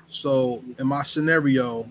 So, 0.09 0.63
in 0.79 0.87
my 0.87 1.03
scenario, 1.03 1.89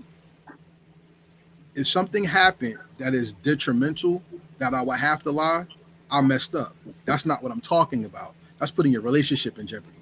if 1.76 1.88
something 1.88 2.24
happened 2.24 2.78
that 2.98 3.14
is 3.14 3.34
detrimental 3.34 4.22
that 4.60 4.74
I 4.74 4.82
would 4.82 5.00
have 5.00 5.24
to 5.24 5.32
lie, 5.32 5.66
I 6.10 6.22
messed 6.22 6.56
up. 6.56 6.76
That's 7.06 7.26
not 7.26 7.42
what 7.42 7.52
I'm 7.52 7.62
talking 7.62 8.06
about. 8.06 8.36
That's 8.60 8.72
putting 8.72 8.92
your 8.92 9.02
relationship 9.02 9.58
in 9.58 9.68
jeopardy. 9.68 9.98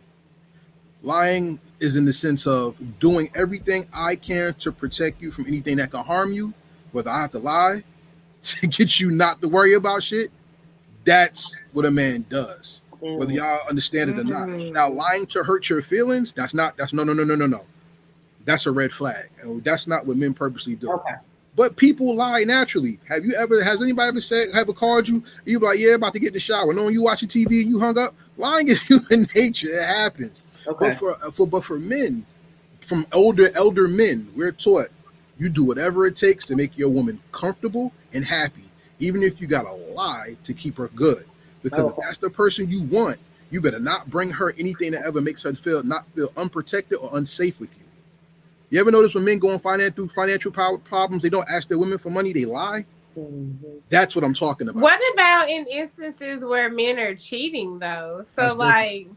Lying 1.04 1.60
is 1.80 1.96
in 1.96 2.06
the 2.06 2.14
sense 2.14 2.46
of 2.46 2.78
doing 3.00 3.30
everything 3.34 3.88
I 3.92 4.16
can 4.16 4.54
to 4.56 4.72
protect 4.72 5.22
you 5.22 5.32
from 5.32 5.48
anything 5.48 5.78
that 5.78 5.92
can 5.92 6.04
harm 6.04 6.32
you, 6.32 6.54
whether 6.92 7.10
I 7.10 7.22
have 7.22 7.32
to 7.32 7.40
lie 7.40 7.84
to 8.42 8.68
get 8.68 9.00
you 9.00 9.12
not 9.12 9.42
to 9.42 9.48
worry 9.48 9.74
about 9.74 10.04
shit. 10.04 10.32
That's 11.04 11.60
what 11.74 11.86
a 11.86 11.92
man 11.92 12.26
does 12.30 12.82
whether 13.02 13.34
y'all 13.34 13.60
understand 13.70 14.12
it 14.12 14.20
or 14.20 14.24
not. 14.24 14.48
Mhm. 14.48 14.74
Now, 14.74 14.90
lying 14.90 15.26
to 15.28 15.44
hurt 15.44 15.70
your 15.70 15.82
feelings, 15.82 16.34
that's 16.34 16.54
not, 16.54 16.78
that's 16.78 16.94
no, 16.94 17.04
no, 17.04 17.14
no, 17.14 17.24
no, 17.24 17.36
no, 17.36 17.48
no. 17.48 17.66
That's 18.46 18.66
a 18.66 18.72
red 18.72 18.92
flag. 18.92 19.30
And 19.42 19.64
that's 19.64 19.88
not 19.88 20.06
what 20.06 20.18
men 20.18 20.34
purposely 20.34 20.76
do. 20.76 20.92
Okay. 20.92 21.16
But 21.56 21.76
people 21.76 22.16
lie 22.16 22.44
naturally. 22.44 23.00
Have 23.10 23.26
you 23.26 23.34
ever, 23.34 23.64
has 23.64 23.84
anybody 23.84 24.08
ever 24.08 24.22
said, 24.22 24.50
Have 24.54 24.62
ever 24.62 24.74
called 24.74 25.08
you? 25.08 25.24
You 25.46 25.60
be 25.60 25.66
like, 25.66 25.80
yeah, 25.80 25.96
about 25.96 26.14
to 26.14 26.20
get 26.20 26.28
in 26.28 26.34
the 26.34 26.40
shower. 26.40 26.74
Knowing 26.74 26.94
you 26.94 27.02
watching 27.02 27.28
TV 27.28 27.62
and 27.62 27.70
you 27.70 27.80
hung 27.80 27.98
up, 27.98 28.16
lying 28.38 28.68
is 28.70 28.82
human 28.82 29.28
nature. 29.36 29.70
It 29.70 29.86
happens. 29.86 30.44
Okay. 30.66 30.90
But 30.90 30.98
for, 30.98 31.32
for, 31.32 31.48
but 31.48 31.66
for 31.66 31.80
men, 31.80 32.26
from 32.80 33.06
older, 33.14 33.50
elder 33.56 33.88
men, 33.88 34.32
we're 34.36 34.52
taught 34.52 34.90
you 35.42 35.50
do 35.50 35.64
whatever 35.64 36.06
it 36.06 36.16
takes 36.16 36.46
to 36.46 36.56
make 36.56 36.78
your 36.78 36.90
woman 36.90 37.20
comfortable 37.32 37.92
and 38.14 38.24
happy, 38.24 38.70
even 39.00 39.24
if 39.24 39.42
you 39.42 39.48
got 39.48 39.64
to 39.64 39.74
lie 39.74 40.38
to 40.44 40.54
keep 40.54 40.78
her 40.78 40.90
good. 40.90 41.26
Because 41.64 41.90
if 41.90 41.96
that's 41.98 42.20
the 42.20 42.30
person 42.30 42.70
you 42.70 42.84
want, 42.84 43.18
you 43.50 43.60
better 43.60 43.80
not 43.80 44.08
bring 44.08 44.30
her 44.30 44.54
anything 44.60 44.92
that 44.92 45.04
ever 45.04 45.20
makes 45.20 45.42
her 45.42 45.54
feel 45.56 45.82
not 45.82 46.08
feel 46.14 46.32
unprotected 46.38 47.00
or 47.02 47.10
unsafe 47.18 47.60
with 47.60 47.76
you. 47.76 47.84
You 48.70 48.80
ever 48.80 48.92
notice 48.92 49.16
when 49.16 49.26
men 49.26 49.40
go 49.40 49.50
and 49.50 49.62
finance 49.62 49.96
through 49.96 50.10
financial 50.10 50.52
power 50.52 50.78
problems, 50.78 51.24
they 51.24 51.30
don't 51.30 51.50
ask 51.50 51.68
their 51.68 51.80
women 51.80 51.98
for 51.98 52.12
money, 52.12 52.34
they 52.34 52.46
lie? 52.46 52.86
Mhm. 53.18 53.82
That's 53.90 54.16
what 54.16 54.24
I'm 54.24 54.36
talking 54.36 54.70
about. 54.70 54.84
What 54.84 55.02
about 55.14 55.50
in 55.50 55.66
instances 55.66 56.46
where 56.46 56.70
men 56.70 57.00
are 57.00 57.16
cheating 57.16 57.80
though? 57.80 58.24
So 58.28 58.44
That's 58.44 58.58
like, 58.58 59.08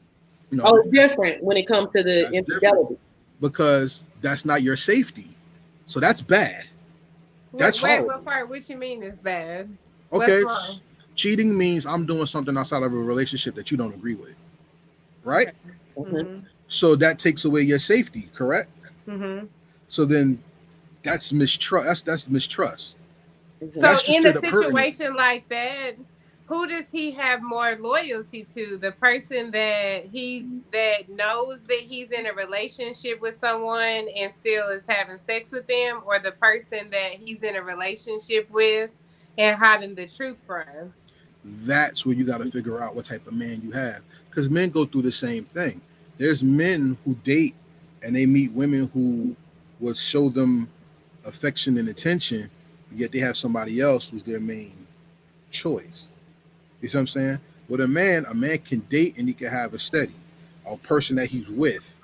You 0.51 0.59
know, 0.59 0.65
Oh, 0.67 0.77
it's 0.77 0.89
different 0.91 1.43
when 1.45 1.59
it 1.59 1.67
comes 1.69 1.93
to 1.93 2.03
the 2.03 2.23
That's 2.23 2.35
infidelity. 2.35 2.97
because 3.41 4.09
that's 4.23 4.47
not 4.47 4.63
your 4.63 4.77
safety. 4.77 5.34
So 5.87 6.01
that's 6.01 6.21
bad. 6.21 6.67
That's 7.53 7.83
wait, 7.83 7.99
horrible. 7.99 8.09
what 8.09 8.25
part? 8.25 8.49
What 8.49 8.69
you 8.69 8.77
mean 8.77 9.03
is 9.03 9.17
bad? 9.17 9.69
Okay. 10.13 10.43
Cheating 11.15 11.57
means 11.57 11.87
I'm 11.87 12.07
doing 12.07 12.27
something 12.27 12.57
outside 12.57 12.83
of 12.83 12.93
a 12.93 12.97
relationship 12.97 13.55
that 13.55 13.71
you 13.71 13.77
don't 13.77 13.95
agree 13.95 14.17
with. 14.17 14.35
Right? 15.23 15.49
Mhm. 15.97 16.13
Mm-hmm. 16.13 16.47
So 16.69 16.97
that 16.97 17.19
takes 17.19 17.45
away 17.45 17.63
your 17.63 17.79
safety, 17.79 18.29
correct? 18.35 18.71
Mm-hmm. 19.07 19.47
So 19.89 20.05
then 20.05 20.43
that's 21.03 21.33
mistrust. 21.33 21.87
That's 21.87 22.03
that's 22.03 22.29
mistrust. 22.29 22.97
So 23.71 23.81
That's 23.81 24.09
in 24.09 24.27
a 24.27 24.37
straight 24.37 24.37
up 24.37 24.45
situation 24.45 25.15
like 25.15 25.49
that, 25.49 25.95
who 26.47 26.67
does 26.67 26.91
he 26.91 27.11
have 27.13 27.43
more 27.43 27.77
loyalty 27.81 28.47
to? 28.55 28.77
The 28.77 28.93
person 28.93 29.51
that 29.53 30.07
he 30.07 30.47
that 30.73 31.09
knows 31.09 31.65
that 31.65 31.81
he's 31.81 32.11
in 32.11 32.27
a 32.27 32.35
relationship 32.35 33.21
with 33.21 33.39
someone 33.39 34.07
and 34.17 34.33
still 34.33 34.69
is 34.69 34.83
having 34.87 35.19
sex 35.27 35.51
with 35.51 35.67
them, 35.67 36.03
or 36.05 36.19
the 36.19 36.33
person 36.33 36.91
that 36.91 37.15
he's 37.19 37.43
in 37.43 37.57
a 37.57 37.63
relationship 37.63 38.51
with 38.51 38.91
and 39.39 39.57
hiding 39.57 39.95
the 39.95 40.07
truth 40.07 40.37
from? 40.47 40.93
That's 41.45 42.05
where 42.05 42.15
you 42.15 42.25
got 42.25 42.43
to 42.43 42.51
figure 42.51 42.83
out 42.83 42.95
what 42.95 43.07
type 43.07 43.27
of 43.27 43.33
man 43.33 43.61
you 43.63 43.71
have. 43.73 44.01
Because 44.29 44.51
men 44.51 44.71
go 44.71 44.85
through 44.85 45.03
the 45.03 45.13
same 45.13 45.45
thing. 45.45 45.81
There's 46.19 46.45
men 46.45 46.97
who 47.05 47.15
date 47.17 47.55
and 48.03 48.15
they 48.15 48.27
meet 48.27 48.53
women 48.53 48.91
who 48.93 49.35
will 49.81 49.95
show 49.95 50.29
them 50.29 50.69
affection 51.25 51.79
and 51.79 51.89
attention, 51.89 52.51
yet 52.95 53.13
they 53.13 53.19
have 53.19 53.37
somebody 53.37 53.81
else 53.81 54.09
who's 54.09 54.23
their 54.23 54.41
main 54.41 54.87
choice. 55.51 56.09
You 56.85 56.91
see 56.91 56.99
what 56.99 57.01
I'm 57.01 57.07
saying? 57.07 57.39
With 57.71 57.81
a 57.81 57.89
man, 57.89 58.27
a 58.29 58.35
man 58.35 58.59
can 58.59 58.81
date 58.91 59.17
and 59.17 59.27
he 59.27 59.33
can 59.33 59.49
have 59.49 59.73
a 59.73 59.79
steady, 59.79 60.13
a 60.67 60.77
person 60.77 61.17
that 61.17 61.29
he's 61.31 61.49
with. 61.49 61.95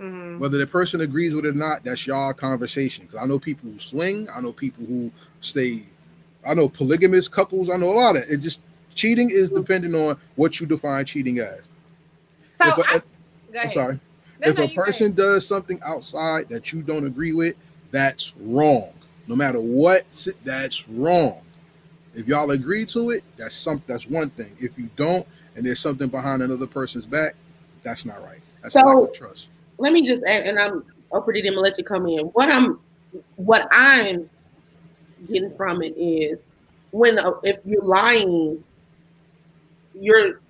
Mhm. 0.00 0.38
Whether 0.38 0.58
the 0.58 0.66
person 0.68 1.00
agrees 1.00 1.34
with 1.34 1.44
it 1.44 1.48
or 1.48 1.52
not, 1.54 1.82
that's 1.82 2.06
y'all 2.06 2.32
conversation. 2.32 3.04
Because 3.06 3.18
I 3.20 3.26
know 3.26 3.40
people 3.40 3.68
who 3.68 3.80
swing, 3.80 4.28
I 4.32 4.40
know 4.40 4.52
people 4.52 4.86
who 4.86 5.10
stay, 5.40 5.82
I 6.46 6.54
know 6.54 6.68
polygamous 6.68 7.26
couples, 7.26 7.68
I 7.68 7.76
know 7.78 7.90
a 7.90 7.98
lot 7.98 8.14
of 8.16 8.22
it. 8.28 8.36
Just 8.36 8.60
cheating 8.94 9.28
is 9.28 9.50
depending 9.50 9.92
on 9.96 10.16
what 10.36 10.60
you 10.60 10.66
define 10.68 11.04
cheating 11.04 11.40
as. 11.40 11.62
So 12.36 12.68
if 12.68 12.78
a- 12.78 12.88
I, 12.88 12.98
go 12.98 13.60
I'm 13.62 13.68
sorry. 13.70 14.00
No, 14.40 14.50
if 14.50 14.58
a 14.60 14.68
person 14.68 15.14
does 15.14 15.44
something 15.48 15.80
outside 15.84 16.48
that 16.48 16.72
you 16.72 16.82
don't 16.82 17.06
agree 17.08 17.32
with, 17.32 17.56
that's 17.90 18.34
wrong. 18.38 18.92
No 19.26 19.34
matter 19.34 19.60
what, 19.60 20.04
that's 20.44 20.88
wrong. 20.88 21.40
If 22.14 22.26
y'all 22.26 22.50
agree 22.50 22.84
to 22.86 23.10
it, 23.10 23.22
that's 23.36 23.54
some 23.54 23.82
that's 23.86 24.06
one 24.06 24.30
thing. 24.30 24.56
If 24.60 24.78
you 24.78 24.88
don't, 24.96 25.26
and 25.56 25.64
there's 25.66 25.80
something 25.80 26.08
behind 26.08 26.42
another 26.42 26.66
person's 26.66 27.06
back, 27.06 27.34
that's 27.82 28.04
not 28.04 28.22
right. 28.24 28.40
That's 28.62 28.74
So- 28.74 28.80
lack 28.80 29.08
of 29.10 29.14
trust. 29.14 29.48
let 29.78 29.92
me 29.92 30.06
just 30.06 30.22
add, 30.24 30.46
and 30.46 30.58
I'm 30.58 30.84
them 31.44 31.54
and 31.54 31.56
let 31.56 31.78
you 31.78 31.84
come 31.84 32.06
in. 32.06 32.26
What 32.26 32.50
I'm, 32.50 32.80
what 33.36 33.66
I'm 33.70 34.28
getting 35.26 35.54
from 35.56 35.82
it 35.82 35.94
is 35.96 36.38
when 36.90 37.18
uh, 37.18 37.32
if 37.42 37.58
you're 37.64 37.82
lying, 37.84 38.62
you're 39.94 40.40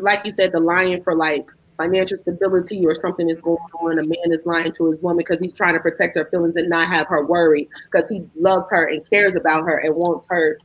like 0.00 0.24
you 0.24 0.32
said, 0.34 0.52
the 0.52 0.60
lying 0.60 1.02
for 1.02 1.14
like 1.14 1.46
financial 1.76 2.18
stability 2.18 2.84
or 2.84 2.94
something 2.94 3.28
is 3.30 3.40
going 3.40 3.58
on. 3.80 3.98
A 3.98 4.02
man 4.02 4.32
is 4.32 4.44
lying 4.44 4.72
to 4.72 4.90
his 4.90 5.00
woman 5.00 5.18
because 5.18 5.38
he's 5.40 5.52
trying 5.52 5.74
to 5.74 5.80
protect 5.80 6.16
her 6.16 6.26
feelings 6.26 6.56
and 6.56 6.68
not 6.68 6.88
have 6.88 7.06
her 7.08 7.24
worry 7.24 7.68
because 7.90 8.08
he 8.08 8.24
loves 8.38 8.66
her 8.70 8.86
and 8.88 9.08
cares 9.10 9.34
about 9.34 9.64
her 9.64 9.78
and 9.78 9.94
wants 9.94 10.26
her 10.30 10.58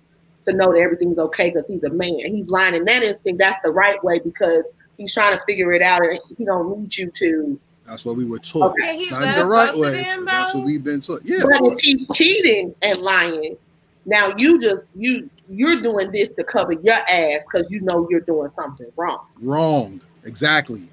to 0.47 0.53
know 0.53 0.71
that 0.73 0.79
everything's 0.79 1.17
okay 1.17 1.49
because 1.51 1.67
he's 1.67 1.83
a 1.83 1.89
man. 1.89 2.19
He's 2.19 2.49
lying 2.49 2.75
in 2.75 2.85
that 2.85 3.03
instinct. 3.03 3.39
That's 3.39 3.61
the 3.63 3.71
right 3.71 4.01
way 4.03 4.19
because 4.19 4.63
he's 4.97 5.13
trying 5.13 5.33
to 5.33 5.41
figure 5.47 5.71
it 5.73 5.81
out 5.81 6.01
and 6.03 6.19
he 6.37 6.45
don't 6.45 6.79
need 6.79 6.95
you 6.97 7.11
to. 7.11 7.59
That's 7.85 8.05
what 8.05 8.15
we 8.15 8.25
were 8.25 8.39
taught. 8.39 8.71
Okay, 8.71 8.95
It's 8.97 9.09
he 9.09 9.11
not 9.15 9.35
the 9.35 9.45
right 9.45 9.75
way. 9.77 9.91
them, 10.03 10.23
That's 10.25 10.53
what 10.53 10.63
we've 10.63 10.83
been 10.83 11.01
taught. 11.01 11.21
Yeah, 11.25 11.39
But 11.43 11.73
if 11.73 11.79
he's 11.79 12.07
cheating 12.09 12.73
and 12.81 12.97
lying, 12.99 13.57
now 14.05 14.33
you 14.37 14.59
just 14.59 14.83
you 14.95 15.29
you're 15.49 15.79
doing 15.81 16.09
this 16.11 16.29
to 16.37 16.43
cover 16.43 16.71
your 16.73 16.93
ass 16.95 17.39
because 17.51 17.69
you 17.69 17.81
know 17.81 18.07
you're 18.09 18.21
doing 18.21 18.49
something 18.55 18.87
wrong. 18.95 19.25
wrong. 19.41 19.99
Exactly. 20.23 20.79
So 20.79 20.87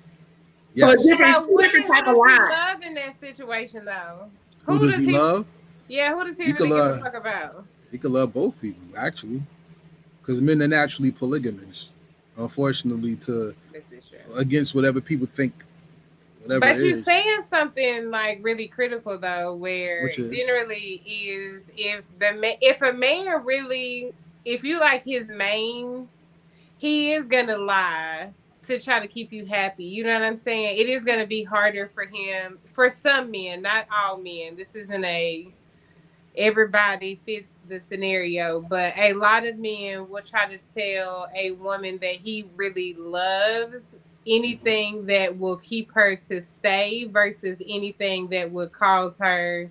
Yes. 0.74 0.94
it's 0.94 1.02
different, 1.06 1.30
Now, 1.32 1.40
two 1.46 1.56
different 1.60 1.86
type 1.88 2.04
who 2.04 2.10
of 2.22 2.26
does 2.28 2.32
he 2.34 2.38
lying. 2.38 2.50
love 2.50 2.82
in 2.82 2.94
that 2.94 3.20
situation 3.20 3.84
though? 3.84 4.30
Who 4.64 4.78
does 4.78 4.96
he 4.96 5.12
love? 5.12 5.46
Yeah, 5.88 6.14
who 6.14 6.24
does 6.24 6.36
he 6.36 6.44
He 6.46 6.52
really 6.52 6.68
could 6.70 6.76
give 6.76 6.96
a 6.96 7.00
fuck 7.00 7.14
about? 7.14 7.64
He 7.90 7.98
could 7.98 8.10
love 8.12 8.32
both 8.32 8.60
people, 8.60 8.82
actually, 8.96 9.42
because 10.20 10.40
men 10.40 10.62
are 10.62 10.68
naturally 10.68 11.10
polygamous. 11.10 11.90
Unfortunately, 12.36 13.16
to 13.16 13.54
is 13.74 14.04
against 14.36 14.74
whatever 14.74 15.00
people 15.00 15.26
think, 15.26 15.52
whatever 16.42 16.60
But 16.60 16.78
you're 16.78 16.96
is. 16.96 17.04
saying 17.04 17.42
something 17.48 18.10
like 18.10 18.38
really 18.42 18.66
critical 18.66 19.18
though, 19.18 19.54
where 19.54 20.08
generally 20.10 21.02
is 21.04 21.70
if 21.76 22.04
the 22.18 22.32
ma- 22.34 22.58
if 22.60 22.80
a 22.82 22.92
man 22.92 23.44
really 23.44 24.12
if 24.44 24.64
you 24.64 24.80
like 24.80 25.04
his 25.04 25.26
main, 25.28 26.08
he 26.78 27.12
is 27.12 27.24
gonna 27.24 27.58
lie 27.58 28.32
to 28.66 28.78
try 28.78 29.00
to 29.00 29.08
keep 29.08 29.32
you 29.32 29.44
happy. 29.44 29.84
You 29.84 30.04
know 30.04 30.14
what 30.14 30.22
I'm 30.22 30.38
saying? 30.38 30.78
It 30.78 30.88
is 30.88 31.02
gonna 31.02 31.26
be 31.26 31.42
harder 31.42 31.88
for 31.88 32.04
him 32.04 32.58
for 32.66 32.90
some 32.90 33.30
men, 33.30 33.62
not 33.62 33.86
all 33.94 34.18
men. 34.18 34.56
This 34.56 34.74
isn't 34.74 35.04
a 35.04 35.52
everybody 36.36 37.20
fits 37.26 37.54
the 37.68 37.80
scenario, 37.88 38.60
but 38.60 38.96
a 38.96 39.12
lot 39.12 39.46
of 39.46 39.58
men 39.58 40.08
will 40.08 40.22
try 40.22 40.46
to 40.46 40.58
tell 40.74 41.28
a 41.34 41.52
woman 41.52 41.98
that 42.00 42.16
he 42.16 42.46
really 42.56 42.94
loves 42.94 43.78
anything 44.26 45.06
that 45.06 45.38
will 45.38 45.56
keep 45.56 45.90
her 45.92 46.14
to 46.14 46.44
stay 46.44 47.04
versus 47.04 47.56
anything 47.66 48.28
that 48.28 48.50
would 48.50 48.72
cause 48.72 49.16
her 49.18 49.70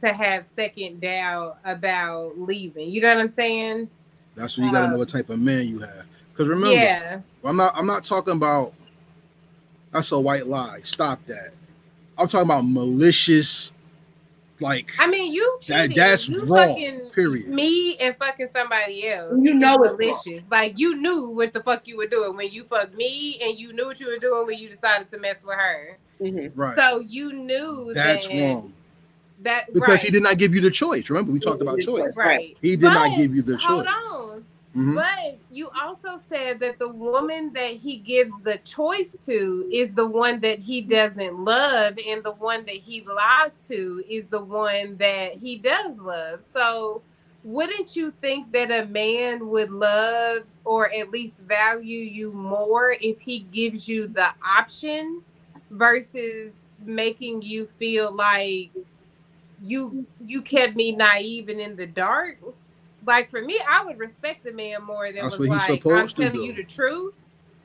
to 0.00 0.12
have 0.12 0.46
second 0.54 1.00
doubt 1.00 1.58
about 1.64 2.38
leaving. 2.38 2.88
You 2.88 3.00
know 3.02 3.08
what 3.08 3.18
I'm 3.18 3.32
saying? 3.32 3.88
That's 4.34 4.56
when 4.56 4.66
you 4.66 4.72
got 4.72 4.82
to 4.82 4.86
know 4.88 4.94
Um, 4.94 4.98
what 5.00 5.08
type 5.08 5.28
of 5.28 5.38
man 5.38 5.68
you 5.68 5.80
have. 5.80 6.04
Because 6.32 6.48
remember, 6.48 6.74
yeah. 6.74 7.20
I'm 7.44 7.56
not. 7.56 7.74
I'm 7.76 7.86
not 7.86 8.04
talking 8.04 8.34
about. 8.34 8.72
That's 9.92 10.12
a 10.12 10.20
white 10.20 10.46
lie. 10.46 10.80
Stop 10.82 11.24
that. 11.26 11.50
I'm 12.16 12.28
talking 12.28 12.46
about 12.46 12.64
malicious, 12.64 13.72
like 14.60 14.92
I 14.98 15.06
mean, 15.08 15.32
you 15.32 15.58
That- 15.68 15.94
that's 15.94 16.28
you 16.28 16.40
wrong, 16.44 16.68
fucking 16.74 17.00
period. 17.10 17.48
Me 17.48 17.96
and 17.98 18.16
fucking 18.16 18.48
somebody 18.54 19.08
else. 19.08 19.34
You 19.38 19.54
know 19.54 19.82
is 19.84 19.96
it's 19.98 20.26
wrong. 20.26 20.40
Like 20.50 20.78
you 20.78 20.96
knew 20.96 21.28
what 21.28 21.52
the 21.52 21.62
fuck 21.62 21.86
you 21.86 21.96
were 21.96 22.06
doing 22.06 22.36
when 22.36 22.50
you 22.50 22.64
fucked 22.64 22.94
me, 22.94 23.38
and 23.42 23.58
you 23.58 23.72
knew 23.72 23.86
what 23.86 24.00
you 24.00 24.06
were 24.08 24.18
doing 24.18 24.46
when 24.46 24.58
you 24.58 24.68
decided 24.68 25.10
to 25.10 25.18
mess 25.18 25.36
with 25.44 25.56
her. 25.56 25.98
Mhm. 26.20 26.52
right. 26.54 26.76
So 26.76 27.00
you 27.00 27.32
knew 27.32 27.92
That's 27.94 28.28
that, 28.28 28.38
wrong 28.40 28.72
That 29.42 29.72
because 29.72 29.88
right, 29.88 30.00
he 30.02 30.10
did 30.10 30.22
not 30.22 30.36
give 30.36 30.54
you 30.54 30.60
the 30.60 30.70
choice. 30.70 31.08
Remember, 31.08 31.32
we 31.32 31.40
talked 31.40 31.62
about 31.62 31.80
choice. 31.80 32.14
right. 32.14 32.54
He 32.60 32.76
did 32.76 32.92
not 32.92 33.16
give 33.16 33.34
you 33.34 33.40
the 33.40 33.54
choice. 33.56 33.64
Hold 33.64 33.86
choice. 33.86 33.94
on. 34.12 34.29
Mhm. 34.76 34.94
But 34.94 35.38
you 35.50 35.68
also 35.80 36.18
said 36.18 36.60
that 36.60 36.78
the 36.78 36.88
woman 36.88 37.52
that 37.54 37.72
he 37.72 37.96
gives 37.96 38.32
the 38.44 38.58
choice 38.58 39.16
to 39.26 39.68
is 39.72 39.94
the 39.94 40.06
one 40.08 40.40
that 40.40 40.60
he 40.60 40.80
doesn't 40.80 41.44
love, 41.44 41.98
and 42.06 42.22
the 42.22 42.32
one 42.34 42.64
that 42.66 42.76
he 42.76 43.02
lies 43.04 43.58
to 43.68 44.04
is 44.08 44.26
the 44.28 44.42
one 44.44 44.96
that 44.98 45.34
he 45.38 45.56
does 45.56 45.98
love. 45.98 46.44
So, 46.44 47.02
wouldn't 47.42 47.96
you 47.96 48.12
think 48.20 48.52
that 48.52 48.70
a 48.70 48.86
man 48.86 49.48
would 49.48 49.70
love 49.72 50.44
or 50.64 50.92
at 50.94 51.10
least 51.10 51.40
value 51.40 51.98
you 52.00 52.32
more 52.32 52.92
if 53.00 53.18
he 53.20 53.40
gives 53.40 53.88
you 53.88 54.06
the 54.06 54.28
option 54.46 55.22
versus 55.70 56.54
making 56.84 57.42
you 57.42 57.66
feel 57.66 58.12
like 58.12 58.70
you 59.62 60.06
you 60.24 60.42
kept 60.42 60.76
me 60.76 60.92
naive 60.92 61.48
and 61.48 61.60
in 61.60 61.76
the 61.76 61.86
dark? 61.86 62.38
Like 63.06 63.30
for 63.30 63.42
me, 63.42 63.58
I 63.68 63.84
would 63.84 63.98
respect 63.98 64.44
the 64.44 64.52
man 64.52 64.82
more 64.84 65.06
than 65.12 65.22
That's 65.22 65.38
was 65.38 65.48
like 65.48 65.86
I'm 65.86 66.08
telling 66.08 66.34
do. 66.34 66.44
you 66.44 66.52
the 66.52 66.64
truth. 66.64 67.14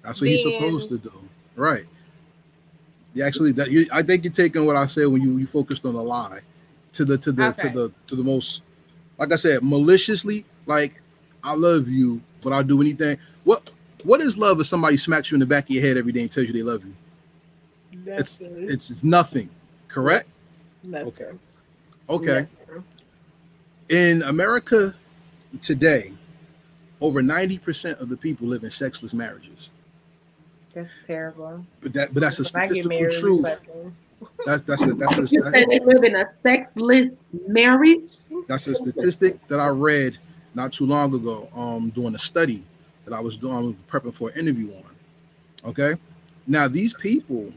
That's 0.03 0.21
what 0.21 0.29
he's 0.29 0.43
supposed 0.43 0.89
to 0.89 0.97
do. 0.97 1.11
Right. 1.55 1.85
Yeah, 3.13 3.25
actually, 3.25 3.53
that 3.53 3.71
you, 3.71 3.85
I 3.93 4.03
think 4.03 4.23
you're 4.23 4.33
taking 4.33 4.65
what 4.65 4.75
I 4.75 4.87
said 4.87 5.07
when 5.07 5.21
you 5.21 5.37
you 5.37 5.47
focused 5.47 5.85
on 5.85 5.93
the 5.93 6.01
lie 6.01 6.41
to 6.93 7.05
the 7.05 7.17
to 7.17 7.31
the 7.31 7.45
Okay. 7.47 7.69
to 7.69 7.73
the 7.73 7.93
to 8.07 8.15
the 8.15 8.23
most, 8.23 8.61
like 9.17 9.31
I 9.31 9.37
said, 9.37 9.59
maliciously. 9.63 10.45
Like 10.65 11.01
I 11.43 11.55
love 11.55 11.87
you, 11.87 12.21
but 12.41 12.51
I'll 12.53 12.63
do 12.63 12.81
anything. 12.81 13.17
What 13.45 13.69
what 14.03 14.21
is 14.21 14.37
love 14.37 14.59
if 14.59 14.67
somebody 14.67 14.97
smacks 14.97 15.31
you 15.31 15.35
in 15.35 15.39
the 15.39 15.45
back 15.45 15.65
of 15.65 15.69
your 15.71 15.83
head 15.83 15.97
every 15.97 16.11
day 16.11 16.21
and 16.21 16.31
tells 16.31 16.47
you 16.47 16.53
they 16.53 16.61
love 16.61 16.83
you? 16.83 16.93
It's 18.05 18.41
it's 18.41 18.89
it's 18.89 19.03
nothing. 19.03 19.49
Correct. 19.87 20.27
Okay. 20.89 21.31
Okay. 22.09 22.47
In 23.89 24.23
America 24.23 24.93
today, 25.61 26.13
over 27.01 27.21
90% 27.21 27.99
of 27.99 28.09
the 28.09 28.17
people 28.17 28.47
live 28.47 28.63
in 28.63 28.71
sexless 28.71 29.13
marriages. 29.13 29.69
That's 30.73 30.91
terrible. 31.07 31.65
But 31.81 31.93
that 31.93 32.13
but 32.13 32.21
that's 32.21 32.39
a 32.39 32.43
If 32.43 32.55
I 32.55 32.67
get 32.67 32.83
statistical 32.83 32.99
married, 32.99 33.19
truth. 33.19 33.61
That's 34.45 34.61
that's 34.63 34.81
a 34.83 34.93
that's 34.93 35.17
a, 35.17 35.35
You 35.35 35.49
say 35.51 35.65
they 35.65 35.79
live 35.79 36.03
in 36.03 36.15
a 36.17 36.25
sexless 36.43 37.09
marriage. 37.47 38.17
that's 38.47 38.67
a 38.67 38.75
statistic 38.75 39.45
that 39.47 39.59
I 39.59 39.67
read 39.67 40.17
not 40.53 40.73
too 40.73 40.85
long 40.85 41.13
ago, 41.13 41.49
um, 41.55 41.89
doing 41.91 42.13
a 42.15 42.19
study 42.19 42.63
that 43.05 43.13
I 43.13 43.19
was 43.19 43.37
doing, 43.37 43.77
prepping 43.89 44.13
for 44.13 44.29
an 44.31 44.39
interview 44.39 44.73
on. 44.73 45.69
Okay, 45.69 45.93
now 46.47 46.67
these 46.67 46.93
people 46.93 47.51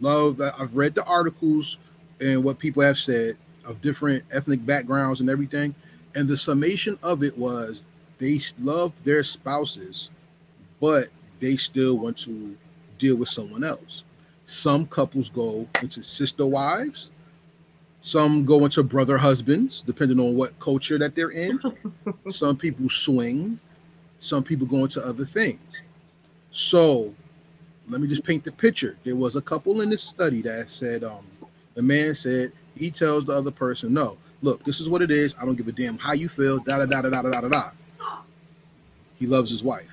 love 0.00 0.36
that. 0.36 0.54
I've 0.58 0.74
read 0.76 0.94
the 0.94 1.04
articles 1.04 1.78
and 2.20 2.44
what 2.44 2.58
people 2.58 2.82
have 2.82 2.98
said 2.98 3.36
of 3.64 3.80
different 3.80 4.22
ethnic 4.30 4.64
backgrounds 4.64 5.20
and 5.20 5.28
everything, 5.28 5.74
and 6.14 6.28
the 6.28 6.36
summation 6.36 6.98
of 7.02 7.22
it 7.22 7.36
was 7.36 7.84
they 8.18 8.40
love 8.58 8.92
their 9.04 9.22
spouses, 9.22 10.10
but 10.80 11.08
they 11.40 11.56
still 11.56 11.98
want 11.98 12.16
to 12.18 12.56
deal 12.98 13.16
with 13.16 13.28
someone 13.28 13.64
else. 13.64 14.04
Some 14.46 14.86
couples 14.86 15.30
go 15.30 15.66
into 15.82 16.02
sister 16.02 16.46
wives. 16.46 17.10
Some 18.02 18.44
go 18.44 18.64
into 18.64 18.82
brother 18.82 19.16
husbands, 19.16 19.82
depending 19.82 20.20
on 20.20 20.36
what 20.36 20.58
culture 20.58 20.98
that 20.98 21.14
they're 21.14 21.30
in. 21.30 21.58
Some 22.30 22.56
people 22.56 22.86
swing. 22.90 23.58
Some 24.18 24.44
people 24.44 24.66
go 24.66 24.78
into 24.84 25.02
other 25.04 25.24
things. 25.24 25.80
So 26.50 27.14
let 27.88 28.02
me 28.02 28.06
just 28.06 28.22
paint 28.22 28.44
the 28.44 28.52
picture. 28.52 28.98
There 29.04 29.16
was 29.16 29.36
a 29.36 29.40
couple 29.40 29.80
in 29.80 29.88
this 29.88 30.02
study 30.02 30.42
that 30.42 30.68
said, 30.68 31.02
um, 31.02 31.26
the 31.74 31.82
man 31.82 32.14
said 32.14 32.52
he 32.76 32.90
tells 32.90 33.24
the 33.24 33.32
other 33.32 33.50
person, 33.50 33.94
no, 33.94 34.18
look, 34.44 34.62
this 34.64 34.78
is 34.78 34.88
what 34.88 35.02
it 35.02 35.10
is. 35.10 35.34
I 35.40 35.44
don't 35.44 35.56
give 35.56 35.66
a 35.66 35.72
damn 35.72 35.98
how 35.98 36.12
you 36.12 36.28
feel. 36.28 36.58
Da 36.58 36.78
da 36.78 36.86
da 36.86 37.02
da 37.02 37.10
da 37.10 37.22
da 37.22 37.40
da 37.40 37.48
da. 37.48 37.70
He 39.16 39.26
loves 39.26 39.50
his 39.50 39.62
wife. 39.62 39.90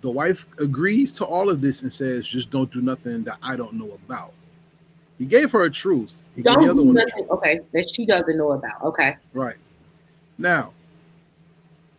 The 0.00 0.10
wife 0.10 0.46
agrees 0.58 1.12
to 1.12 1.24
all 1.24 1.50
of 1.50 1.60
this 1.60 1.82
and 1.82 1.92
says, 1.92 2.26
"Just 2.26 2.50
don't 2.50 2.70
do 2.72 2.80
nothing 2.80 3.24
that 3.24 3.38
I 3.42 3.56
don't 3.56 3.74
know 3.74 3.92
about." 4.06 4.32
He 5.18 5.26
gave 5.26 5.52
her 5.52 5.62
a 5.62 5.70
truth. 5.70 6.14
He 6.34 6.42
don't 6.42 6.60
do 6.60 6.92
nothing. 6.92 7.10
Truth. 7.10 7.30
Okay, 7.30 7.60
that 7.72 7.90
she 7.90 8.06
doesn't 8.06 8.36
know 8.36 8.52
about. 8.52 8.82
Okay. 8.82 9.16
Right. 9.32 9.56
Now, 10.38 10.72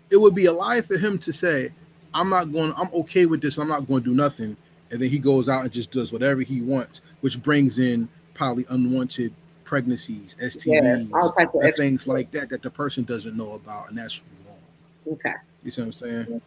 it 0.10 0.18
would 0.18 0.36
be 0.36 0.46
a 0.46 0.52
lie 0.52 0.82
for 0.82 0.98
him 0.98 1.18
to 1.20 1.32
say, 1.32 1.70
"I'm 2.14 2.30
not 2.30 2.52
going. 2.52 2.74
I'm 2.78 2.90
okay 2.94 3.26
with 3.26 3.42
this. 3.42 3.58
I'm 3.58 3.70
not 3.70 3.88
going 3.88 4.04
to 4.04 4.10
do 4.10 4.16
nothing." 4.16 4.58
And 4.92 5.02
then 5.02 5.10
he 5.10 5.20
goes 5.20 5.50
out 5.50 5.64
and 5.64 5.72
just 5.72 5.92
does 5.92 6.12
whatever 6.12 6.42
he 6.42 6.62
wants, 6.62 7.02
which 7.22 7.42
brings 7.42 7.80
in 7.80 8.08
probably 8.34 8.66
unwanted 8.70 9.34
pregnancies, 9.74 10.36
Yeah, 10.40 10.48
STDs, 10.50 11.10
all 11.14 11.32
types 11.32 11.50
of 11.56 11.62
and 11.62 11.64
extra. 11.70 11.84
things 11.86 12.08
like 12.08 12.30
that 12.32 12.48
that 12.50 12.62
the 12.62 12.70
person 12.70 13.04
doesn't 13.06 13.36
know 13.36 13.54
about. 13.54 13.90
And 13.90 13.98
that's 13.98 14.22
wrong. 14.46 15.16
Okay. 15.16 15.34
You 15.64 15.72
see 15.72 15.82
what 15.82 15.88
I'm 15.88 15.94
saying? 15.94 16.42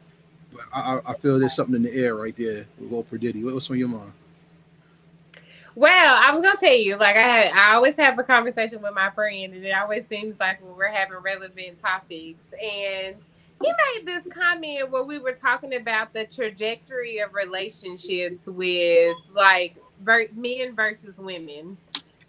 But 0.52 0.60
I, 0.72 0.80
I, 0.94 1.00
I 1.06 1.14
feel 1.14 1.36
there's 1.40 1.56
something 1.56 1.74
in 1.74 1.82
the 1.82 1.92
air 1.92 2.14
right 2.14 2.36
there 2.36 2.66
with 2.78 2.92
Lil 2.92 3.02
Perdiddy. 3.02 3.42
What, 3.42 3.54
what's 3.54 3.68
on 3.68 3.78
your 3.78 3.88
mind? 3.88 4.12
Well, 5.74 6.20
I 6.24 6.30
was 6.30 6.40
gonna 6.40 6.56
tell 6.56 6.72
you, 6.76 6.96
like 6.96 7.16
I 7.16 7.20
had, 7.20 7.52
I 7.52 7.74
always 7.74 7.96
have 7.96 8.16
a 8.18 8.22
conversation 8.22 8.80
with 8.80 8.94
my 8.94 9.10
friend, 9.10 9.52
and 9.54 9.64
it 9.66 9.72
always 9.76 10.06
seems 10.08 10.38
like 10.38 10.62
when 10.64 10.76
we're 10.76 10.86
having 10.86 11.18
relevant 11.18 11.82
topics. 11.82 12.38
And 12.52 13.16
he 13.60 13.72
made 13.96 14.06
this 14.06 14.26
comment 14.32 14.88
where 14.90 15.02
we 15.02 15.18
were 15.18 15.32
talking 15.32 15.74
about 15.74 16.12
the 16.14 16.26
trajectory 16.26 17.18
of 17.18 17.34
relationships 17.34 18.46
with 18.46 19.16
like 19.34 19.74
ver- 20.02 20.28
men 20.36 20.76
versus 20.76 21.12
women. 21.18 21.76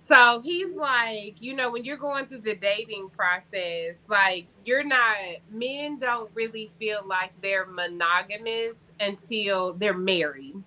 So 0.07 0.39
he's 0.39 0.73
like, 0.73 1.35
you 1.41 1.53
know, 1.53 1.69
when 1.69 1.83
you're 1.83 1.97
going 1.97 2.27
through 2.27 2.39
the 2.39 2.55
dating 2.55 3.09
process, 3.09 3.97
like 4.07 4.47
you're 4.63 4.85
not, 4.85 5.17
men 5.51 5.99
don't 5.99 6.31
really 6.33 6.71
feel 6.79 7.01
like 7.05 7.33
they're 7.41 7.65
monogamous 7.65 8.77
until 9.01 9.73
they're 9.73 9.93
married. 9.93 10.63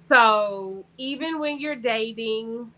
So 0.00 0.84
even 0.98 1.38
when 1.38 1.60
you're 1.60 1.76
dating, 1.76 2.72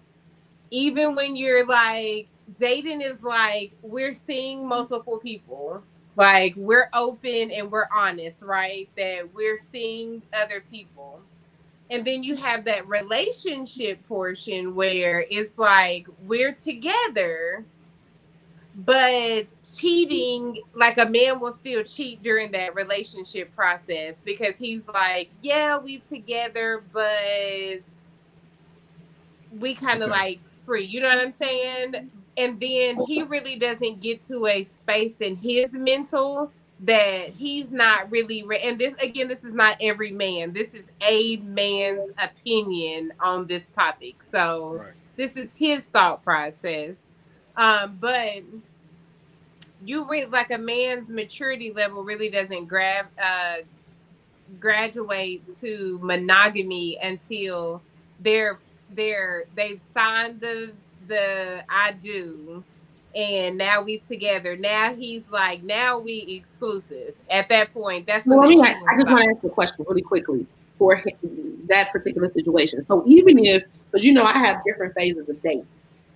even 0.70 1.14
when 1.14 1.34
you're 1.34 1.64
like, 1.66 2.28
dating 2.58 3.00
is 3.00 3.22
like, 3.22 3.72
we're 3.80 4.12
seeing 4.12 4.68
multiple 4.68 5.16
people. 5.16 5.82
Like 6.16 6.52
we're 6.56 6.90
open 6.92 7.50
and 7.52 7.70
we're 7.70 7.88
honest, 7.90 8.42
right? 8.42 8.86
That 8.98 9.32
we're 9.32 9.58
seeing 9.72 10.22
other 10.34 10.62
people 10.70 11.22
and 11.92 12.06
then 12.06 12.22
you 12.22 12.36
have 12.36 12.64
that 12.64 12.88
relationship 12.88 14.02
portion 14.08 14.74
where 14.74 15.26
it's 15.30 15.58
like 15.58 16.06
we're 16.26 16.52
together, 16.52 17.66
but 18.74 19.46
cheating, 19.76 20.62
like 20.74 20.96
a 20.96 21.04
man 21.04 21.38
will 21.38 21.52
still 21.52 21.84
cheat 21.84 22.22
during 22.22 22.50
that 22.52 22.74
relationship 22.74 23.54
process 23.54 24.16
because 24.24 24.56
he's 24.58 24.80
like, 24.88 25.28
yeah, 25.42 25.76
we 25.76 25.98
together, 25.98 26.82
but 26.94 27.82
we 29.60 29.74
kind 29.74 30.02
of 30.02 30.10
okay. 30.10 30.18
like 30.18 30.40
free. 30.64 30.84
You 30.84 31.02
know 31.02 31.08
what 31.08 31.18
I'm 31.18 31.32
saying? 31.32 32.10
And 32.38 32.58
then 32.58 33.04
he 33.04 33.22
really 33.22 33.56
doesn't 33.56 34.00
get 34.00 34.26
to 34.28 34.46
a 34.46 34.64
space 34.64 35.16
in 35.20 35.36
his 35.36 35.70
mental 35.74 36.50
that 36.82 37.30
he's 37.30 37.70
not 37.70 38.10
really 38.10 38.42
re- 38.42 38.60
and 38.60 38.78
this 38.78 38.94
again 39.00 39.28
this 39.28 39.44
is 39.44 39.54
not 39.54 39.76
every 39.80 40.10
man. 40.10 40.52
This 40.52 40.74
is 40.74 40.84
a 41.00 41.36
man's 41.36 42.10
opinion 42.22 43.12
on 43.20 43.46
this 43.46 43.68
topic. 43.68 44.22
So 44.24 44.74
right. 44.74 44.92
this 45.16 45.36
is 45.36 45.52
his 45.52 45.80
thought 45.92 46.24
process. 46.24 46.96
Um 47.56 47.98
but 48.00 48.42
you 49.84 50.08
read 50.08 50.30
like 50.30 50.50
a 50.50 50.58
man's 50.58 51.10
maturity 51.10 51.72
level 51.72 52.02
really 52.02 52.28
doesn't 52.28 52.66
grab 52.66 53.06
uh 53.22 53.56
graduate 54.58 55.42
to 55.58 55.98
monogamy 56.02 56.98
until 57.00 57.80
they're 58.20 58.58
they're 58.90 59.44
they've 59.54 59.80
signed 59.94 60.40
the 60.40 60.72
the 61.06 61.64
I 61.68 61.92
do 61.92 62.64
and 63.14 63.58
now 63.58 63.82
we 63.82 63.98
together. 63.98 64.56
Now 64.56 64.94
he's 64.94 65.22
like, 65.30 65.62
now 65.62 65.98
we 65.98 66.20
exclusive. 66.20 67.14
At 67.30 67.48
that 67.50 67.72
point, 67.74 68.06
that's 68.06 68.26
well, 68.26 68.40
I, 68.40 68.74
I 68.88 68.96
just 68.96 69.06
want 69.06 69.24
to 69.24 69.30
ask 69.30 69.44
a 69.44 69.50
question 69.50 69.84
really 69.88 70.02
quickly 70.02 70.46
for 70.78 70.96
him, 70.96 71.66
that 71.68 71.92
particular 71.92 72.30
situation. 72.32 72.84
So 72.86 73.04
even 73.06 73.38
if, 73.38 73.64
because 73.90 74.04
you 74.04 74.12
know, 74.12 74.24
I 74.24 74.32
have 74.32 74.62
different 74.64 74.94
phases 74.94 75.28
of 75.28 75.40
dating. 75.42 75.66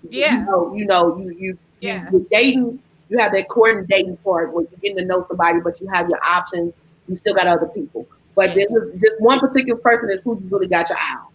Yeah. 0.09 0.39
You 0.39 0.45
know, 0.45 0.75
you 0.75 0.85
know, 0.87 1.17
you 1.19 1.31
you 1.39 1.59
yeah. 1.81 2.09
you 2.13 2.27
dating. 2.31 2.81
You 3.09 3.19
have 3.19 3.33
that 3.35 3.49
courting 3.49 3.87
dating 3.89 4.17
part 4.19 4.53
where 4.53 4.65
you're 4.65 4.81
getting 4.81 4.97
to 4.97 5.05
know 5.05 5.25
somebody, 5.29 5.61
but 5.61 5.81
you 5.81 5.87
have 5.89 6.09
your 6.09 6.19
options. 6.25 6.75
You 7.07 7.17
still 7.19 7.35
got 7.35 7.47
other 7.47 7.67
people, 7.67 8.05
but 8.35 8.55
this 8.55 8.67
is 8.67 9.01
just 9.01 9.21
one 9.21 9.39
particular 9.39 9.79
person 9.79 10.11
is 10.11 10.21
who 10.25 10.41
you 10.41 10.49
really 10.51 10.67
got 10.67 10.89
your 10.89 10.99
eye 10.99 11.17
on. 11.21 11.27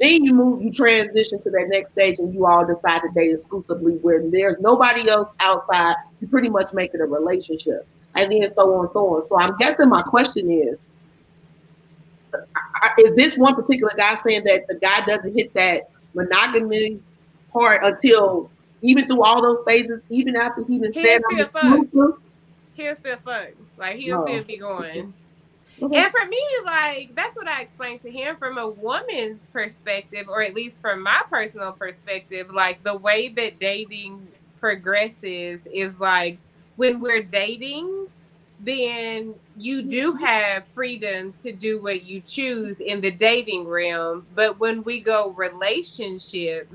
Then 0.00 0.24
you 0.24 0.32
move, 0.32 0.62
you 0.62 0.72
transition 0.72 1.42
to 1.42 1.50
that 1.50 1.66
next 1.68 1.92
stage, 1.92 2.18
and 2.18 2.32
you 2.32 2.46
all 2.46 2.66
decide 2.66 3.02
to 3.02 3.10
date 3.14 3.34
exclusively 3.34 3.94
where 3.96 4.26
there's 4.30 4.58
nobody 4.58 5.08
else 5.08 5.28
outside. 5.40 5.94
You 6.20 6.28
pretty 6.28 6.48
much 6.48 6.72
make 6.72 6.94
it 6.94 7.02
a 7.02 7.06
relationship, 7.06 7.86
and 8.14 8.32
then 8.32 8.52
so 8.54 8.74
on 8.74 8.86
and 8.86 8.92
so 8.94 9.16
on. 9.16 9.28
So 9.28 9.38
I'm 9.38 9.56
guessing 9.58 9.90
my 9.90 10.00
question 10.00 10.50
is: 10.50 10.78
Is 12.98 13.14
this 13.14 13.36
one 13.36 13.54
particular 13.54 13.92
guy 13.94 14.18
saying 14.26 14.44
that 14.44 14.66
the 14.68 14.76
guy 14.76 15.04
doesn't 15.04 15.36
hit 15.36 15.52
that 15.52 15.90
monogamy 16.14 16.98
part 17.52 17.84
until 17.84 18.50
even 18.80 19.06
through 19.06 19.22
all 19.22 19.42
those 19.42 19.62
phases, 19.66 20.00
even 20.08 20.34
after 20.34 20.64
he 20.64 20.78
been 20.78 20.94
said 20.94 21.20
He'll 22.74 22.96
still 22.96 23.18
fuck. 23.18 23.48
Like 23.76 23.96
he'll 23.96 24.20
no. 24.20 24.26
still 24.26 24.44
be 24.44 24.56
going. 24.56 25.12
Mm-hmm. 25.80 25.94
And 25.94 26.12
for 26.12 26.26
me, 26.26 26.42
like 26.64 27.14
that's 27.14 27.36
what 27.36 27.48
I 27.48 27.62
explained 27.62 28.02
to 28.02 28.10
him 28.10 28.36
from 28.36 28.58
a 28.58 28.68
woman's 28.68 29.46
perspective, 29.46 30.28
or 30.28 30.42
at 30.42 30.54
least 30.54 30.80
from 30.80 31.02
my 31.02 31.22
personal 31.30 31.72
perspective. 31.72 32.52
Like 32.52 32.82
the 32.84 32.96
way 32.96 33.28
that 33.28 33.58
dating 33.58 34.26
progresses 34.58 35.66
is 35.66 35.98
like 35.98 36.38
when 36.76 37.00
we're 37.00 37.22
dating, 37.22 38.08
then 38.60 39.34
you 39.56 39.82
do 39.82 40.12
have 40.14 40.66
freedom 40.68 41.32
to 41.42 41.52
do 41.52 41.80
what 41.80 42.04
you 42.04 42.20
choose 42.20 42.80
in 42.80 43.00
the 43.00 43.10
dating 43.10 43.66
realm. 43.66 44.26
But 44.34 44.60
when 44.60 44.82
we 44.82 45.00
go 45.00 45.30
relationship, 45.30 46.70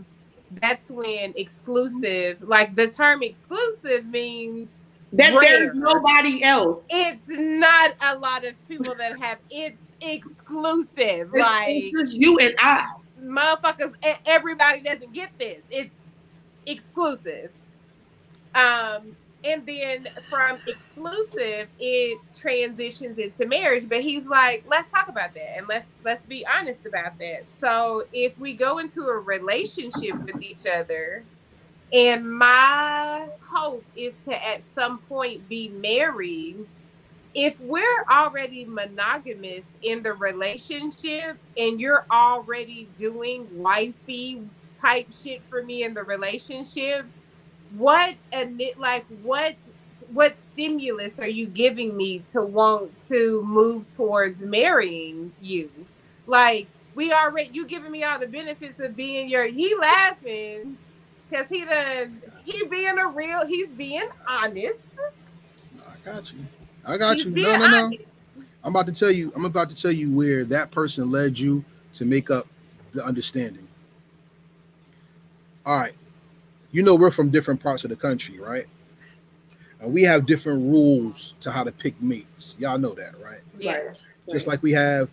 that's 0.62 0.89
when 0.89 1.34
exclusive, 1.36 2.41
like 2.41 2.76
the 2.76 2.88
term 2.88 3.22
exclusive 3.22 4.06
means 4.06 4.70
that 5.13 5.34
rare. 5.34 5.60
there's 5.60 5.76
nobody 5.76 6.44
else. 6.44 6.84
It's 6.89 7.28
not 7.30 7.94
a 8.02 8.18
lot 8.18 8.46
of 8.46 8.54
people 8.68 8.96
that 8.96 9.20
have 9.20 9.38
it's 9.50 9.78
exclusive. 10.02 11.32
It's, 11.34 11.34
like 11.34 11.68
it's 11.70 12.02
just 12.02 12.13
you 12.18 12.38
and 12.39 12.54
I. 12.60 12.88
Motherfuckers, 13.22 13.94
everybody 14.26 14.82
doesn't 14.82 15.13
get 15.13 15.32
this. 15.39 15.62
It's 15.70 15.96
exclusive. 16.65 17.50
Um, 18.54 19.15
and 19.44 19.65
then 19.65 20.08
from 20.30 20.60
exclusive, 20.68 21.68
it 21.80 22.20
transitions 22.34 23.18
into 23.20 23.46
marriage. 23.46 23.88
But 23.88 24.02
he's 24.02 24.26
like, 24.26 24.63
let's 24.68 24.89
talk 24.89 25.08
about 25.08 25.34
that 25.36 25.58
and 25.58 25.68
let's 25.68 25.94
let's 26.04 26.24
be 26.24 26.46
honest 26.48 26.86
about 26.86 27.18
that. 27.20 27.46
So 27.52 28.06
if 28.12 28.38
we 28.39 28.54
go 28.54 28.80
into 28.80 29.08
a 29.08 29.18
relationship 29.20 30.15
with 30.24 30.41
each 30.41 30.65
other 30.65 31.24
and 31.95 32.29
my 32.29 33.29
hope 33.47 33.86
is 33.95 34.17
to 34.25 34.45
at 34.45 34.65
some 34.65 34.97
point 34.99 35.47
be 35.47 35.69
married. 35.69 36.67
If 37.34 37.60
we're 37.62 38.03
already 38.12 38.65
monogamous 38.65 39.63
in 39.81 40.03
the 40.03 40.13
relationship 40.13 41.38
and 41.58 41.79
you're 41.79 42.05
already 42.12 42.89
doing 42.97 43.47
wifey 43.62 44.43
type 44.75 45.08
shit 45.13 45.41
for 45.49 45.63
me 45.63 45.84
in 45.84 45.93
the 45.93 46.03
relationship, 46.03 47.05
what 47.77 48.15
admit 48.34 48.77
like 48.77 49.05
what 49.23 49.55
what 50.12 50.39
stimulus 50.41 51.19
are 51.19 51.27
you 51.27 51.47
giving 51.47 51.95
me 51.95 52.19
to 52.19 52.41
want 52.41 52.99
to 52.99 53.41
move 53.43 53.88
towards 53.88 54.41
marrying 54.41 55.31
you? 55.41 55.71
Like 56.27 56.67
we 56.93 57.13
already 57.13 57.51
you 57.53 57.65
giving 57.65 57.91
me 57.91 58.03
all 58.03 58.19
the 58.19 58.27
benefits 58.27 58.81
of 58.81 58.97
being 58.97 59.29
your 59.29 59.45
he 59.45 59.73
laughing 59.75 60.77
Cause 61.33 61.45
he 61.49 61.65
done 61.65 62.21
he 62.43 62.65
being 62.65 62.97
a 62.97 63.07
real 63.07 63.45
he's 63.45 63.71
being 63.71 64.07
honest. 64.27 64.85
I 65.79 65.93
got 66.05 66.31
you. 66.31 66.39
I 66.85 66.97
got 66.97 67.17
he's 67.17 67.25
you. 67.25 67.31
No, 67.31 67.57
no, 67.57 67.89
no. 67.89 67.97
I'm 68.63 68.71
about 68.71 68.88
to 68.88 68.93
tell 68.93 69.11
you, 69.11 69.31
I'm 69.35 69.45
about 69.45 69.69
to 69.69 69.75
tell 69.75 69.91
you 69.91 70.11
where 70.11 70.43
that 70.45 70.71
person 70.71 71.11
led 71.11 71.38
you 71.38 71.63
to 71.93 72.05
make 72.05 72.31
up 72.31 72.47
the 72.93 73.03
understanding. 73.05 73.67
All 75.65 75.79
right. 75.79 75.93
You 76.71 76.83
know, 76.83 76.95
we're 76.95 77.11
from 77.11 77.29
different 77.29 77.61
parts 77.61 77.83
of 77.83 77.89
the 77.89 77.95
country, 77.95 78.39
right? 78.39 78.65
And 79.79 79.93
we 79.93 80.01
have 80.03 80.25
different 80.25 80.61
rules 80.61 81.35
to 81.41 81.51
how 81.51 81.63
to 81.63 81.71
pick 81.71 81.99
mates. 82.01 82.55
Y'all 82.57 82.77
know 82.77 82.93
that, 82.93 83.19
right? 83.21 83.41
Yeah. 83.59 83.93
Just 84.31 84.47
like 84.47 84.63
we 84.63 84.71
have 84.71 85.09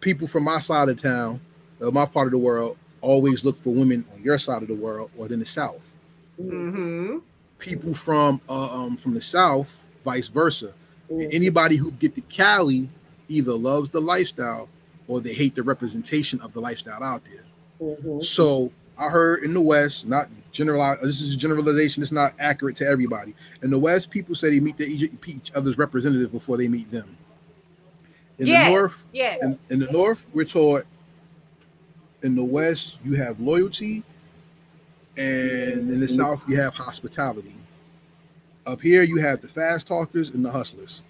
people 0.00 0.28
from 0.28 0.44
my 0.44 0.60
side 0.60 0.88
of 0.88 1.00
town, 1.00 1.40
uh, 1.82 1.90
my 1.90 2.06
part 2.06 2.26
of 2.26 2.32
the 2.32 2.38
world, 2.38 2.76
always 3.06 3.44
look 3.44 3.60
for 3.62 3.70
women 3.70 4.04
on 4.12 4.22
your 4.22 4.36
side 4.36 4.62
of 4.62 4.68
the 4.68 4.74
world 4.74 5.10
or 5.16 5.26
in 5.32 5.38
the 5.38 5.46
South. 5.46 5.96
Mm-hmm. 6.40 7.18
People 7.58 7.94
from 7.94 8.40
uh, 8.48 8.70
um, 8.70 8.96
from 8.96 9.14
the 9.14 9.20
South, 9.20 9.74
vice 10.04 10.28
versa. 10.28 10.74
Mm-hmm. 11.10 11.28
Anybody 11.32 11.76
who 11.76 11.92
get 11.92 12.14
to 12.16 12.20
Cali 12.22 12.88
either 13.28 13.52
loves 13.52 13.88
the 13.90 14.00
lifestyle 14.00 14.68
or 15.08 15.20
they 15.20 15.32
hate 15.32 15.54
the 15.54 15.62
representation 15.62 16.40
of 16.40 16.52
the 16.52 16.60
lifestyle 16.60 17.02
out 17.02 17.22
there. 17.24 17.44
Mm-hmm. 17.80 18.20
So 18.20 18.72
I 18.98 19.08
heard 19.08 19.44
in 19.44 19.54
the 19.54 19.60
West, 19.60 20.06
not 20.06 20.28
generalize. 20.52 20.98
This 21.00 21.20
is 21.20 21.34
a 21.34 21.36
generalization. 21.36 22.02
It's 22.02 22.12
not 22.12 22.34
accurate 22.38 22.76
to 22.76 22.86
everybody. 22.86 23.34
In 23.62 23.70
the 23.70 23.78
West, 23.78 24.10
people 24.10 24.34
say 24.34 24.50
they 24.50 24.60
meet 24.60 24.76
the, 24.76 25.10
each 25.26 25.52
other's 25.54 25.78
representative 25.78 26.32
before 26.32 26.56
they 26.56 26.68
meet 26.68 26.90
them. 26.90 27.16
In 28.38 28.48
yes. 28.48 28.64
the 28.64 28.70
North, 28.70 29.04
yes. 29.12 29.42
in, 29.42 29.58
in 29.70 29.78
the 29.78 29.90
North, 29.92 30.22
we're 30.34 30.44
taught 30.44 30.84
in 32.22 32.34
the 32.34 32.44
West, 32.44 32.98
you 33.04 33.14
have 33.14 33.40
loyalty, 33.40 34.02
and 35.16 35.90
in 35.90 36.00
the 36.00 36.08
South, 36.08 36.44
you 36.48 36.56
have 36.60 36.74
hospitality. 36.74 37.54
Up 38.66 38.80
here, 38.80 39.02
you 39.02 39.18
have 39.18 39.40
the 39.40 39.48
fast 39.48 39.86
talkers 39.86 40.30
and 40.30 40.44
the 40.44 40.50
hustlers. 40.50 41.02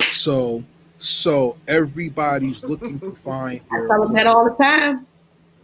So 0.00 0.64
So 0.98 1.56
everybody's 1.66 2.62
looking 2.62 3.00
to 3.00 3.12
find 3.16 3.60
I 3.72 3.86
tell 3.88 4.02
them 4.02 4.12
that 4.12 4.26
all 4.26 4.44
the 4.44 4.62
time. 4.62 5.06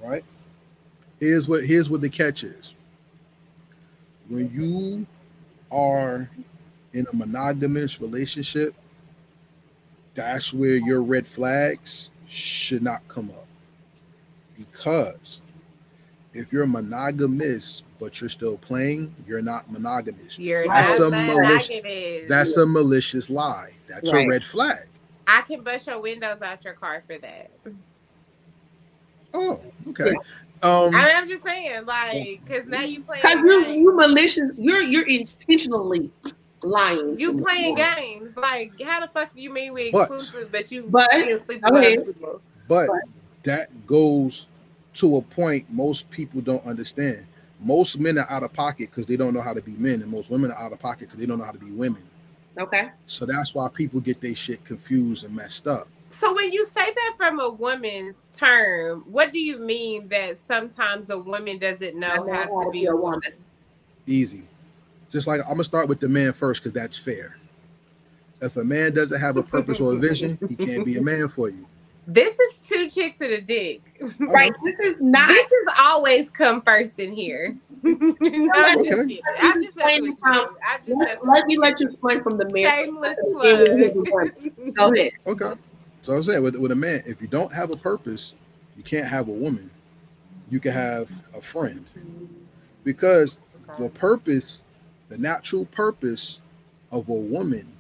right? 0.03 0.25
Here's 1.21 1.47
what 1.49 1.65
here's 1.65 1.89
what 1.89 2.01
the 2.01 2.09
catch 2.09 2.43
is. 2.45 2.75
When 4.29 4.51
you 4.53 5.07
are 5.71 6.29
in 6.95 7.07
a 7.13 7.17
monogamous 7.17 8.01
relationship, 8.01 8.75
that's 10.15 10.53
where 10.53 10.77
your 10.77 11.03
red 11.03 11.27
flags 11.27 12.11
should 12.27 12.83
not 12.83 13.07
come 13.09 13.31
up. 13.31 13.46
Because 14.57 15.41
if 16.35 16.53
you're 16.53 16.67
monogamous 16.67 17.83
but 17.99 18.21
you're 18.21 18.29
still 18.31 18.59
playing, 18.59 19.15
you're 19.27 19.41
not 19.43 19.71
monogamous. 19.71 20.39
You're 20.39 20.67
That's 20.69 20.99
not 20.99 21.07
a 21.07 21.11
malicious- 21.27 21.69
monogamous. 21.71 22.29
That's 22.29 22.57
a 22.59 22.67
malicious 22.67 23.31
lie. 23.31 23.73
That's 23.89 24.13
Right. 24.13 24.27
a 24.27 24.29
red 24.29 24.45
flag. 24.45 24.87
I 25.27 25.41
can 25.43 25.63
bust 25.63 25.87
your 25.87 25.99
windows 26.01 26.41
out 26.43 26.65
your 26.65 26.75
car 26.75 27.03
for 27.07 27.17
that. 27.19 27.51
Oh, 29.35 29.61
okay. 29.89 30.11
Um 30.63 30.95
I 30.95 31.05
mean, 31.07 31.17
I'm 31.17 31.29
just 31.29 31.45
saying, 31.45 31.85
like, 31.85 32.41
because 32.45 32.67
now 32.67 32.81
you 32.83 33.03
playing 33.03 33.23
Because 33.23 33.37
you 33.45 33.65
games. 33.65 33.77
you 33.77 33.97
malicious, 33.97 34.51
you're 34.57 34.81
you're 34.81 35.07
intentionally 35.07 36.11
lying. 36.63 37.19
You 37.21 37.33
to 37.33 37.37
me. 37.39 37.43
playing 37.43 37.75
games. 37.75 38.37
Like, 38.37 38.73
how 38.83 39.01
the 39.01 39.09
fuck 39.09 39.35
do 39.35 39.41
you 39.43 39.53
mean 39.53 39.73
we 39.75 39.91
But- 39.91 40.11
exclusive, 40.11 40.51
but 40.53 40.71
you 40.73 40.85
but- 40.89 41.11
still 41.13 41.41
sleep 41.45 41.61
go 41.63 41.75
with 41.75 41.85
ahead. 41.85 41.99
other 41.99 42.13
people? 42.13 42.41
But 42.69 42.89
Right. 42.89 43.01
That 43.47 43.87
goes 43.87 44.47
to 44.95 45.17
a 45.17 45.23
point 45.23 45.65
most 45.71 46.11
people 46.11 46.41
don't 46.41 46.65
understand. 46.67 47.27
Most 47.61 47.99
men 47.99 48.19
are 48.19 48.31
out 48.31 48.43
of 48.43 48.53
pocket 48.53 48.91
because 48.91 49.07
they 49.07 49.17
don't 49.17 49.33
know 49.33 49.41
how 49.41 49.55
to 49.55 49.63
be 49.63 49.73
men, 49.73 50.03
and 50.03 50.11
most 50.11 50.31
women 50.31 50.51
are 50.51 50.59
out 50.59 50.73
of 50.73 50.79
pocket 50.79 51.09
because 51.09 51.19
they 51.19 51.27
don't 51.27 51.39
know 51.39 51.45
how 51.45 51.53
to 51.53 51.59
be 51.59 51.71
women. 51.71 52.05
Okay. 52.59 52.91
So 53.07 53.25
that's 53.25 53.55
why 53.55 53.69
people 53.73 54.01
get 54.01 54.21
their 54.21 54.35
shit 54.35 54.65
confused 54.65 55.25
and 55.25 55.35
messed 55.35 55.67
up. 55.67 55.89
So 56.09 56.35
when 56.35 56.53
you 56.53 56.65
say 56.65 56.93
that 56.93 57.15
from 57.17 57.41
a 57.41 57.51
woman's 57.51 58.29
term, 58.33 59.05
what 59.07 59.33
do 59.33 59.39
you 59.39 59.59
mean 59.59 60.09
that 60.09 60.39
sometimes 60.39 61.11
a 61.11 61.19
woman 61.19 61.59
doesn't 61.59 61.97
know, 61.97 62.15
know 62.15 62.33
how 62.33 62.65
to 62.65 62.71
be 62.71 62.87
a 62.87 62.93
a 62.93 62.97
woman? 62.97 63.21
woman. 63.21 63.33
Easy. 64.07 64.43
Just 65.11 65.27
like 65.27 65.41
I'm 65.43 65.53
gonna 65.53 65.65
start 65.65 65.89
with 65.89 66.01
the 66.01 66.09
man 66.09 66.33
first 66.33 66.63
because 66.63 66.73
that's 66.73 66.97
fair. 66.97 67.37
If 68.41 68.57
a 68.57 68.65
man 68.65 68.93
doesn't 68.95 69.21
have 69.21 69.37
a 69.37 69.43
purpose 69.43 69.81
or 69.81 69.95
a 69.95 69.97
vision, 69.97 70.39
he 70.49 70.57
can't 70.57 70.85
be 70.85 70.99
a 70.99 71.03
man 71.03 71.29
for 71.29 71.49
you. 71.49 71.67
This 72.07 72.39
is 72.39 72.59
two 72.61 72.89
chicks 72.89 73.21
and 73.21 73.33
a 73.33 73.41
dick. 73.41 73.83
Right. 74.21 74.53
This 74.65 74.77
is 74.81 74.97
not. 75.01 75.29
This 75.29 75.53
has 75.53 75.75
always 75.81 76.31
come 76.31 76.63
first 76.63 76.99
in 77.01 77.13
here. 77.13 77.57
Okay. 77.87 78.91
kidding. 78.91 79.21
I'm 79.41 79.63
just 79.63 79.77
messing 79.77 80.03
with 80.03 80.11
you. 80.11 80.49
I'm 80.67 80.87
just 80.87 81.25
Let, 81.25 81.47
me 81.47 81.57
let 81.57 81.79
you 81.79 81.89
explain 81.89 82.23
from 82.23 82.37
the 82.37 82.49
man. 82.49 82.65
Shameless 82.65 83.19
Okay, 83.37 83.91
plug. 83.91 84.75
Go 84.75 84.93
ahead. 84.93 85.13
Okay. 85.27 85.53
So 86.03 86.15
I'm 86.15 86.23
saying 86.23 86.43
with, 86.43 86.57
with 86.57 86.73
a 86.73 86.77
man, 86.77 87.03
if 87.07 87.21
you 87.21 87.29
don't 87.29 87.53
have 87.53 87.71
a 87.71 87.77
purpose, 87.77 88.35
you 88.77 88.83
can't 88.83 89.07
have 89.07 89.29
a 89.29 89.33
woman. 89.33 89.71
You 90.51 90.61
can 90.61 90.73
have 90.73 91.11
a 91.35 91.41
friend. 91.41 91.85
Because 92.85 93.39
the 93.79 93.89
purpose, 93.91 94.63
the 95.09 95.19
natural 95.19 95.65
purpose 95.67 96.41
of 96.91 97.09
a 97.09 97.15
woman 97.15 97.76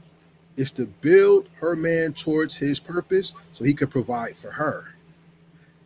is 0.57 0.71
to 0.73 0.87
build 0.87 1.49
her 1.57 1.77
man 1.77 2.13
towards 2.13 2.57
his 2.57 2.81
purpose 2.81 3.35
so 3.53 3.65
he 3.65 3.75
could 3.75 3.91
provide 3.91 4.37
for 4.37 4.51
her. 4.51 4.87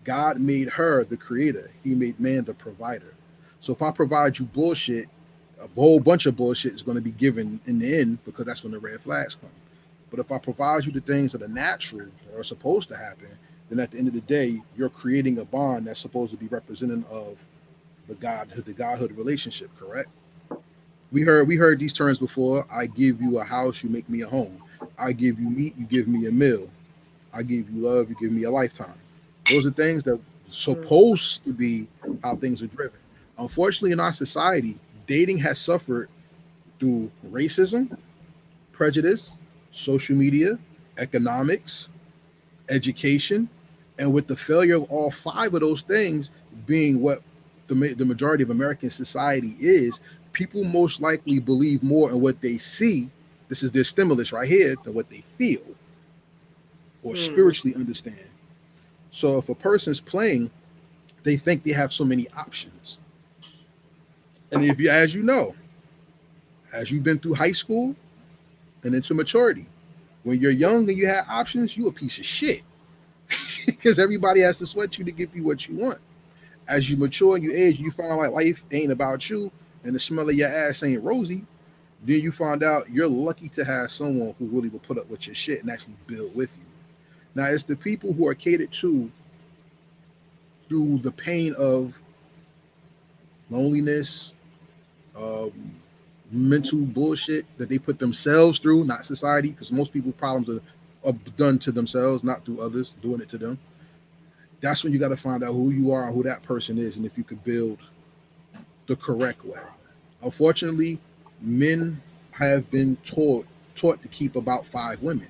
God 0.04 0.40
made 0.40 0.68
her 0.68 1.04
the 1.04 1.16
creator, 1.16 1.70
he 1.84 1.94
made 1.94 2.18
man 2.18 2.44
the 2.44 2.54
provider. 2.54 3.14
So 3.60 3.72
if 3.72 3.82
I 3.82 3.90
provide 3.90 4.38
you 4.38 4.46
bullshit, 4.46 5.06
a 5.60 5.68
whole 5.74 6.00
bunch 6.00 6.26
of 6.26 6.36
bullshit 6.36 6.72
is 6.72 6.82
going 6.82 6.96
to 6.96 7.02
be 7.02 7.10
given 7.10 7.60
in 7.66 7.78
the 7.78 7.98
end 8.00 8.24
because 8.24 8.46
that's 8.46 8.62
when 8.62 8.72
the 8.72 8.78
red 8.78 9.00
flags 9.00 9.34
come. 9.34 9.50
But 10.10 10.20
if 10.20 10.32
I 10.32 10.38
provide 10.38 10.86
you 10.86 10.92
the 10.92 11.00
things 11.00 11.32
that 11.32 11.42
are 11.42 11.48
natural, 11.48 12.08
that 12.26 12.38
are 12.38 12.42
supposed 12.42 12.88
to 12.88 12.96
happen, 12.96 13.28
then 13.68 13.78
at 13.78 13.90
the 13.90 13.98
end 13.98 14.08
of 14.08 14.14
the 14.14 14.22
day, 14.22 14.60
you're 14.76 14.88
creating 14.88 15.38
a 15.38 15.44
bond 15.44 15.86
that's 15.86 16.00
supposed 16.00 16.32
to 16.32 16.38
be 16.38 16.46
representative 16.46 17.08
of 17.10 17.38
the 18.08 18.14
godhood, 18.16 18.64
the 18.64 18.72
godhood 18.72 19.12
relationship, 19.12 19.70
correct? 19.78 20.08
We 21.12 21.22
heard 21.22 21.48
we 21.48 21.56
heard 21.56 21.78
these 21.78 21.92
terms 21.92 22.18
before. 22.18 22.66
I 22.72 22.86
give 22.86 23.20
you 23.20 23.38
a 23.38 23.44
house, 23.44 23.82
you 23.82 23.90
make 23.90 24.08
me 24.08 24.22
a 24.22 24.28
home. 24.28 24.62
I 24.98 25.12
give 25.12 25.38
you 25.40 25.50
meat, 25.50 25.74
you 25.76 25.86
give 25.86 26.08
me 26.08 26.26
a 26.26 26.30
meal. 26.30 26.70
I 27.32 27.42
give 27.42 27.70
you 27.70 27.82
love, 27.82 28.08
you 28.08 28.16
give 28.20 28.32
me 28.32 28.44
a 28.44 28.50
lifetime. 28.50 28.98
Those 29.50 29.66
are 29.66 29.70
things 29.70 30.04
that 30.04 30.20
supposed 30.48 31.44
to 31.44 31.52
be 31.52 31.88
how 32.22 32.36
things 32.36 32.62
are 32.62 32.66
driven. 32.66 32.98
Unfortunately, 33.38 33.92
in 33.92 34.00
our 34.00 34.12
society, 34.12 34.78
dating 35.06 35.38
has 35.38 35.58
suffered 35.58 36.08
through 36.78 37.11
racism, 37.30 37.96
prejudice, 38.72 39.40
social 39.72 40.16
media, 40.16 40.58
economics, 40.98 41.88
education, 42.68 43.48
and 43.98 44.12
with 44.12 44.26
the 44.26 44.36
failure 44.36 44.76
of 44.76 44.84
all 44.90 45.11
five 45.11 45.54
of 45.54 45.61
those 45.61 45.82
things 45.82 46.30
being 46.66 47.00
what 47.00 47.22
the, 47.66 47.94
the 47.94 48.04
majority 48.04 48.42
of 48.42 48.50
American 48.50 48.90
society 48.90 49.54
is, 49.58 50.00
people 50.33 50.64
most 50.64 51.01
likely 51.01 51.39
believe 51.41 51.83
more 51.83 52.11
in 52.11 52.20
what 52.20 52.41
they 52.41 52.59
see. 52.59 53.11
This 53.49 53.62
is 53.62 53.70
their 53.70 53.85
stimulus 53.85 54.33
right 54.33 54.49
here 54.49 54.76
than 54.85 54.95
what 54.95 55.11
they 55.11 55.22
feel 55.39 55.62
or 57.03 57.14
Hmm. 57.14 57.16
spiritually 57.16 57.74
understand. 57.76 58.20
So 59.11 59.39
if 59.39 59.49
a 59.49 59.55
person's 59.55 60.01
playing, 60.01 60.51
they 61.24 61.37
think 61.37 61.64
they 61.64 61.72
have 61.72 61.93
so 61.93 62.05
many 62.05 62.28
options. 62.31 62.99
And 64.53 64.64
if 64.64 64.81
you, 64.81 64.91
as 64.91 65.14
you 65.14 65.22
know, 65.22 65.55
as 66.72 66.91
you've 66.91 67.05
been 67.05 67.18
through 67.18 67.35
high 67.35 67.53
school 67.53 67.95
and 68.85 68.95
into 68.95 69.14
maturity, 69.14 69.66
when 70.24 70.41
you're 70.41 70.51
young 70.51 70.89
and 70.89 70.99
you 70.99 71.07
have 71.07 71.26
options, 71.28 71.76
you 71.76 71.87
a 71.89 71.93
piece 71.93 72.18
of 72.18 72.26
shit. 72.26 72.62
Because 73.66 73.99
everybody 73.99 74.41
has 74.41 74.59
to 74.59 74.66
sweat 74.66 74.99
you 74.99 75.05
to 75.05 75.12
give 75.12 75.35
you 75.35 75.45
what 75.45 75.68
you 75.68 75.76
want. 75.76 75.99
As 76.68 76.91
you 76.91 76.97
mature 76.97 77.37
and 77.37 77.45
you 77.45 77.53
age, 77.53 77.78
you 77.78 77.91
find 77.91 78.11
out 78.12 78.18
like 78.18 78.33
life 78.33 78.64
ain't 78.72 78.93
about 78.93 79.28
you 79.31 79.51
and 79.85 79.95
the 79.95 80.01
smell 80.01 80.28
of 80.28 80.35
your 80.35 80.49
ass 80.49 80.83
ain't 80.83 81.03
rosy. 81.03 81.45
Then 82.03 82.20
you 82.20 82.33
find 82.33 82.62
out 82.62 82.91
you're 82.91 83.09
lucky 83.09 83.49
to 83.51 83.64
have 83.64 83.91
someone 83.91 84.35
who 84.39 84.47
really 84.47 84.68
will 84.68 84.81
put 84.81 84.99
up 84.99 85.09
with 85.11 85.26
your 85.26 85.35
shit 85.35 85.61
and 85.61 85.70
actually 85.70 85.97
build 86.07 86.35
with 86.35 86.57
you. 86.57 86.64
Now 87.35 87.45
it's 87.45 87.62
the 87.62 87.76
people 87.76 88.12
who 88.12 88.26
are 88.26 88.35
catered 88.35 88.72
to 88.72 89.11
through 90.68 90.99
the 90.99 91.11
pain 91.11 91.55
of 91.59 92.01
loneliness, 93.51 94.35
um, 95.16 95.74
mental 96.31 96.81
bullshit 96.81 97.45
that 97.59 97.68
they 97.68 97.78
put 97.78 97.99
themselves 97.99 98.59
through, 98.59 98.85
not 98.85 99.05
society, 99.05 99.51
because 99.51 99.72
most 99.72 99.93
people's 99.93 100.14
problems 100.14 100.49
are, 100.49 100.62
are 101.09 101.12
done 101.37 101.59
to 101.59 101.72
themselves, 101.72 102.22
not 102.22 102.45
through 102.45 102.61
others 102.61 102.97
doing 103.03 103.20
it 103.20 103.28
to 103.28 103.39
them. 103.39 103.59
That's 104.61 104.85
when 104.85 104.93
you 104.93 104.99
got 104.99 105.09
to 105.09 105.16
find 105.16 105.43
out 105.43 105.53
who 105.53 105.70
you 105.70 105.91
are 105.93 106.07
and 106.07 106.14
who 106.14 106.22
that 106.22 106.43
person 106.43 106.78
is, 106.78 106.97
and 106.97 107.05
if 107.05 107.18
you 107.18 107.24
could 107.24 107.43
build 107.43 107.78
the 108.91 108.97
correct 108.97 109.45
way. 109.45 109.61
Unfortunately, 110.20 110.99
men 111.41 112.03
have 112.32 112.68
been 112.72 112.97
taught 113.05 113.47
taught 113.76 114.03
to 114.03 114.09
keep 114.09 114.34
about 114.34 114.66
five 114.66 115.01
women. 115.01 115.28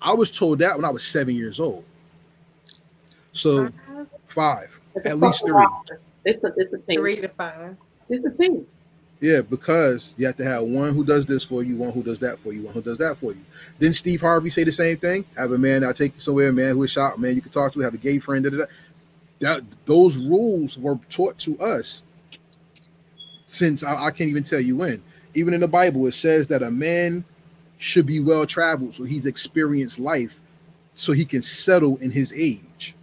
I 0.00 0.14
was 0.14 0.30
told 0.30 0.58
that 0.60 0.74
when 0.74 0.86
I 0.86 0.90
was 0.90 1.04
seven 1.04 1.36
years 1.36 1.60
old. 1.60 1.84
So 3.32 3.66
uh-huh. 3.66 4.04
five, 4.26 4.80
It's 4.96 5.06
at 5.06 5.18
least 5.18 5.44
three. 5.44 5.66
It's 6.24 6.42
a 6.42 6.52
it's 6.56 6.72
a 6.72 6.78
team. 6.78 7.00
Three 7.00 7.16
to 7.16 7.28
five. 7.28 7.76
It's 8.08 8.24
a 8.24 8.30
team. 8.30 8.66
Yeah, 9.20 9.42
because 9.42 10.14
you 10.16 10.26
have 10.26 10.38
to 10.38 10.44
have 10.44 10.62
one 10.62 10.94
who 10.94 11.04
does 11.04 11.26
this 11.26 11.44
for 11.44 11.62
you, 11.62 11.76
one 11.76 11.92
who 11.92 12.02
does 12.02 12.18
that 12.20 12.38
for 12.40 12.54
you, 12.54 12.62
one 12.62 12.72
who 12.72 12.82
does 12.82 12.98
that 12.98 13.18
for 13.18 13.32
you. 13.32 13.44
Didn't 13.78 13.96
Steve 13.96 14.22
Harvey 14.22 14.48
say 14.48 14.64
the 14.64 14.72
same 14.72 14.96
thing? 14.96 15.26
Have 15.36 15.52
a 15.52 15.58
man 15.58 15.84
I'll 15.84 15.92
take 15.92 16.14
you 16.14 16.20
somewhere, 16.22 16.48
a 16.48 16.52
man 16.54 16.74
who 16.74 16.82
is 16.84 16.90
shot, 16.90 17.18
a 17.18 17.20
man 17.20 17.34
you 17.34 17.42
can 17.42 17.52
talk 17.52 17.74
to, 17.74 17.80
have 17.80 17.92
a 17.92 17.98
gay 17.98 18.18
friend. 18.18 18.44
Da, 18.44 18.50
da, 18.50 18.56
da. 18.56 18.64
That 19.40 19.62
those 19.84 20.16
rules 20.16 20.78
were 20.78 20.98
taught 21.10 21.36
to 21.40 21.58
us 21.58 22.02
since 23.52 23.84
I, 23.84 24.06
I 24.06 24.10
can't 24.10 24.30
even 24.30 24.44
tell 24.44 24.60
you 24.60 24.76
when. 24.76 25.02
Even 25.34 25.54
in 25.54 25.60
the 25.60 25.68
Bible, 25.68 26.06
it 26.06 26.14
says 26.14 26.46
that 26.48 26.62
a 26.62 26.70
man 26.70 27.24
should 27.76 28.06
be 28.06 28.20
well 28.20 28.46
traveled, 28.46 28.94
so 28.94 29.04
he's 29.04 29.26
experienced 29.26 29.98
life, 29.98 30.40
so 30.94 31.12
he 31.12 31.24
can 31.24 31.42
settle 31.42 31.96
in 31.98 32.10
his 32.10 32.32
age. 32.32 32.94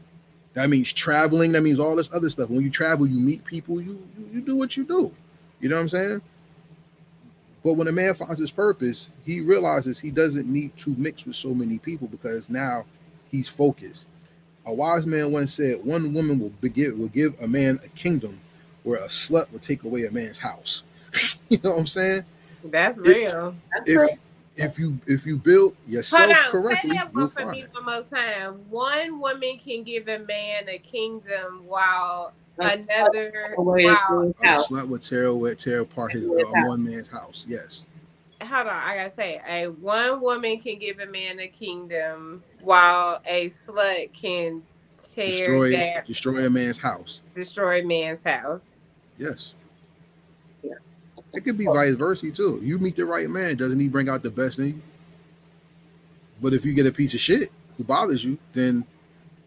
That 0.54 0.70
means 0.70 0.92
traveling. 0.92 1.52
That 1.52 1.62
means 1.62 1.80
all 1.80 1.96
this 1.96 2.10
other 2.14 2.30
stuff. 2.30 2.50
When 2.50 2.64
you 2.64 2.72
travel, 2.72 3.08
you 3.08 3.20
meet 3.20 3.46
people. 3.46 3.80
You 3.80 4.02
you, 4.18 4.30
you 4.34 4.42
do 4.42 4.56
what 4.56 4.76
you 4.76 4.84
do. 4.84 5.12
You 5.60 5.70
know 5.70 5.76
what 5.76 5.84
I'm 5.84 5.90
saying? 5.90 6.22
But 7.64 7.74
when 7.74 7.88
a 7.88 7.92
man 7.92 8.14
finds 8.16 8.40
his 8.40 8.52
purpose, 8.52 9.10
he 9.26 9.42
realizes 9.42 10.00
he 10.00 10.12
doesn't 10.12 10.48
need 10.48 10.76
to 10.78 10.96
mix 10.98 11.26
with 11.26 11.36
so 11.36 11.54
many 11.54 11.78
people 11.78 12.08
because 12.08 12.50
now 12.50 12.86
he's 13.30 13.50
focused. 13.50 14.08
A 14.66 14.74
wise 14.74 15.06
man 15.06 15.32
once 15.32 15.54
said, 15.54 15.84
"One 15.84 16.14
woman 16.14 16.40
will 16.40 16.54
begin, 16.62 16.98
will 16.98 17.10
give 17.10 17.36
a 17.42 17.48
man 17.48 17.80
a 17.84 17.90
kingdom, 17.90 18.40
where 18.90 19.00
a 19.00 19.08
slut 19.08 19.52
would 19.52 19.62
take 19.62 19.84
away 19.84 20.06
a 20.06 20.12
man's 20.12 20.38
house." 20.38 20.84
you 21.50 21.60
know 21.64 21.72
what 21.72 21.80
I'm 21.80 21.88
saying? 21.88 22.24
That's 22.66 22.98
It- 23.00 23.18
real. 23.18 23.56
That's 23.74 23.92
true. 23.92 24.10
If 24.10 24.20
if 24.58 24.78
you 24.78 25.00
if 25.08 25.26
you 25.26 25.38
build 25.38 25.76
yourself 25.88 26.22
Hold 26.22 26.36
on. 26.36 26.50
correctly, 26.52 26.90
Say 26.92 26.98
that 26.98 27.10
you'll 27.14 27.22
one 27.22 27.30
for 27.30 27.40
find 27.44 27.52
me 27.52 27.62
it. 27.62 27.70
one 27.74 27.86
more 27.86 28.04
time. 28.04 28.54
One 28.70 29.20
woman 29.22 29.58
can 29.58 29.84
give 29.84 30.08
a 30.10 30.20
man 30.20 30.68
a 30.68 30.78
kingdom 30.78 31.64
while 31.66 32.34
That's 32.58 32.82
another 32.82 33.54
the 33.56 33.62
wow. 33.62 34.34
A 34.42 34.46
slut 34.58 34.88
would 34.90 35.02
tear 35.02 35.26
away, 35.26 35.56
tear 35.56 35.80
apart 35.82 36.12
his 36.12 36.24
His 36.24 36.32
uh, 36.32 36.66
one 36.66 36.84
man's 36.84 37.08
house. 37.08 37.46
Yes. 37.48 37.86
hold 38.42 38.68
on, 38.68 38.74
I 38.74 38.96
gotta 38.98 39.12
say, 39.12 39.42
a 39.48 39.68
one 39.68 40.20
woman 40.22 40.60
can 40.60 40.78
give 40.78 41.00
a 41.00 41.06
man 41.06 41.40
a 41.40 41.48
kingdom, 41.48 42.44
while 42.62 43.22
a 43.26 43.50
slut 43.50 44.12
can 44.14 44.62
tear 45.00 45.32
Destroy 45.32 45.72
down, 45.72 46.04
destroy 46.06 46.46
a 46.46 46.50
man's 46.50 46.78
house. 46.78 47.22
destroy 47.34 47.80
a 47.80 47.84
man's 47.86 48.24
house. 48.24 48.66
Yes. 49.20 49.56
Yeah. 50.64 50.76
It 51.34 51.42
could 51.42 51.58
be 51.58 51.66
vice 51.66 51.96
versa 51.96 52.32
too. 52.32 52.60
You 52.64 52.80
meet 52.80 52.96
the 52.96 53.06
right 53.06 53.30
man, 53.30 53.58
doesn't 53.58 53.80
he 53.80 53.88
bring 53.88 54.10
out 54.10 54.24
the 54.24 54.32
best 54.32 54.58
in 54.58 54.68
you? 54.68 54.82
But 56.42 56.54
if 56.54 56.66
you 56.66 56.74
get 56.74 56.88
a 56.88 56.92
piece 56.92 57.14
of 57.14 57.20
shit 57.20 57.52
who 57.78 57.84
bothers 57.84 58.24
you, 58.24 58.38
then 58.54 58.86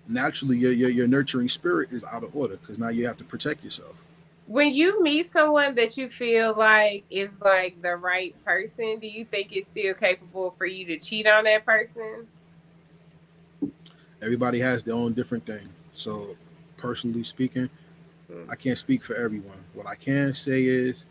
naturally 0.06 0.58
your 0.58 0.72
your, 0.72 0.90
your 0.90 1.06
nurturing 1.08 1.48
spirit 1.48 1.90
is 1.90 2.04
out 2.04 2.22
of 2.22 2.36
order 2.36 2.58
because 2.58 2.78
now 2.78 2.90
you 2.90 3.06
have 3.06 3.16
to 3.16 3.24
protect 3.24 3.64
yourself. 3.64 3.94
When 4.46 4.74
you 4.74 5.02
meet 5.02 5.30
someone 5.30 5.74
that 5.76 5.96
you 5.96 6.10
feel 6.10 6.54
like 6.54 7.04
is 7.08 7.30
like 7.40 7.80
the 7.80 7.96
right 7.96 8.34
person, 8.44 8.98
do 8.98 9.06
you 9.06 9.24
think 9.24 9.56
it's 9.56 9.68
still 9.68 9.94
capable 9.94 10.54
for 10.58 10.66
you 10.66 10.84
to 10.86 10.98
cheat 10.98 11.26
on 11.26 11.44
that 11.44 11.64
person? 11.64 12.26
Everybody 14.20 14.58
has 14.58 14.82
their 14.82 14.94
own 14.94 15.14
different 15.14 15.46
thing. 15.46 15.68
So 15.94 16.36
personally 16.76 17.22
speaking, 17.22 17.70
I 18.48 18.56
can't 18.56 18.78
speak 18.78 19.02
for 19.02 19.14
everyone. 19.14 19.58
What 19.74 19.86
I 19.86 19.94
can 19.94 20.34
say 20.34 20.64
is 20.64 21.04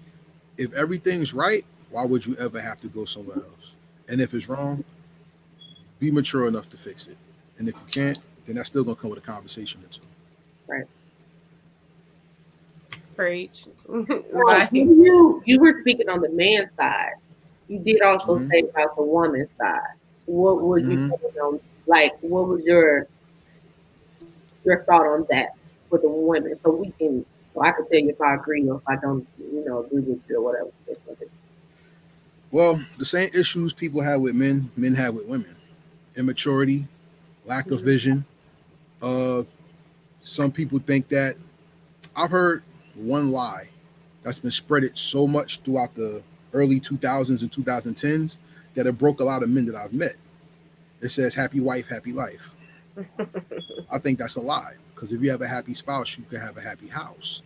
if 0.58 0.74
everything's 0.74 1.34
right, 1.34 1.66
why 1.90 2.06
would 2.06 2.26
you 2.26 2.36
ever 2.38 2.60
have 2.60 2.80
to 2.82 2.88
go 2.88 3.06
somewhere 3.06 3.38
else? 3.38 3.74
And 4.10 4.22
if 4.22 4.34
it's 4.34 4.50
wrong, 4.50 4.84
be 6.00 6.12
mature 6.12 6.48
enough 6.48 6.70
to 6.70 6.78
fix 6.78 7.08
it. 7.08 7.18
And 7.58 7.68
if 7.68 7.76
you 7.76 7.82
can't, 7.92 8.20
then 8.46 8.56
that's 8.56 8.70
still 8.70 8.84
gonna 8.84 8.96
come 8.96 9.10
with 9.10 9.20
a 9.20 9.22
conversation 9.26 9.82
or 9.84 9.88
two. 9.88 10.02
Preach. 13.16 13.66
Well, 14.34 14.68
you 14.72 15.42
you 15.46 15.60
were 15.60 15.82
speaking 15.82 16.10
on 16.10 16.22
the 16.22 16.30
man 16.30 16.70
side. 16.80 17.12
You 17.68 17.80
did 17.80 18.02
also 18.02 18.40
Mhm. 18.40 18.50
say 18.52 18.60
about 18.62 18.96
the 18.96 19.04
woman 19.04 19.48
side. 19.60 19.80
What 20.26 20.62
would 20.64 20.86
you 20.86 20.98
Mhm. 20.98 21.10
say 21.10 21.40
on 21.42 21.60
like 21.88 22.14
what 22.22 22.48
was 22.48 22.64
your 22.66 23.08
your 24.64 24.84
thought 24.86 25.06
on 25.06 25.26
that 25.30 25.50
for 25.92 26.00
the 26.00 26.10
women? 26.10 26.56
So 26.66 26.72
we 26.76 26.92
can 27.00 27.26
so 27.54 27.62
I 27.64 27.74
can 27.74 27.88
tell 27.92 28.02
you 28.02 28.12
if 28.12 28.22
I 28.22 28.36
agree 28.36 28.68
or 28.70 28.78
if 28.78 28.84
I 28.90 28.98
don't, 28.98 29.28
you 29.40 29.66
know, 29.68 29.86
agree 29.86 30.02
with 30.02 30.22
you 30.30 30.40
or 30.40 30.44
whatever. 30.46 30.72
Well, 32.52 32.84
the 32.98 33.06
same 33.06 33.30
issues 33.34 33.74
people 33.74 34.02
have 34.02 34.22
with 34.22 34.36
men, 34.36 34.72
men 34.76 34.96
have 34.96 35.16
with 35.16 35.28
women. 35.28 35.56
Immaturity, 36.18 36.88
lack 37.46 37.72
of 37.72 37.82
Mhm. 37.82 37.86
vision. 37.86 38.26
Uh 39.02 39.44
some 40.22 40.52
people 40.52 40.80
think 40.80 41.10
that 41.10 41.36
I've 42.16 42.32
heard 42.32 42.64
one 42.96 43.32
lie 43.32 43.70
that's 44.24 44.40
been 44.40 44.52
spreaded 44.52 44.98
so 44.98 45.28
much 45.28 45.62
throughout 45.64 45.96
the 45.96 46.24
early 46.54 46.80
2000s 46.80 47.42
and 47.44 47.52
2010s 47.52 48.38
that 48.76 48.88
it 48.88 48.98
broke 48.98 49.22
a 49.22 49.26
lot 49.26 49.44
of 49.44 49.50
men 49.50 49.66
that 49.68 49.76
I've 49.76 49.94
met. 49.94 50.16
It 51.02 51.10
says 51.10 51.36
happy 51.36 51.60
wife, 51.62 51.90
happy 51.90 52.14
life. 52.14 52.56
I 53.92 54.00
think 54.00 54.20
that's 54.20 54.36
a 54.36 54.42
lie 54.42 54.76
because 54.94 55.12
if 55.12 55.22
you 55.22 55.32
have 55.32 55.42
a 55.42 55.48
happy 55.48 55.74
spouse, 55.74 56.18
you 56.18 56.24
can 56.30 56.40
have 56.40 56.58
a 56.58 56.62
happy 56.62 56.88
house. 56.88 57.42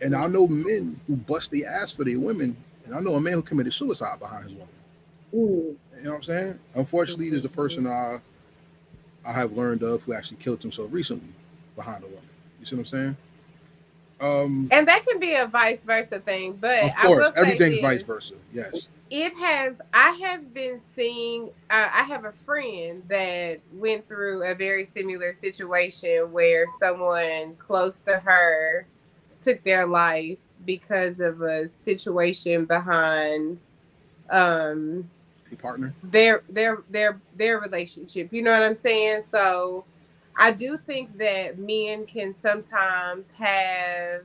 And 0.00 0.14
I 0.14 0.26
know 0.26 0.46
men 0.46 1.00
who 1.06 1.16
bust 1.16 1.50
their 1.50 1.68
ass 1.68 1.92
for 1.92 2.04
their 2.04 2.20
women, 2.20 2.56
and 2.84 2.94
I 2.94 3.00
know 3.00 3.14
a 3.14 3.20
man 3.20 3.34
who 3.34 3.42
committed 3.42 3.72
suicide 3.72 4.18
behind 4.18 4.44
his 4.44 4.52
woman. 4.52 4.68
Mm, 5.34 5.76
You 5.96 6.02
know 6.02 6.10
what 6.10 6.16
I'm 6.16 6.22
saying? 6.22 6.58
Unfortunately, 6.74 7.30
there's 7.30 7.44
a 7.44 7.48
person 7.48 7.86
I 7.86 8.18
I 9.24 9.32
have 9.32 9.52
learned 9.52 9.82
of 9.82 10.02
who 10.02 10.12
actually 10.12 10.36
killed 10.38 10.60
himself 10.62 10.88
recently 10.92 11.30
behind 11.76 12.04
a 12.04 12.08
woman. 12.08 12.28
You 12.60 12.66
see 12.66 12.76
what 12.76 12.80
I'm 12.80 12.86
saying? 12.86 13.16
Um, 14.20 14.68
and 14.70 14.86
that 14.88 15.06
can 15.06 15.18
be 15.18 15.34
a 15.34 15.46
vice 15.46 15.84
versa 15.84 16.20
thing, 16.20 16.56
but 16.60 16.84
of 16.84 16.94
course, 16.96 17.32
everything's 17.36 17.72
this. 17.72 17.80
vice 17.80 18.02
versa. 18.02 18.34
Yes. 18.52 18.86
it 19.10 19.36
has 19.36 19.80
i 19.92 20.10
have 20.12 20.54
been 20.54 20.80
seeing 20.94 21.50
uh, 21.70 21.88
i 21.92 22.02
have 22.02 22.24
a 22.24 22.32
friend 22.46 23.02
that 23.08 23.60
went 23.72 24.06
through 24.08 24.42
a 24.44 24.54
very 24.54 24.86
similar 24.86 25.34
situation 25.34 26.32
where 26.32 26.66
someone 26.80 27.54
close 27.56 28.00
to 28.00 28.16
her 28.18 28.86
took 29.42 29.62
their 29.64 29.86
life 29.86 30.38
because 30.64 31.20
of 31.20 31.42
a 31.42 31.68
situation 31.68 32.64
behind 32.64 33.58
um 34.30 35.08
A 35.52 35.56
partner. 35.56 35.94
their 36.02 36.42
their 36.48 36.82
their 36.88 37.20
their 37.36 37.60
relationship 37.60 38.32
you 38.32 38.40
know 38.42 38.52
what 38.52 38.62
i'm 38.62 38.76
saying 38.76 39.20
so 39.22 39.84
i 40.36 40.50
do 40.50 40.78
think 40.78 41.16
that 41.18 41.58
men 41.58 42.06
can 42.06 42.32
sometimes 42.32 43.30
have 43.30 44.22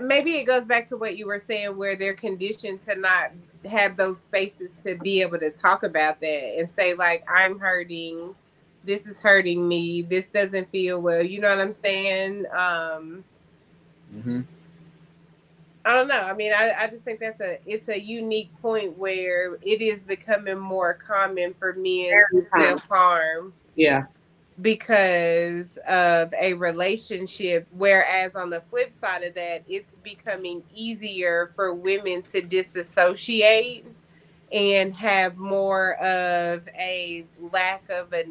maybe 0.00 0.36
it 0.36 0.44
goes 0.44 0.66
back 0.66 0.86
to 0.86 0.96
what 0.96 1.16
you 1.16 1.26
were 1.26 1.40
saying 1.40 1.76
where 1.76 1.96
they're 1.96 2.14
conditioned 2.14 2.80
to 2.82 2.94
not 2.94 3.32
have 3.68 3.96
those 3.96 4.22
spaces 4.22 4.72
to 4.82 4.94
be 4.96 5.20
able 5.20 5.38
to 5.38 5.50
talk 5.50 5.82
about 5.82 6.20
that 6.20 6.58
and 6.58 6.68
say 6.70 6.94
like 6.94 7.24
i'm 7.30 7.58
hurting. 7.58 8.34
This 8.84 9.06
is 9.06 9.18
hurting 9.18 9.66
me. 9.66 10.02
This 10.02 10.28
doesn't 10.28 10.70
feel 10.70 11.00
well. 11.00 11.22
You 11.22 11.40
know 11.40 11.50
what 11.50 11.60
i'm 11.60 11.72
saying? 11.72 12.44
Um 12.56 13.24
hmm 14.12 14.42
I 15.86 15.92
don't 15.92 16.08
know. 16.08 16.20
I 16.20 16.32
mean, 16.32 16.52
I, 16.52 16.72
I 16.78 16.86
just 16.88 17.04
think 17.04 17.20
that's 17.20 17.40
a 17.42 17.58
it's 17.66 17.88
a 17.88 18.00
unique 18.00 18.50
point 18.62 18.96
where 18.96 19.56
it 19.56 19.82
is 19.82 20.00
becoming 20.00 20.58
more 20.58 20.94
common 20.94 21.54
for 21.58 21.74
men 21.74 22.24
to 22.30 22.44
self 22.46 22.86
harm 22.88 23.52
yeah. 23.76 24.04
because 24.60 25.78
of 25.88 26.32
a 26.40 26.54
relationship. 26.54 27.66
Whereas 27.72 28.34
on 28.34 28.50
the 28.50 28.60
flip 28.62 28.92
side 28.92 29.22
of 29.22 29.34
that, 29.34 29.64
it's 29.68 29.96
becoming 29.96 30.62
easier 30.74 31.52
for 31.56 31.74
women 31.74 32.22
to 32.24 32.42
disassociate 32.42 33.86
and 34.52 34.94
have 34.94 35.36
more 35.36 35.94
of 35.94 36.68
a 36.78 37.24
lack 37.52 37.88
of 37.90 38.12
a 38.12 38.24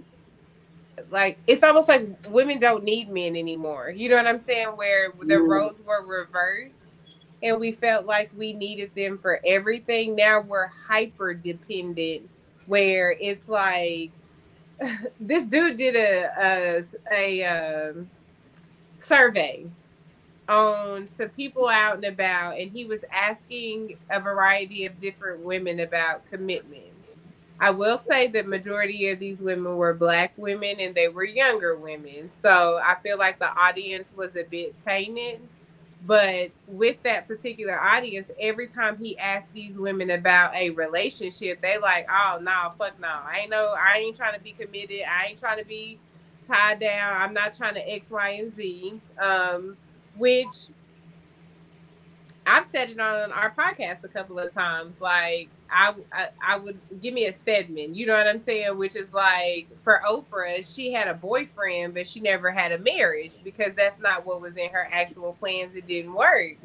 like 1.09 1.37
it's 1.47 1.63
almost 1.63 1.89
like 1.89 2.07
women 2.29 2.59
don't 2.59 2.83
need 2.83 3.09
men 3.09 3.35
anymore. 3.35 3.89
You 3.89 4.09
know 4.09 4.17
what 4.17 4.27
I'm 4.27 4.39
saying? 4.39 4.67
Where 4.69 5.11
the 5.19 5.35
Mm. 5.35 5.47
roles 5.49 5.81
were 5.81 6.05
reversed 6.05 6.99
and 7.41 7.59
we 7.59 7.71
felt 7.71 8.05
like 8.05 8.31
we 8.37 8.53
needed 8.53 8.91
them 8.95 9.17
for 9.17 9.41
everything. 9.45 10.15
Now 10.15 10.41
we're 10.41 10.67
hyper 10.67 11.33
dependent 11.33 12.29
where 12.67 13.11
it's 13.19 13.49
like 13.49 14.11
this 15.19 15.45
dude 15.45 15.77
did 15.77 15.95
a 15.95 16.29
a, 16.39 16.83
a 17.11 17.43
um, 17.43 18.09
survey 18.97 19.65
on 20.49 21.07
some 21.07 21.29
people 21.29 21.69
out 21.69 21.95
and 21.95 22.05
about, 22.05 22.57
and 22.57 22.71
he 22.71 22.85
was 22.85 23.03
asking 23.11 23.97
a 24.09 24.19
variety 24.19 24.85
of 24.85 24.99
different 24.99 25.41
women 25.41 25.79
about 25.79 26.25
commitment. 26.25 26.83
I 27.59 27.69
will 27.69 27.97
say 27.97 28.27
that 28.27 28.47
majority 28.47 29.07
of 29.07 29.19
these 29.19 29.39
women 29.39 29.77
were 29.77 29.93
black 29.93 30.33
women 30.35 30.79
and 30.79 30.93
they 30.93 31.07
were 31.07 31.23
younger 31.23 31.77
women. 31.77 32.29
So 32.29 32.79
I 32.83 32.95
feel 33.01 33.17
like 33.17 33.39
the 33.39 33.51
audience 33.57 34.09
was 34.15 34.35
a 34.35 34.43
bit 34.43 34.75
tainted. 34.85 35.39
But 36.05 36.51
with 36.67 37.01
that 37.03 37.27
particular 37.27 37.79
audience, 37.79 38.29
every 38.39 38.67
time 38.67 38.97
he 38.97 39.17
asked 39.17 39.53
these 39.53 39.77
women 39.77 40.09
about 40.11 40.53
a 40.53 40.69
relationship, 40.71 41.61
they 41.61 41.77
like, 41.77 42.07
oh 42.09 42.39
no, 42.41 42.73
fuck 42.77 42.99
no. 42.99 43.07
I 43.07 43.39
ain't 43.41 43.49
no, 43.49 43.73
I 43.79 43.99
ain't 43.99 44.17
trying 44.17 44.33
to 44.33 44.41
be 44.41 44.51
committed. 44.51 45.03
I 45.09 45.27
ain't 45.27 45.39
trying 45.39 45.59
to 45.59 45.65
be 45.65 45.99
tied 46.45 46.79
down. 46.81 47.21
I'm 47.21 47.33
not 47.33 47.55
trying 47.55 47.75
to 47.75 47.89
X, 47.89 48.11
Y, 48.11 48.29
and 48.29 48.55
Z. 48.55 48.99
Um, 49.17 49.77
which 50.17 50.67
I've 52.45 52.65
said 52.65 52.89
it 52.89 52.99
on 52.99 53.31
our 53.31 53.51
podcast 53.51 54.03
a 54.03 54.07
couple 54.07 54.37
of 54.39 54.53
times. 54.53 54.99
Like 54.99 55.49
I, 55.69 55.93
I, 56.11 56.27
I 56.45 56.57
would 56.57 56.77
give 57.01 57.13
me 57.13 57.25
a 57.25 57.33
Stedman. 57.33 57.95
You 57.95 58.05
know 58.05 58.15
what 58.15 58.27
I'm 58.27 58.39
saying? 58.39 58.77
Which 58.77 58.95
is 58.95 59.13
like 59.13 59.67
for 59.83 60.01
Oprah, 60.07 60.63
she 60.73 60.91
had 60.91 61.07
a 61.07 61.13
boyfriend, 61.13 61.93
but 61.93 62.07
she 62.07 62.19
never 62.19 62.51
had 62.51 62.71
a 62.71 62.77
marriage 62.77 63.37
because 63.43 63.75
that's 63.75 63.99
not 63.99 64.25
what 64.25 64.41
was 64.41 64.55
in 64.55 64.69
her 64.69 64.87
actual 64.91 65.33
plans. 65.33 65.75
It 65.75 65.87
didn't 65.87 66.13
work. 66.13 66.57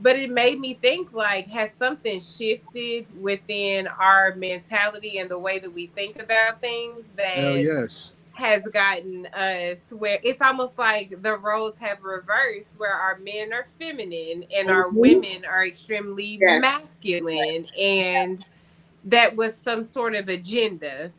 But 0.00 0.16
it 0.16 0.30
made 0.30 0.58
me 0.58 0.74
think 0.74 1.12
like, 1.12 1.46
has 1.48 1.72
something 1.72 2.20
shifted 2.20 3.06
within 3.20 3.86
our 3.86 4.34
mentality 4.34 5.18
and 5.18 5.30
the 5.30 5.38
way 5.38 5.58
that 5.58 5.72
we 5.72 5.86
think 5.86 6.20
about 6.20 6.60
things 6.60 7.06
that 7.16 7.36
Hell 7.36 7.56
yes. 7.56 8.12
Has 8.34 8.62
gotten 8.72 9.26
us 9.26 9.92
where 9.92 10.18
it's 10.22 10.42
almost 10.42 10.76
like 10.78 11.22
the 11.22 11.36
roles 11.38 11.76
have 11.76 12.02
reversed 12.02 12.74
where 12.78 12.92
our 12.92 13.16
men 13.18 13.52
are 13.52 13.66
feminine 13.78 14.44
and 14.54 14.68
our 14.70 14.88
Mhm. 14.88 14.94
women 14.94 15.44
are 15.44 15.64
extremely 15.66 16.38
Yes. 16.40 16.60
masculine 16.60 17.66
and 17.78 18.44
that 19.04 19.34
was 19.36 19.56
some 19.56 19.84
sort 19.84 20.14
of 20.14 20.28
agenda 20.28 21.12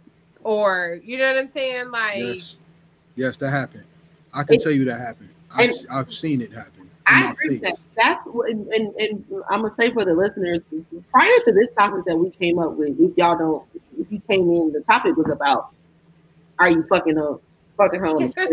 or 0.44 1.00
you 1.04 1.18
know 1.18 1.28
what 1.32 1.40
i'm 1.40 1.48
saying 1.48 1.90
like 1.90 2.18
Yes. 2.18 2.58
Yes, 3.18 3.38
that 3.38 3.50
happened. 3.52 3.86
I 4.34 4.44
can 4.44 4.56
It- 4.56 4.62
tell 4.62 4.74
you 4.74 4.84
that 4.86 5.00
happened. 5.00 5.30
I, 5.50 5.72
have 5.90 6.12
seen 6.14 6.42
it 6.42 6.52
happen. 6.52 6.90
I 7.08 7.32
agree 7.32 7.52
with 7.52 7.62
that. 7.62 7.78
That's 7.96 8.22
what, 8.26 8.50
and, 8.50 8.68
and, 8.74 8.94
and 8.96 9.24
I'm 9.50 9.62
gonna 9.62 9.74
say 9.80 9.90
for 9.92 10.04
the 10.04 10.14
listeners, 10.14 10.60
prior 11.12 11.40
to 11.46 11.52
this 11.54 11.70
topic 11.78 12.04
that 12.08 12.18
we 12.18 12.30
came 12.32 12.60
up 12.60 12.74
with, 12.74 13.00
if 13.00 13.18
y'all 13.18 13.38
don't, 13.38 13.64
if 13.98 14.12
you 14.12 14.20
came 14.30 14.50
in, 14.52 14.74
the 14.74 14.82
topic 14.82 15.16
was 15.16 15.30
about, 15.30 15.70
are 16.60 16.70
you 16.70 16.84
fucking 16.88 17.18
a 17.18 17.36
fucking 17.78 18.02
home. 18.02 18.34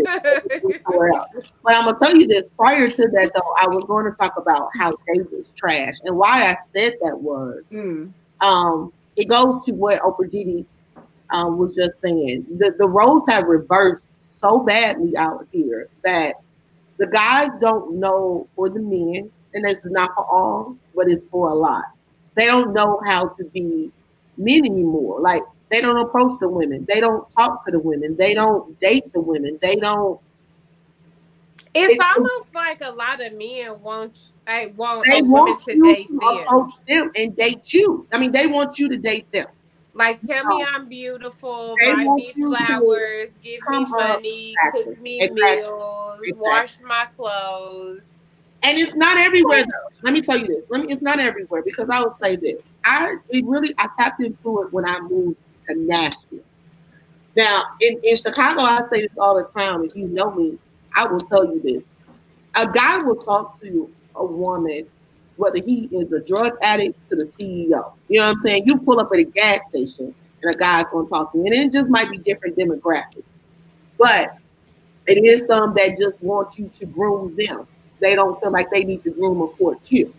But 1.63 1.75
I'm 1.75 1.85
gonna 1.85 1.97
tell 2.01 2.15
you 2.15 2.27
this. 2.27 2.43
Prior 2.57 2.87
to 2.89 3.07
that, 3.09 3.31
though, 3.33 3.53
I 3.59 3.67
was 3.67 3.83
going 3.85 4.05
to 4.05 4.11
talk 4.17 4.33
about 4.37 4.69
how 4.77 4.93
David's 5.13 5.49
trash, 5.55 5.95
and 6.03 6.15
why 6.17 6.51
I 6.51 6.57
said 6.75 6.95
that 7.03 7.17
was, 7.17 7.63
Mm. 7.71 8.11
um, 8.41 8.91
it 9.15 9.25
goes 9.29 9.63
to 9.65 9.71
what 9.73 10.01
Oprah 10.01 10.29
Diddy 10.29 10.65
um, 11.29 11.57
was 11.57 11.75
just 11.75 12.01
saying. 12.01 12.45
The 12.57 12.75
the 12.77 12.87
roles 12.87 13.23
have 13.29 13.45
reversed 13.45 14.03
so 14.37 14.59
badly 14.59 15.15
out 15.17 15.47
here 15.51 15.87
that 16.03 16.35
the 16.97 17.07
guys 17.07 17.49
don't 17.61 17.95
know 17.99 18.47
for 18.55 18.69
the 18.69 18.79
men, 18.79 19.31
and 19.53 19.67
is 19.69 19.77
not 19.85 20.11
for 20.15 20.25
all, 20.25 20.75
but 20.95 21.09
it's 21.09 21.23
for 21.31 21.49
a 21.49 21.53
lot. 21.55 21.85
They 22.35 22.45
don't 22.45 22.73
know 22.73 22.99
how 23.05 23.27
to 23.29 23.45
be 23.45 23.91
men 24.37 24.65
anymore. 24.65 25.21
Like 25.21 25.43
they 25.69 25.81
don't 25.81 25.97
approach 25.97 26.39
the 26.39 26.47
women. 26.49 26.85
They 26.87 26.99
don't 26.99 27.25
talk 27.37 27.65
to 27.65 27.71
the 27.71 27.79
women. 27.79 28.15
They 28.15 28.33
don't 28.33 28.79
date 28.79 29.11
the 29.13 29.21
women. 29.21 29.57
They 29.61 29.75
don't. 29.75 30.19
It's 31.75 31.93
It's- 31.93 32.15
almost 32.15 32.53
like 32.53 32.81
a 32.81 32.91
lot 32.91 33.19
of 33.19 33.33
men 33.33 33.81
want 33.81 34.31
I 34.45 34.67
want 34.75 35.07
They 35.07 35.21
want 35.23 35.63
to 35.63 35.79
date 35.81 36.07
to 36.07 36.19
them. 36.19 36.37
approach 36.37 36.73
them 36.87 37.11
and 37.15 37.35
date 37.35 37.73
you. 37.73 38.05
I 38.11 38.19
mean, 38.19 38.31
they 38.31 38.45
want 38.47 38.77
you 38.77 38.87
to 38.89 38.97
date 38.97 39.31
them. 39.31 39.47
Like, 39.95 40.21
tell 40.21 40.45
me 40.45 40.63
I'm 40.67 40.87
beautiful, 40.89 41.75
They 41.79 41.93
buy 41.93 42.03
me 42.05 42.33
flowers, 42.33 43.29
give 43.43 43.61
me 43.69 43.85
money, 43.85 44.53
Exactly. 44.53 44.83
cook 44.83 45.01
me 45.01 45.21
Exactly. 45.21 45.41
meals, 45.61 46.19
Exactly. 46.23 46.33
wash 46.39 46.79
my 46.81 47.07
clothes. 47.15 48.01
And 48.63 48.77
it's 48.77 48.95
not 48.95 49.17
everywhere. 49.17 49.63
Though. 49.63 49.89
Let 50.03 50.13
me 50.13 50.21
tell 50.21 50.37
you 50.37 50.47
this. 50.47 50.65
Let 50.69 50.81
me. 50.81 50.91
It's 50.91 51.01
not 51.01 51.19
everywhere 51.19 51.61
because 51.63 51.89
I 51.89 51.99
will 52.01 52.15
say 52.21 52.35
this. 52.37 52.61
I 52.83 53.15
it 53.29 53.45
really 53.45 53.73
I 53.77 53.87
tapped 53.97 54.21
into 54.21 54.61
it 54.61 54.71
when 54.73 54.87
I 54.87 54.99
moved 55.01 55.37
to 55.67 55.75
Nashville. 55.75 56.39
Now 57.35 57.63
in, 57.81 57.99
in 58.03 58.15
Chicago, 58.15 58.61
I 58.61 58.81
say 58.91 59.01
this 59.01 59.17
all 59.17 59.35
the 59.35 59.59
time. 59.59 59.83
If 59.83 59.95
you 59.95 60.07
know 60.07 60.31
me, 60.31 60.57
I 60.95 61.07
will 61.07 61.19
tell 61.19 61.45
you 61.45 61.61
this. 61.61 61.83
A 62.55 62.67
guy 62.71 62.99
will 62.99 63.15
talk 63.15 63.59
to 63.61 63.89
a 64.15 64.25
woman, 64.25 64.85
whether 65.37 65.63
he 65.63 65.89
is 65.91 66.11
a 66.11 66.19
drug 66.19 66.53
addict 66.61 66.97
to 67.09 67.15
the 67.15 67.25
CEO. 67.25 67.93
You 68.07 68.19
know 68.19 68.27
what 68.27 68.37
I'm 68.37 68.43
saying? 68.43 68.63
You 68.67 68.77
pull 68.77 68.99
up 68.99 69.09
at 69.11 69.19
a 69.19 69.23
gas 69.23 69.59
station 69.69 70.13
and 70.43 70.55
a 70.55 70.57
guy's 70.57 70.85
gonna 70.91 71.07
talk 71.07 71.31
to 71.31 71.39
you, 71.39 71.45
and 71.45 71.53
it 71.53 71.71
just 71.71 71.89
might 71.89 72.11
be 72.11 72.17
different 72.17 72.57
demographics. 72.57 73.23
But 73.97 74.37
it 75.07 75.23
is 75.23 75.45
some 75.47 75.73
that 75.75 75.97
just 75.97 76.21
want 76.21 76.57
you 76.57 76.69
to 76.79 76.85
groom 76.85 77.35
them 77.35 77.67
they 78.03 78.15
don't 78.15 78.39
feel 78.41 78.51
like 78.51 78.69
they 78.69 78.83
need 78.83 79.01
to 79.05 79.11
groom 79.11 79.41
or 79.41 79.49
court 79.53 79.79
you. 79.85 80.13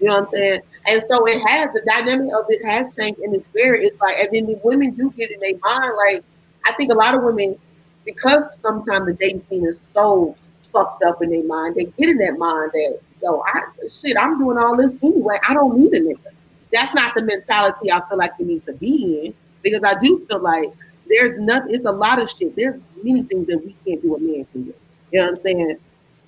You 0.00 0.08
know 0.08 0.20
what 0.20 0.28
I'm 0.28 0.34
saying? 0.34 0.60
And 0.86 1.04
so 1.08 1.26
it 1.26 1.40
has 1.46 1.70
the 1.72 1.82
dynamic 1.86 2.32
of 2.34 2.46
it 2.48 2.64
has 2.64 2.88
changed 2.98 3.20
in 3.20 3.34
it's 3.34 3.46
spirit. 3.48 3.84
it's 3.84 4.00
like 4.00 4.16
and 4.18 4.28
then 4.32 4.46
the 4.46 4.60
women 4.64 4.90
do 4.92 5.10
get 5.12 5.30
in 5.30 5.40
their 5.40 5.58
mind 5.62 5.92
like 5.96 6.24
I 6.64 6.72
think 6.72 6.92
a 6.92 6.94
lot 6.94 7.14
of 7.14 7.22
women 7.22 7.56
because 8.04 8.42
sometimes 8.60 9.06
the 9.06 9.14
dating 9.14 9.44
scene 9.48 9.66
is 9.66 9.78
so 9.92 10.36
fucked 10.72 11.04
up 11.04 11.22
in 11.22 11.30
their 11.30 11.44
mind, 11.44 11.76
they 11.76 11.84
get 11.84 12.08
in 12.08 12.18
that 12.18 12.38
mind 12.38 12.72
that 12.72 12.98
yo, 13.22 13.42
I 13.46 13.62
shit, 13.88 14.16
I'm 14.18 14.38
doing 14.38 14.58
all 14.58 14.76
this 14.76 14.92
anyway. 15.02 15.38
I 15.48 15.54
don't 15.54 15.78
need 15.78 15.92
a 15.94 16.00
nigga. 16.00 16.32
That's 16.72 16.94
not 16.94 17.14
the 17.14 17.24
mentality 17.24 17.90
I 17.90 18.06
feel 18.08 18.18
like 18.18 18.32
you 18.38 18.46
need 18.46 18.64
to 18.66 18.72
be 18.72 19.26
in 19.26 19.34
because 19.62 19.80
I 19.84 19.94
do 20.00 20.26
feel 20.28 20.40
like 20.40 20.68
there's 21.08 21.38
nothing. 21.38 21.74
It's 21.74 21.84
a 21.84 21.92
lot 21.92 22.20
of 22.20 22.30
shit. 22.30 22.56
There's 22.56 22.80
many 23.02 23.22
things 23.22 23.46
that 23.48 23.64
we 23.64 23.76
can't 23.86 24.02
do. 24.02 24.16
A 24.16 24.18
man 24.18 24.46
can 24.52 24.64
do. 24.64 24.74
You 25.12 25.20
know 25.20 25.26
what 25.26 25.38
I'm 25.38 25.42
saying? 25.42 25.78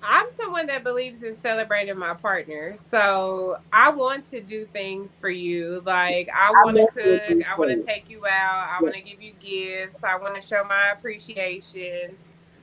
I'm 0.09 0.31
someone 0.31 0.69
that 0.69 0.85
believes 0.85 1.25
in 1.25 1.35
celebrating 1.37 1.99
my 1.99 2.15
partner. 2.15 2.77
So 2.79 3.59
I 3.73 3.91
want 3.91 4.29
to 4.31 4.41
do 4.41 4.65
things 4.67 5.17
for 5.21 5.29
you. 5.29 5.83
Like 5.85 6.31
I 6.33 6.53
want 6.65 6.77
to 6.77 6.87
cook, 6.87 7.45
I 7.45 7.59
want 7.59 7.73
to 7.73 7.83
take 7.83 8.09
you 8.09 8.25
out, 8.25 8.69
I 8.71 8.81
want 8.81 8.95
to 8.95 9.01
give 9.01 9.21
you 9.21 9.33
gifts, 9.41 10.05
I 10.05 10.17
want 10.17 10.41
to 10.41 10.47
show 10.47 10.63
my 10.65 10.91
appreciation. 10.91 12.17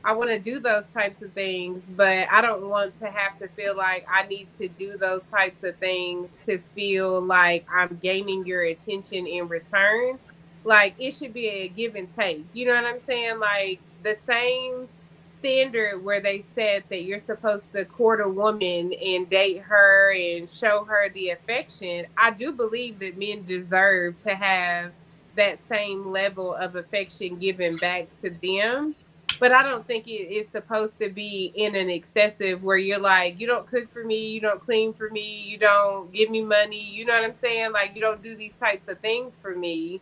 I 0.06 0.14
want 0.14 0.30
to 0.32 0.40
do 0.40 0.60
those 0.60 0.84
types 0.94 1.22
of 1.22 1.32
things, 1.32 1.84
but 1.96 2.28
I 2.30 2.42
don't 2.42 2.68
want 2.68 3.00
to 3.00 3.10
have 3.10 3.40
to 3.40 3.48
feel 3.50 3.76
like 3.76 4.06
I 4.10 4.26
need 4.28 4.48
to 4.60 4.68
do 4.68 4.98
those 4.98 5.22
types 5.32 5.64
of 5.64 5.78
things 5.78 6.36
to 6.46 6.60
feel 6.76 7.22
like 7.22 7.66
I'm 7.72 7.98
gaining 8.02 8.46
your 8.46 8.64
attention 8.64 9.28
in 9.28 9.48
return. 9.48 10.18
Like 10.64 10.96
it 10.98 11.12
should 11.12 11.34
be 11.34 11.48
a 11.48 11.68
give 11.68 11.96
and 11.96 12.10
take. 12.14 12.46
You 12.54 12.66
know 12.66 12.74
what 12.74 12.86
I'm 12.86 13.02
saying? 13.02 13.40
Like 13.40 13.80
the 14.04 14.18
same 14.18 14.88
standard 15.34 16.04
where 16.04 16.20
they 16.22 16.42
said 16.42 16.84
that 16.90 17.04
you're 17.04 17.20
supposed 17.20 17.74
to 17.74 17.86
court 17.86 18.22
a 18.22 18.30
woman 18.30 18.94
and 18.94 19.30
date 19.30 19.60
her 19.60 20.14
and 20.14 20.50
show 20.50 20.84
her 20.86 21.10
the 21.10 21.30
affection. 21.30 22.06
I 22.18 22.32
do 22.32 22.52
believe 22.52 23.00
that 23.00 23.18
men 23.18 23.46
deserve 23.46 24.20
to 24.24 24.36
have 24.36 24.92
that 25.36 25.60
same 25.60 26.12
level 26.12 26.54
of 26.54 26.76
affection 26.76 27.38
given 27.40 27.76
back 27.78 28.08
to 28.22 28.30
them 28.30 28.96
but 29.40 29.52
I 29.52 29.62
don't 29.64 29.86
think 29.86 30.08
it 30.08 30.12
is 30.34 30.48
supposed 30.50 31.00
to 31.00 31.10
be 31.10 31.52
in 31.56 31.76
an 31.76 31.90
excessive 31.90 32.64
where 32.64 32.78
you're 32.78 33.00
like, 33.00 33.40
you 33.40 33.48
don't 33.48 33.68
cook 33.68 33.92
for 33.92 34.04
me, 34.04 34.30
you 34.30 34.40
don't 34.40 34.64
clean 34.64 34.94
for 34.94 35.10
me, 35.10 35.44
you 35.44 35.58
don't 35.58 36.12
give 36.14 36.30
me 36.30 36.42
money, 36.42 36.90
you 36.94 37.06
know 37.06 37.14
what 37.14 37.30
I'm 37.30 37.36
saying? 37.36 37.74
Like 37.74 37.92
you 37.96 38.02
don't 38.02 38.24
do 38.24 38.36
these 38.38 38.54
types 38.60 38.88
of 38.88 39.00
things 39.00 39.38
for 39.42 39.56
me. 39.56 40.02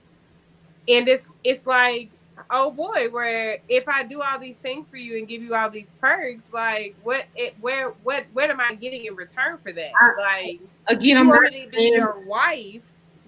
And 0.88 1.07
it's 1.07 1.29
it's 1.43 1.65
like, 1.65 2.11
oh 2.49 2.71
boy, 2.71 3.07
where 3.09 3.59
if 3.69 3.87
I 3.87 4.03
do 4.03 4.21
all 4.21 4.39
these 4.39 4.57
things 4.57 4.87
for 4.87 4.97
you 4.97 5.17
and 5.17 5.27
give 5.27 5.41
you 5.41 5.53
all 5.55 5.69
these 5.69 5.93
perks, 6.01 6.43
like 6.51 6.95
what 7.03 7.25
it 7.35 7.55
where 7.61 7.89
what 8.03 8.25
what 8.33 8.49
am 8.49 8.59
I 8.59 8.75
getting 8.75 9.05
in 9.05 9.15
return 9.15 9.57
for 9.63 9.71
that? 9.71 9.91
I- 9.95 10.47
Like 10.47 10.59
Again, 10.87 11.17
I'm 11.17 11.27
want 11.27 11.43
not 11.43 11.51
me 11.53 11.67
be 11.71 11.91
your 11.95 12.19
wife 12.21 12.81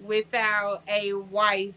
without 0.03 0.81
a 0.87 1.13
wife 1.13 1.75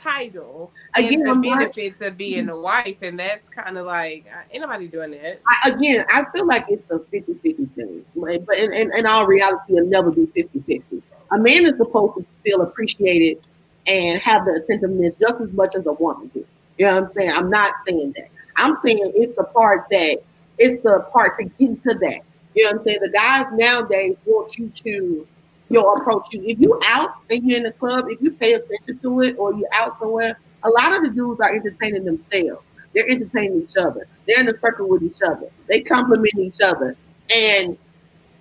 title 0.00 0.70
Again, 0.96 1.20
and 1.20 1.26
the 1.26 1.30
I'm 1.30 1.40
not- 1.40 1.58
benefits 1.60 2.00
of 2.02 2.16
being 2.18 2.48
a 2.50 2.58
wife, 2.58 2.98
and 3.02 3.18
that's 3.18 3.48
kind 3.48 3.78
of 3.78 3.86
like 3.86 4.26
uh, 4.30 4.42
ain't 4.50 4.60
nobody 4.62 4.86
doing 4.88 5.12
that. 5.12 5.40
I, 5.48 5.70
again, 5.70 6.04
I 6.12 6.24
feel 6.32 6.46
like 6.46 6.66
it's 6.68 6.90
a 6.90 6.98
50-50 6.98 7.70
thing. 7.74 8.04
Like, 8.14 8.44
but 8.44 8.58
in, 8.58 8.72
in, 8.74 8.94
in 8.96 9.06
all 9.06 9.24
reality, 9.26 9.76
it'll 9.76 9.88
never 9.88 10.10
be 10.10 10.26
50-50. 10.26 11.00
A 11.32 11.38
man 11.38 11.64
is 11.64 11.78
supposed 11.78 12.14
to 12.18 12.26
feel 12.44 12.60
appreciated 12.62 13.38
and 13.86 14.20
have 14.20 14.44
the 14.44 14.52
attentiveness 14.62 15.14
just 15.16 15.40
as 15.40 15.52
much 15.52 15.74
as 15.74 15.86
a 15.86 15.92
woman 15.92 16.30
do. 16.34 16.44
You 16.78 16.86
know 16.86 16.94
what 16.94 17.04
I'm 17.04 17.12
saying? 17.12 17.30
I'm 17.32 17.50
not 17.50 17.72
saying 17.86 18.14
that. 18.16 18.28
I'm 18.56 18.76
saying 18.84 19.12
it's 19.14 19.34
the 19.34 19.44
part 19.44 19.86
that 19.90 20.18
it's 20.58 20.82
the 20.82 21.06
part 21.12 21.38
to 21.38 21.44
get 21.44 21.82
to 21.82 21.94
that. 21.94 22.20
You 22.54 22.64
know 22.64 22.70
what 22.70 22.78
I'm 22.78 22.84
saying? 22.84 22.98
The 23.02 23.10
guys 23.10 23.46
nowadays 23.52 24.16
want 24.26 24.58
you 24.58 24.70
to 24.84 25.26
you'll 25.68 25.96
approach 25.96 26.32
you. 26.32 26.42
If 26.44 26.60
you 26.60 26.80
out 26.86 27.10
and 27.30 27.44
you're 27.44 27.58
in 27.58 27.64
the 27.64 27.72
club, 27.72 28.06
if 28.08 28.20
you 28.20 28.32
pay 28.32 28.54
attention 28.54 28.98
to 29.00 29.20
it 29.22 29.36
or 29.38 29.54
you're 29.54 29.68
out 29.72 29.98
somewhere, 29.98 30.38
a 30.62 30.68
lot 30.68 30.94
of 30.94 31.02
the 31.02 31.10
dudes 31.10 31.40
are 31.40 31.54
entertaining 31.54 32.04
themselves. 32.04 32.64
They're 32.94 33.08
entertaining 33.08 33.62
each 33.62 33.76
other. 33.76 34.06
They're 34.26 34.40
in 34.40 34.48
a 34.48 34.58
circle 34.58 34.88
with 34.88 35.02
each 35.02 35.20
other. 35.26 35.50
They 35.66 35.80
compliment 35.80 36.38
each 36.38 36.60
other. 36.60 36.96
And 37.34 37.76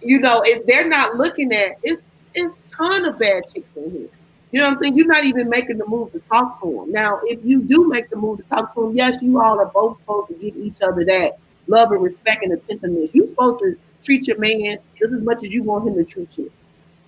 you 0.02 0.20
know, 0.20 0.42
if 0.46 0.66
they're 0.66 0.88
not 0.88 1.16
looking 1.16 1.52
at 1.54 1.78
it's 1.82 2.04
it's 2.36 2.54
ton 2.72 3.06
of 3.06 3.20
bad 3.20 3.44
chicks 3.54 3.68
in 3.76 3.92
here. 3.92 4.10
You 4.54 4.60
know 4.60 4.68
what 4.68 4.78
I'm 4.78 4.84
saying? 4.84 4.98
You're 4.98 5.08
not 5.08 5.24
even 5.24 5.50
making 5.50 5.80
the 5.80 5.88
move 5.88 6.12
to 6.12 6.20
talk 6.20 6.62
to 6.62 6.84
him. 6.84 6.92
Now, 6.92 7.20
if 7.24 7.44
you 7.44 7.64
do 7.64 7.88
make 7.90 8.12
the 8.12 8.16
move 8.16 8.38
to 8.38 8.44
talk 8.44 8.72
to 8.76 8.86
him, 8.86 8.96
yes, 8.96 9.20
you 9.20 9.42
all 9.42 9.60
are 9.60 9.66
both 9.66 9.98
supposed 9.98 10.28
to 10.28 10.36
give 10.36 10.56
each 10.56 10.80
other 10.80 11.04
that 11.06 11.40
love 11.66 11.92
and 11.92 12.04
respect 12.04 12.44
and 12.44 12.54
attentiveness. 12.54 13.10
You're 13.14 13.30
supposed 13.30 13.64
to 13.64 13.76
treat 14.04 14.28
your 14.28 14.38
man 14.38 14.78
just 15.00 15.12
as 15.12 15.22
much 15.22 15.44
as 15.44 15.52
you 15.52 15.64
want 15.64 15.88
him 15.88 15.96
to 15.96 16.04
treat 16.04 16.38
you. 16.38 16.52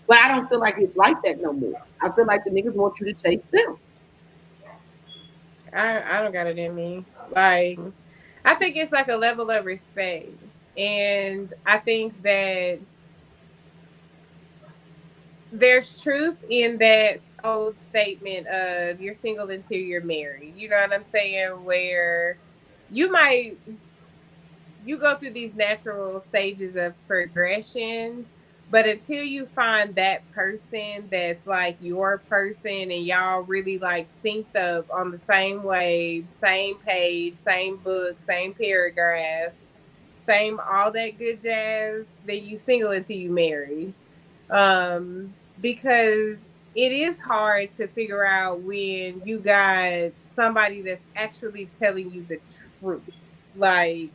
But 0.08 0.18
I 0.18 0.30
don't 0.30 0.50
feel 0.50 0.60
like 0.60 0.80
it's 0.80 0.98
like 0.98 1.22
that 1.22 1.40
no 1.40 1.54
more. 1.54 1.80
I 2.02 2.10
feel 2.14 2.26
like 2.26 2.44
the 2.46 2.50
niggas 2.50 2.74
want 2.74 3.00
you 3.00 3.06
to 3.06 3.14
chase 3.14 3.44
them. 3.52 3.78
I 5.72 6.18
I 6.18 6.24
don't 6.24 6.32
got 6.32 6.48
it 6.48 6.58
in 6.58 6.74
me. 6.74 7.06
Like 7.32 7.78
I 8.44 8.56
think 8.56 8.76
it's 8.76 8.92
like 8.92 9.10
a 9.10 9.18
level 9.18 9.52
of 9.52 9.66
respect, 9.66 10.30
and 10.78 11.54
I 11.64 11.78
think 11.78 12.20
that 12.24 12.80
there's 15.52 16.02
truth 16.02 16.38
in 16.50 16.78
that 16.80 17.20
old 17.44 17.80
statement 17.80 18.48
of 18.48 19.00
you're 19.00 19.14
single 19.14 19.50
until 19.50 19.78
you're 19.78 20.02
married. 20.02 20.56
You 20.58 20.70
know 20.70 20.78
what 20.78 20.94
I'm 20.94 21.06
saying? 21.06 21.64
Where 21.64 22.38
you 22.90 23.12
might 23.12 23.58
you 24.86 24.98
go 24.98 25.16
through 25.16 25.32
these 25.32 25.56
natural 25.56 26.22
stages 26.22 26.76
of 26.76 26.94
progression, 27.08 28.26
but 28.70 28.88
until 28.88 29.24
you 29.24 29.48
find 29.48 29.96
that 29.96 30.30
person 30.32 31.08
that's 31.10 31.46
like 31.48 31.78
your 31.82 32.20
person 32.20 32.92
and 32.92 33.06
y'all 33.06 33.42
really 33.42 33.80
like 33.80 34.12
synced 34.12 34.56
up 34.56 34.86
on 34.92 35.12
the 35.12 35.20
same 35.20 35.64
wave, 35.64 36.28
same 36.44 36.76
page, 36.78 37.36
same 37.46 37.78
book, 37.78 38.18
same 38.28 38.54
paragraph, 38.54 39.54
same 40.28 40.60
all 40.60 40.92
that 40.92 41.18
good 41.18 41.42
jazz, 41.42 42.06
then 42.26 42.44
you 42.44 42.58
single 42.58 42.92
until 42.92 43.18
you 43.18 43.32
marry. 43.32 43.94
Um, 44.50 45.34
because 45.62 46.38
it 46.76 46.92
is 46.92 47.20
hard 47.20 47.76
to 47.78 47.88
figure 47.88 48.26
out 48.26 48.62
when 48.62 49.22
you 49.26 49.40
got 49.40 50.12
somebody 50.22 50.82
that's 50.82 51.08
actually 51.16 51.70
telling 51.80 52.12
you 52.12 52.26
the 52.28 52.40
truth. 52.82 53.02
Like 53.56 54.10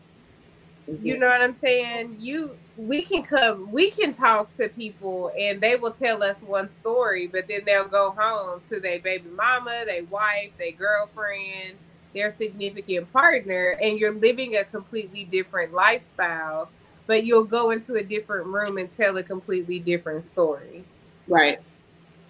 you 1.03 1.19
know 1.19 1.29
what 1.29 1.43
I'm 1.43 1.55
saying? 1.55 2.17
You 2.19 2.57
we 2.77 3.03
can 3.03 3.23
come 3.23 3.71
we 3.71 3.91
can 3.91 4.13
talk 4.13 4.55
to 4.57 4.69
people 4.69 5.33
and 5.39 5.61
they 5.61 5.77
will 5.77 5.91
tell 5.93 6.23
us 6.23 6.41
one 6.41 6.69
story, 6.71 7.27
but 7.27 7.47
then 7.49 7.61
they'll 7.65 7.89
go 7.89 8.11
home 8.17 8.61
to 8.71 8.81
their 8.81 8.99
baby 8.99 9.29
mama, 9.31 9.85
their 9.87 10.05
wife, 10.05 10.51
their 10.59 10.73
girlfriend, 10.73 11.75
their 12.15 12.33
significant 12.33 13.13
partner 13.13 13.79
and 13.81 13.99
you're 13.99 14.15
living 14.15 14.57
a 14.57 14.65
completely 14.65 15.25
different 15.25 15.73
lifestyle, 15.73 16.69
but 17.11 17.25
you'll 17.25 17.43
go 17.43 17.73
into 17.73 17.97
a 17.97 18.05
different 18.05 18.47
room 18.47 18.79
and 18.79 18.89
tell 18.97 19.17
a 19.17 19.23
completely 19.25 19.81
different 19.81 20.25
story. 20.25 20.85
Right. 21.27 21.59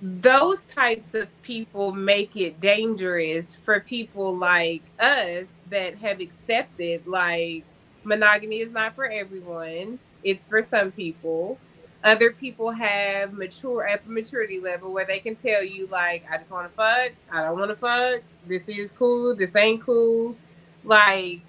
Those 0.01 0.65
types 0.65 1.13
of 1.13 1.29
people 1.43 1.93
make 1.93 2.35
it 2.35 2.63
dangerous 2.63 3.57
for 3.57 3.81
people 3.81 4.35
like 4.35 4.81
us 4.99 5.45
that 5.69 5.97
have 5.99 6.21
accepted 6.21 7.07
like 7.07 7.63
monogamy 8.05 8.61
is 8.61 8.73
not 8.73 8.95
for 8.95 9.05
everyone. 9.05 9.99
It's 10.25 10.47
for 10.47 10.63
some 10.63 10.93
people. 10.93 11.59
Other 12.03 12.31
people 12.31 12.71
have 12.71 13.35
mature 13.35 13.87
at 13.87 14.09
maturity 14.09 14.61
level 14.61 14.95
where 14.95 15.05
they 15.05 15.19
can 15.19 15.37
tell 15.37 15.63
you 15.63 15.89
like, 15.89 16.25
I 16.31 16.39
just 16.39 16.51
want 16.51 16.73
to 16.73 16.75
fuck. 16.75 17.13
I 17.31 17.43
don't 17.43 17.59
want 17.59 17.71
to 17.71 17.77
fuck. 17.77 18.23
This 18.47 18.67
is 18.67 18.93
cool. 18.93 19.37
This 19.37 19.55
ain't 19.55 19.83
cool. 19.83 20.37
Like 20.85 21.43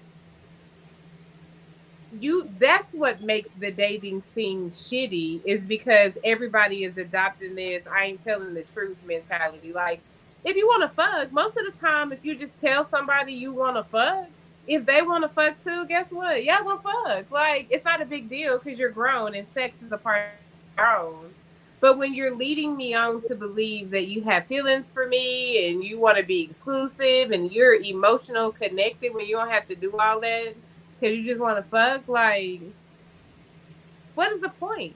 you 2.18 2.48
that's 2.58 2.94
what 2.94 3.22
makes 3.22 3.50
the 3.58 3.70
dating 3.70 4.22
scene 4.22 4.70
shitty 4.70 5.40
is 5.44 5.62
because 5.62 6.18
everybody 6.24 6.84
is 6.84 6.96
adopting 6.98 7.54
this 7.54 7.86
I 7.86 8.06
ain't 8.06 8.22
telling 8.22 8.54
the 8.54 8.62
truth 8.62 8.96
mentality. 9.06 9.72
Like 9.72 10.00
if 10.44 10.56
you 10.56 10.66
want 10.66 10.82
to 10.82 10.94
fuck, 10.94 11.32
most 11.32 11.56
of 11.56 11.64
the 11.64 11.72
time 11.72 12.12
if 12.12 12.18
you 12.22 12.34
just 12.34 12.58
tell 12.58 12.84
somebody 12.84 13.32
you 13.32 13.52
want 13.52 13.76
to 13.76 13.84
fuck, 13.84 14.26
if 14.66 14.84
they 14.84 15.02
want 15.02 15.24
to 15.24 15.28
fuck 15.28 15.62
too, 15.62 15.86
guess 15.86 16.10
what? 16.10 16.44
Y'all 16.44 16.62
gonna 16.62 16.80
fuck. 16.80 17.30
Like 17.30 17.66
it's 17.70 17.84
not 17.84 18.02
a 18.02 18.06
big 18.06 18.28
deal 18.28 18.58
because 18.58 18.78
you're 18.78 18.90
grown 18.90 19.34
and 19.34 19.48
sex 19.48 19.80
is 19.82 19.92
a 19.92 19.98
part 19.98 20.28
of 20.78 20.84
your 20.84 20.96
own. 20.98 21.34
But 21.80 21.98
when 21.98 22.14
you're 22.14 22.36
leading 22.36 22.76
me 22.76 22.94
on 22.94 23.22
to 23.22 23.34
believe 23.34 23.90
that 23.90 24.06
you 24.06 24.22
have 24.22 24.46
feelings 24.46 24.88
for 24.88 25.08
me 25.08 25.68
and 25.68 25.82
you 25.82 25.98
want 25.98 26.16
to 26.16 26.22
be 26.22 26.42
exclusive 26.42 27.32
and 27.32 27.50
you're 27.50 27.74
emotional 27.74 28.52
connected 28.52 29.12
when 29.12 29.26
you 29.26 29.34
don't 29.36 29.50
have 29.50 29.66
to 29.66 29.74
do 29.74 29.92
all 29.98 30.20
that 30.20 30.54
because 31.02 31.18
you 31.18 31.24
just 31.24 31.40
want 31.40 31.56
to 31.56 31.68
fuck, 31.68 32.06
like, 32.06 32.60
what 34.14 34.30
is 34.32 34.40
the 34.40 34.50
point? 34.50 34.94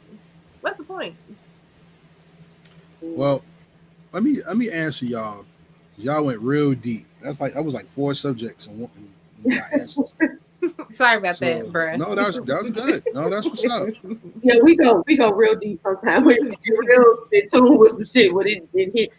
What's 0.61 0.77
the 0.77 0.85
point? 0.85 1.17
Well, 3.03 3.43
let 4.13 4.23
me 4.23 4.41
let 4.47 4.57
me 4.57 4.71
answer 4.71 5.05
y'all. 5.05 5.45
Y'all 5.97 6.25
went 6.25 6.41
real 6.41 6.75
deep. 6.75 7.07
That's 7.23 7.41
like 7.41 7.55
that 7.55 7.65
was 7.65 7.75
like 7.75 7.89
four 7.91 8.15
subjects 8.15 8.67
and 8.67 8.81
one 8.81 8.91
and. 9.45 9.95
Sorry 10.91 11.19
about 11.19 11.39
So, 11.39 11.45
that, 11.45 11.73
bro. 11.73 11.97
No, 11.97 12.15
that's 12.15 12.39
that's 12.41 12.71
good. 12.71 13.05
No, 13.13 13.31
that's 13.31 13.47
what's 13.47 13.65
up. 13.67 13.89
Yeah, 14.41 14.57
we 14.63 14.77
go 14.77 15.05
we 15.07 15.17
go 15.17 15.33
real 15.33 15.55
deep 15.57 15.81
sometimes. 15.83 16.25
We 16.25 16.35
get 16.37 16.79
real 16.79 17.17
in 17.33 17.49
tune 17.51 17.79
with 17.79 17.93
some 17.93 18.05
shit 18.05 18.33
when 18.35 18.47
it, 18.49 18.69
it 18.73 18.93
hit 18.95 19.13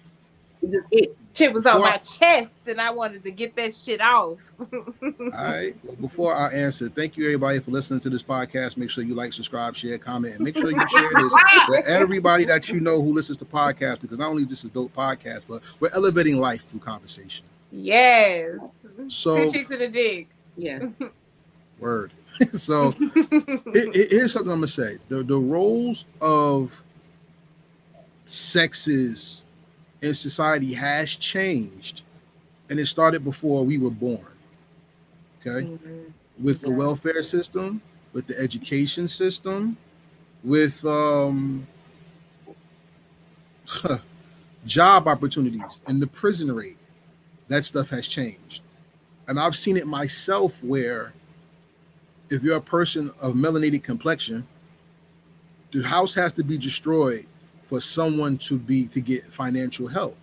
it 0.62 0.72
just 0.72 0.88
hit. 0.92 1.18
Shit 1.38 1.54
was 1.54 1.66
on 1.68 1.76
Before- 1.78 1.90
my 1.92 1.98
chest 1.98 2.68
and 2.68 2.82
I 2.82 2.90
wanted 2.92 3.24
to 3.24 3.32
get 3.32 3.56
that 3.58 3.76
shit 3.76 4.02
off. 4.02 4.38
All 4.74 5.14
right. 5.32 6.02
Before 6.02 6.34
I 6.34 6.52
answer, 6.52 6.90
thank 6.90 7.16
you 7.16 7.26
everybody 7.26 7.60
for 7.60 7.70
listening 7.70 8.00
to 8.00 8.10
this 8.10 8.24
podcast. 8.24 8.76
Make 8.76 8.90
sure 8.90 9.04
you 9.04 9.14
like, 9.14 9.34
subscribe, 9.34 9.76
share, 9.76 10.00
comment, 10.00 10.34
and 10.36 10.44
make 10.44 10.56
sure 10.58 10.72
you 10.72 10.88
share 10.90 11.10
this 11.14 11.34
with 11.70 11.86
everybody 11.86 12.44
that 12.46 12.70
you 12.70 12.80
know 12.80 13.02
who 13.02 13.14
listens 13.14 13.38
to 13.38 13.46
podcasts 13.46 14.02
because 14.02 14.18
not 14.18 14.30
only 14.30 14.46
this 14.46 14.64
is 14.64 14.72
dope 14.72 14.96
podcast, 14.96 15.44
but 15.48 15.62
we're 15.80 15.92
elevating 15.94 16.38
life 16.38 16.66
through 16.66 16.80
conversation. 16.80 17.46
yes. 17.72 18.56
So 19.10 19.46
Two 19.46 19.52
chicks 19.52 19.70
in 19.70 19.82
a 19.82 19.88
dick. 19.90 20.28
Yeah. 20.56 20.88
word. 21.80 22.12
so 22.54 22.92
here- 22.92 23.92
here- 23.94 24.08
here's 24.10 24.34
something 24.34 24.52
I'm 24.52 24.58
gonna 24.58 24.68
say: 24.68 24.98
the 25.08 25.22
the 25.24 25.38
roles 25.38 26.06
of 26.20 26.82
sexes 28.26 29.44
in 30.02 30.14
society 30.14 30.74
has 30.74 31.16
changed, 31.16 32.04
and 32.70 32.80
it 32.80 32.86
started 32.86 33.24
before 33.24 33.66
we 33.66 33.78
were 33.78 33.90
born. 33.90 34.26
Okay, 35.40 35.66
Mhm. 35.68 36.14
with 36.40 36.62
the 36.62 36.72
welfare 36.72 37.24
system, 37.24 37.82
with 38.14 38.28
the 38.28 38.40
education 38.40 39.08
system, 39.08 39.78
with 40.44 40.84
um 40.86 41.66
job 44.66 45.08
opportunities 45.08 45.82
and 45.88 46.02
the 46.02 46.08
prison 46.08 46.52
rate. 46.54 46.78
That 47.48 47.64
stuff 47.66 47.90
has 47.90 48.08
changed. 48.08 48.62
And 49.28 49.40
I've 49.40 49.56
seen 49.56 49.78
it 49.78 49.88
myself 49.88 50.62
where 50.64 51.14
if 52.30 52.44
you're 52.44 52.58
a 52.58 52.62
person 52.62 53.10
of 53.22 53.36
melanated 53.36 53.84
complexion, 53.84 54.46
the 55.72 55.82
house 55.84 56.14
has 56.16 56.34
to 56.34 56.44
be 56.44 56.58
destroyed 56.58 57.26
for 57.68 57.82
someone 57.82 58.38
to 58.38 58.58
be 58.58 58.86
to 58.88 59.02
get 59.02 59.26
financial 59.34 59.88
help, 59.88 60.16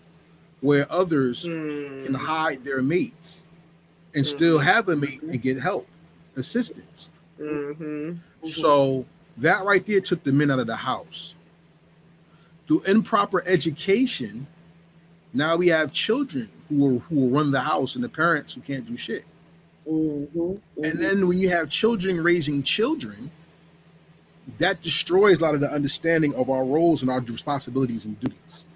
where 0.62 0.90
others 0.90 1.42
can 1.42 2.14
Mm. 2.14 2.16
hide 2.16 2.64
their 2.64 2.82
mates 2.82 3.44
and 4.14 4.26
still 4.26 4.58
have 4.58 4.88
a 4.88 4.96
mate 4.96 5.20
and 5.22 5.42
get 5.42 5.60
help, 5.60 5.86
assistance. 6.36 7.10
Mhm. 7.38 8.18
So 8.44 9.04
that 9.36 9.62
right 9.64 9.84
there 9.86 10.00
took 10.00 10.24
the 10.24 10.32
men 10.32 10.50
out 10.50 10.58
of 10.58 10.66
the 10.66 10.76
house. 10.76 11.34
Through 12.66 12.82
improper 12.84 13.42
education, 13.46 14.46
now 15.34 15.56
we 15.56 15.68
have 15.68 15.92
children 15.92 16.48
who 16.70 16.76
will, 16.76 16.98
who 17.00 17.16
will 17.16 17.28
run 17.30 17.50
the 17.50 17.60
house 17.60 17.94
and 17.94 18.02
the 18.02 18.08
parents 18.08 18.54
who 18.54 18.62
can't 18.62 18.86
do 18.86 18.96
shit. 18.96 19.26
Mhm, 19.86 20.60
And 20.82 20.94
mhm. 20.94 20.98
then 20.98 21.28
when 21.28 21.38
you 21.38 21.50
have 21.50 21.68
children 21.68 22.22
raising 22.24 22.62
children, 22.62 23.30
that 24.58 24.82
destroys 24.82 25.40
a 25.40 25.44
lot 25.44 25.54
of 25.54 25.60
the 25.60 25.70
understanding 25.70 26.34
of 26.34 26.50
our 26.50 26.64
roles 26.64 27.02
and 27.02 27.10
our 27.10 27.20
responsibilities 27.20 28.04
and 28.04 28.18
duties. 28.20 28.66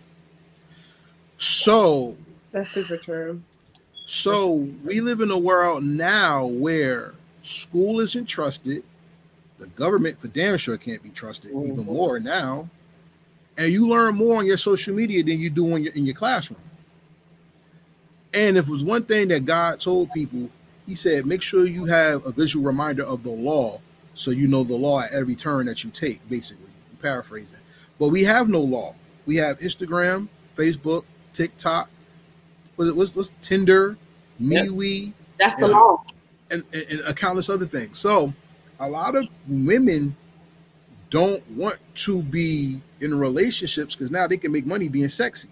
So 1.36 2.16
That's 2.52 2.70
super 2.70 2.96
true. 2.96 3.42
So 4.06 4.68
we 4.84 5.00
live 5.00 5.20
in 5.20 5.30
a 5.30 5.38
world 5.38 5.84
now 5.84 6.46
where 6.46 7.12
school 7.42 8.00
isn't 8.00 8.26
trusted, 8.26 8.82
the 9.58 9.66
government 9.68 10.18
for 10.20 10.28
damn 10.28 10.56
sure 10.56 10.78
can't 10.78 11.02
be 11.02 11.10
trusted 11.10 11.50
even 11.50 11.76
Mhm. 11.76 11.84
more 11.84 12.18
now, 12.18 12.70
and 13.58 13.70
you 13.70 13.86
learn 13.86 14.14
more 14.14 14.36
on 14.36 14.46
your 14.46 14.56
social 14.56 14.94
media 14.94 15.22
than 15.22 15.38
you 15.40 15.50
do 15.50 15.76
in 15.76 15.82
your 15.82 15.92
in 15.92 16.06
your 16.06 16.14
classroom. 16.14 16.60
And 18.32 18.56
if 18.56 18.66
it 18.68 18.70
was 18.70 18.84
one 18.84 19.04
thing 19.04 19.28
that 19.28 19.44
God 19.44 19.80
told 19.80 20.10
people, 20.12 20.50
He 20.86 20.94
said, 20.94 21.26
make 21.26 21.42
sure 21.42 21.66
you 21.66 21.84
have 21.84 22.24
a 22.24 22.32
visual 22.32 22.64
reminder 22.64 23.04
of 23.04 23.22
the 23.22 23.30
law, 23.30 23.82
so 24.18 24.30
you 24.32 24.48
know 24.48 24.64
the 24.64 24.74
law 24.74 25.00
at 25.00 25.12
every 25.12 25.34
turn 25.36 25.66
that 25.66 25.84
you 25.84 25.90
take. 25.90 26.26
Basically, 26.28 26.70
paraphrasing. 27.00 27.58
But 27.98 28.08
we 28.08 28.24
have 28.24 28.48
no 28.48 28.60
law. 28.60 28.94
We 29.26 29.36
have 29.36 29.58
Instagram, 29.60 30.28
Facebook, 30.56 31.04
TikTok. 31.32 31.88
What's 32.76 32.92
what's, 32.92 33.16
what's 33.16 33.32
Tinder, 33.40 33.96
Yep. 34.40 34.66
MeWe, 34.68 35.12
That's 35.38 35.60
the 35.60 35.68
Yeah. 35.68 35.72
law. 35.74 36.02
and, 36.50 36.62
and, 36.72 36.82
and 36.90 37.00
a 37.00 37.14
countless 37.14 37.48
other 37.48 37.66
things. 37.66 37.98
So 37.98 38.32
a 38.80 38.88
lot 38.88 39.16
of 39.16 39.26
women 39.48 40.16
don't 41.10 41.48
want 41.50 41.78
to 41.94 42.22
be 42.22 42.80
in 43.00 43.14
relationships 43.14 43.94
because 43.94 44.10
now 44.10 44.26
they 44.26 44.36
can 44.36 44.52
make 44.52 44.66
money 44.66 44.88
being 44.88 45.08
sexy. 45.08 45.48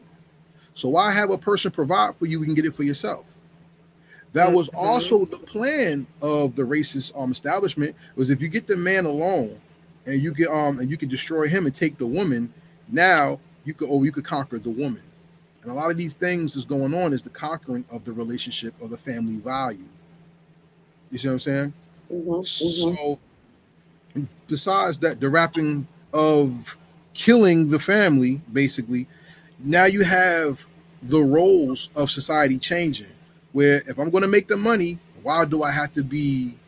So 0.74 0.88
why 0.88 1.10
have 1.12 1.30
a 1.30 1.38
person 1.38 1.70
provide 1.70 2.16
for 2.16 2.26
you? 2.26 2.38
We 2.40 2.46
can 2.46 2.54
get 2.54 2.64
it 2.66 2.74
for 2.74 2.82
yourself. 2.82 3.24
That 4.36 4.52
was 4.52 4.68
Mhm. 4.68 4.74
also 4.76 5.24
the 5.24 5.38
plan 5.38 6.06
of 6.20 6.56
the 6.56 6.62
racist 6.62 7.18
um 7.18 7.30
establishment 7.32 7.96
was 8.16 8.28
if 8.28 8.42
you 8.42 8.48
get 8.48 8.66
the 8.66 8.76
man 8.76 9.06
alone 9.06 9.58
and 10.04 10.22
you 10.22 10.30
get 10.34 10.48
um 10.48 10.78
and 10.78 10.90
you 10.90 10.98
can 10.98 11.08
destroy 11.08 11.48
him 11.48 11.64
and 11.64 11.74
take 11.74 11.96
the 11.96 12.06
woman, 12.06 12.52
now 12.88 13.40
you 13.64 13.72
could 13.72 13.88
or 13.88 14.04
you 14.04 14.12
could 14.12 14.24
conquer 14.24 14.58
the 14.58 14.68
woman. 14.70 15.00
And 15.62 15.72
a 15.72 15.74
lot 15.74 15.90
of 15.90 15.96
these 15.96 16.12
things 16.12 16.54
is 16.54 16.66
going 16.66 16.92
on 16.94 17.14
is 17.14 17.22
the 17.22 17.30
conquering 17.30 17.86
of 17.90 18.04
the 18.04 18.12
relationship 18.12 18.74
of 18.82 18.90
the 18.90 18.98
family 18.98 19.36
value. 19.38 19.88
You 21.10 21.16
see 21.16 21.28
what 21.28 21.32
I'm 21.34 21.40
saying? 21.40 21.72
Mhm, 22.12 22.40
mhm. 22.40 22.44
So, 22.44 23.18
besides 24.48 24.98
that, 24.98 25.18
the 25.18 25.30
wrapping 25.30 25.88
of 26.12 26.76
killing 27.14 27.70
the 27.70 27.78
family, 27.78 28.42
basically, 28.52 29.08
now 29.58 29.86
you 29.86 30.04
have 30.04 30.66
the 31.02 31.22
roles 31.22 31.88
of 31.96 32.10
society 32.10 32.58
changing. 32.58 33.06
Where 33.56 33.82
if 33.86 33.98
I'm 33.98 34.10
going 34.10 34.20
to 34.20 34.28
make 34.28 34.48
the 34.48 34.56
money, 34.58 34.98
why 35.22 35.46
do 35.46 35.62
I 35.62 35.70
have 35.70 35.90
to 35.94 36.04
be 36.04 36.58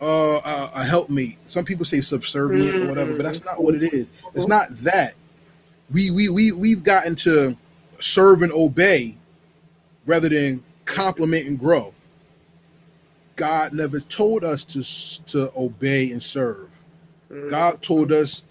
uh, 0.00 0.40
a, 0.42 0.70
a 0.76 0.82
helpmate? 0.82 1.36
Some 1.48 1.66
people 1.66 1.84
say 1.84 2.00
subservient 2.00 2.76
or 2.76 2.86
whatever, 2.88 3.12
but 3.14 3.26
that's 3.26 3.44
not 3.44 3.62
what 3.62 3.74
it 3.74 3.82
is. 3.82 4.10
It's 4.34 4.48
not 4.48 4.68
that. 4.82 5.16
We 5.90 6.12
we 6.12 6.30
we 6.30 6.52
we've 6.52 6.82
gotten 6.82 7.14
to 7.16 7.54
serve 7.98 8.40
and 8.40 8.50
obey 8.52 9.18
rather 10.06 10.30
than 10.30 10.64
compliment 10.86 11.46
and 11.46 11.58
grow. 11.58 11.92
God 13.36 13.74
never 13.74 14.00
told 14.00 14.44
us 14.44 14.64
to 14.64 14.82
to 15.26 15.52
obey 15.54 16.10
and 16.10 16.22
serve. 16.22 16.70
God 17.50 17.82
told 17.82 18.12
us. 18.12 18.44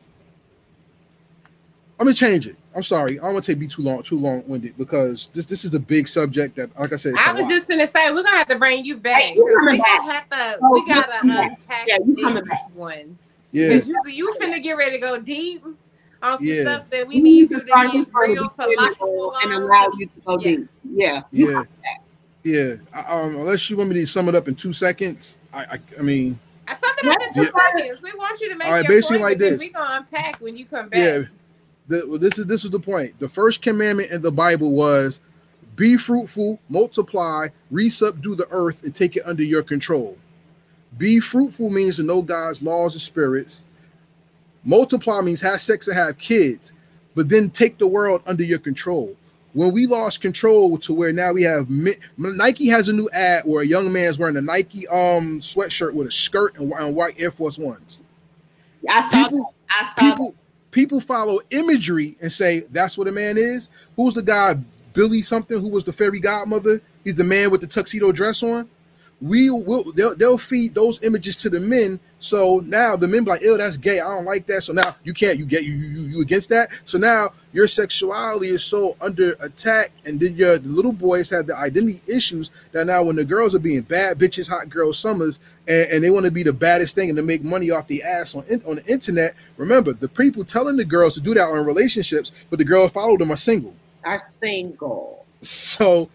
Let 1.98 2.06
me 2.06 2.14
change 2.14 2.46
it. 2.46 2.56
I'm 2.80 2.84
sorry. 2.84 3.20
I 3.20 3.24
don't 3.24 3.34
want 3.34 3.44
to 3.44 3.52
take 3.52 3.60
be 3.60 3.68
too 3.68 3.82
long, 3.82 4.02
too 4.04 4.18
long 4.18 4.42
winded 4.48 4.78
because 4.78 5.30
this 5.34 5.46
this 5.46 5.66
is 5.66 5.74
a 5.74 5.80
big 5.80 6.08
subject 6.08 6.56
that, 6.56 6.70
like 6.80 6.94
I 6.94 6.96
said, 6.96 7.12
it's 7.12 7.28
I 7.28 7.32
a 7.32 7.34
was 7.36 7.44
lot. 7.44 7.52
just 7.52 7.68
gonna 7.68 7.88
say 7.88 8.10
we're 8.12 8.24
gonna 8.24 8.38
have 8.38 8.48
to 8.48 8.58
bring 8.58 8.86
you 8.86 8.96
back. 8.96 9.22
Hey, 9.22 9.34
you 9.36 9.44
'cause 9.46 9.56
coming 9.60 9.74
we 9.74 9.80
back. 9.82 10.00
gonna 10.00 10.14
have 10.14 10.30
to. 10.30 10.60
Oh, 10.64 10.72
we 10.72 10.86
gotta 10.86 11.12
coming 11.20 11.36
unpack 11.38 11.88
Yeah, 11.88 11.98
you 12.06 12.16
this 12.16 12.24
coming 12.24 12.44
back. 12.46 12.70
one. 12.74 13.18
yeah, 13.52 13.74
you 13.74 13.96
you 14.08 14.34
finna 14.40 14.64
get 14.64 14.78
ready 14.78 14.92
to 14.92 15.00
go 15.00 15.20
deep 15.20 15.64
on 16.24 16.38
some 16.38 16.48
Yeah. 16.48 16.62
stuff 16.62 16.90
that 16.92 17.06
we 17.06 17.16
You 17.18 17.22
need 17.24 17.52
you 17.52 17.60
to 17.60 17.68
start 17.68 17.92
get 17.92 18.08
real 18.14 18.50
philosophical 18.50 19.34
and 19.44 19.54
allow 19.54 19.92
you 19.98 20.06
to 20.06 20.12
go 20.26 20.38
Yeah. 20.40 20.50
deep. 20.56 20.70
Yeah. 20.94 21.22
You 21.32 21.52
yeah. 21.52 21.64
Yeah, 22.46 22.74
I- 22.96 23.02
um, 23.22 23.36
unless 23.36 23.70
you 23.70 23.76
want 23.76 23.90
me 23.90 23.96
to 23.96 24.08
sum 24.08 24.30
it 24.30 24.36
up 24.36 24.48
in 24.48 24.56
two 24.56 24.72
seconds, 24.72 25.38
I, 25.54 25.64
I, 25.64 25.80
I 26.00 26.02
mean, 26.02 26.40
I 26.70 26.74
sum 26.76 26.90
it 27.04 27.08
up 27.10 27.22
in 27.28 27.34
two 27.34 27.42
Yeah. 27.42 27.74
seconds. 27.78 28.02
We 28.02 28.14
want 28.14 28.40
you 28.40 28.48
to 28.50 28.56
make 28.56 28.66
All 28.68 28.74
right, 28.76 28.84
your 28.88 28.96
basically 28.98 29.20
like 29.20 29.38
this. 29.40 29.60
we 29.60 29.70
gonna 29.70 29.98
unpack 29.98 30.38
when 30.40 30.56
you 30.56 30.66
come 30.66 30.88
back. 30.88 31.00
yeah. 31.00 31.22
The, 31.90 32.06
well, 32.08 32.20
this 32.20 32.38
is 32.38 32.46
this 32.46 32.64
is 32.64 32.70
the 32.70 32.80
point. 32.80 33.20
The 33.20 33.28
first 33.28 33.62
commandment 33.62 34.12
in 34.12 34.22
the 34.22 34.32
Bible 34.32 34.72
was, 34.72 35.20
"Be 35.76 35.98
fruitful, 35.98 36.60
multiply, 36.70 37.48
resubdue 37.74 38.38
the 38.38 38.48
earth, 38.52 38.84
and 38.84 38.94
take 38.96 39.18
it 39.18 39.24
under 39.26 39.44
your 39.44 39.64
control." 39.64 40.18
Be 40.98 41.20
fruitful 41.20 41.72
means 41.72 41.98
to 41.98 42.04
know 42.04 42.22
God's 42.22 42.62
laws 42.62 42.94
and 42.94 43.02
spirits. 43.02 43.64
Multiply 44.64 45.22
means 45.22 45.42
have 45.42 45.62
sex 45.62 45.88
and 45.88 45.98
have 45.98 46.18
kids, 46.20 46.74
but 47.16 47.28
then 47.28 47.50
take 47.50 47.80
the 47.80 47.88
world 47.88 48.22
under 48.28 48.44
your 48.44 48.60
control. 48.60 49.16
When 49.54 49.72
we 49.72 49.88
lost 49.88 50.22
control 50.22 50.78
to 50.80 50.94
where 50.94 51.12
now 51.12 51.34
we 51.34 51.42
have 51.42 51.68
Nike 52.18 52.68
has 52.68 52.88
a 52.88 52.94
new 52.94 53.10
ad 53.14 53.44
where 53.46 53.64
a 53.64 53.68
young 53.68 53.92
man's 53.92 54.20
wearing 54.20 54.38
a 54.38 54.42
Nike 54.42 54.88
um 54.90 55.40
sweatshirt 55.40 55.94
with 55.94 56.08
a 56.08 56.12
skirt 56.12 56.60
and, 56.60 56.72
and 56.72 56.96
white 56.96 57.16
Air 57.18 57.32
Force 57.32 57.58
Ones. 57.58 58.02
I 58.88 59.10
saw. 59.10 59.24
People, 59.24 59.56
that. 59.70 59.96
I 59.98 60.02
saw. 60.02 60.12
people 60.12 60.36
people 60.72 61.00
follow 61.00 61.40
imagery 61.52 62.18
and 62.22 62.32
say 62.32 62.62
that's 62.72 62.98
what 62.98 63.08
a 63.08 63.12
man 63.12 63.38
is. 63.38 63.70
Who's 63.96 64.14
the 64.14 64.22
guy 64.22 64.56
Billy 64.94 65.22
something 65.22 65.60
who 65.60 65.70
was 65.70 65.84
the 65.84 65.94
fairy 65.94 66.20
godmother? 66.20 66.82
He's 67.04 67.16
the 67.16 67.24
man 67.24 67.52
with 67.52 67.62
the 67.62 67.68
tuxedo 67.68 68.12
dress 68.12 68.44
on. 68.44 68.70
We 69.22 69.50
will 69.50 69.92
they'll, 69.94 70.16
they'll 70.16 70.38
feed 70.38 70.74
those 70.74 71.04
images 71.04 71.36
to 71.38 71.50
the 71.50 71.60
men. 71.60 72.00
So 72.20 72.62
now 72.66 72.96
the 72.96 73.08
men 73.08 73.24
be 73.26 73.32
like, 73.32 73.42
oh 73.46 73.58
that's 73.58 73.76
gay. 73.76 74.00
I 74.00 74.16
don't 74.16 74.26
like 74.26 74.48
that." 74.48 74.64
So 74.64 74.72
now 74.74 74.96
you 75.04 75.14
can't. 75.14 75.38
You 75.38 75.46
get 75.46 75.64
you 75.64 75.74
you, 75.74 76.02
you 76.08 76.22
against 76.22 76.50
that. 76.50 76.72
So 76.86 76.98
now 76.98 77.34
your 77.52 77.68
sexuality 77.68 78.48
is 78.50 78.64
so 78.64 78.96
under 79.02 79.36
attack, 79.42 79.92
and 80.06 80.20
then 80.20 80.36
your 80.36 80.58
the 80.58 80.70
little 80.70 80.94
boys 80.94 81.30
have 81.32 81.48
the 81.48 81.58
identity 81.58 82.02
issues 82.08 82.50
that 82.72 82.86
now 82.86 83.04
when 83.04 83.18
the 83.18 83.26
girls 83.26 83.54
are 83.54 83.60
being 83.60 83.82
bad 83.82 84.18
bitches, 84.20 84.48
hot 84.48 84.70
girls, 84.70 84.98
summers, 84.98 85.40
and, 85.68 85.92
and 85.92 86.04
they 86.04 86.12
want 86.12 86.26
to 86.26 86.32
be 86.32 86.44
the 86.44 86.54
baddest 86.54 86.96
thing 86.96 87.10
and 87.10 87.18
to 87.18 87.24
make 87.24 87.44
money 87.44 87.72
off 87.72 87.88
the 87.88 88.02
ass 88.04 88.36
on 88.36 88.44
on 88.66 88.78
the 88.78 88.86
internet. 88.86 89.36
Remember, 89.58 89.92
the 89.92 90.08
people 90.10 90.46
telling 90.46 90.78
the 90.78 90.86
girls 90.86 91.14
to 91.16 91.22
do 91.22 91.34
that 91.34 91.44
are 91.44 91.60
in 91.60 91.66
relationships, 91.66 92.32
but 92.50 92.60
the 92.60 92.66
girls 92.66 92.92
follow 92.92 93.18
them 93.18 93.32
are 93.32 93.38
single. 93.38 93.74
Are 94.06 94.22
single. 94.42 95.26
So 95.42 96.10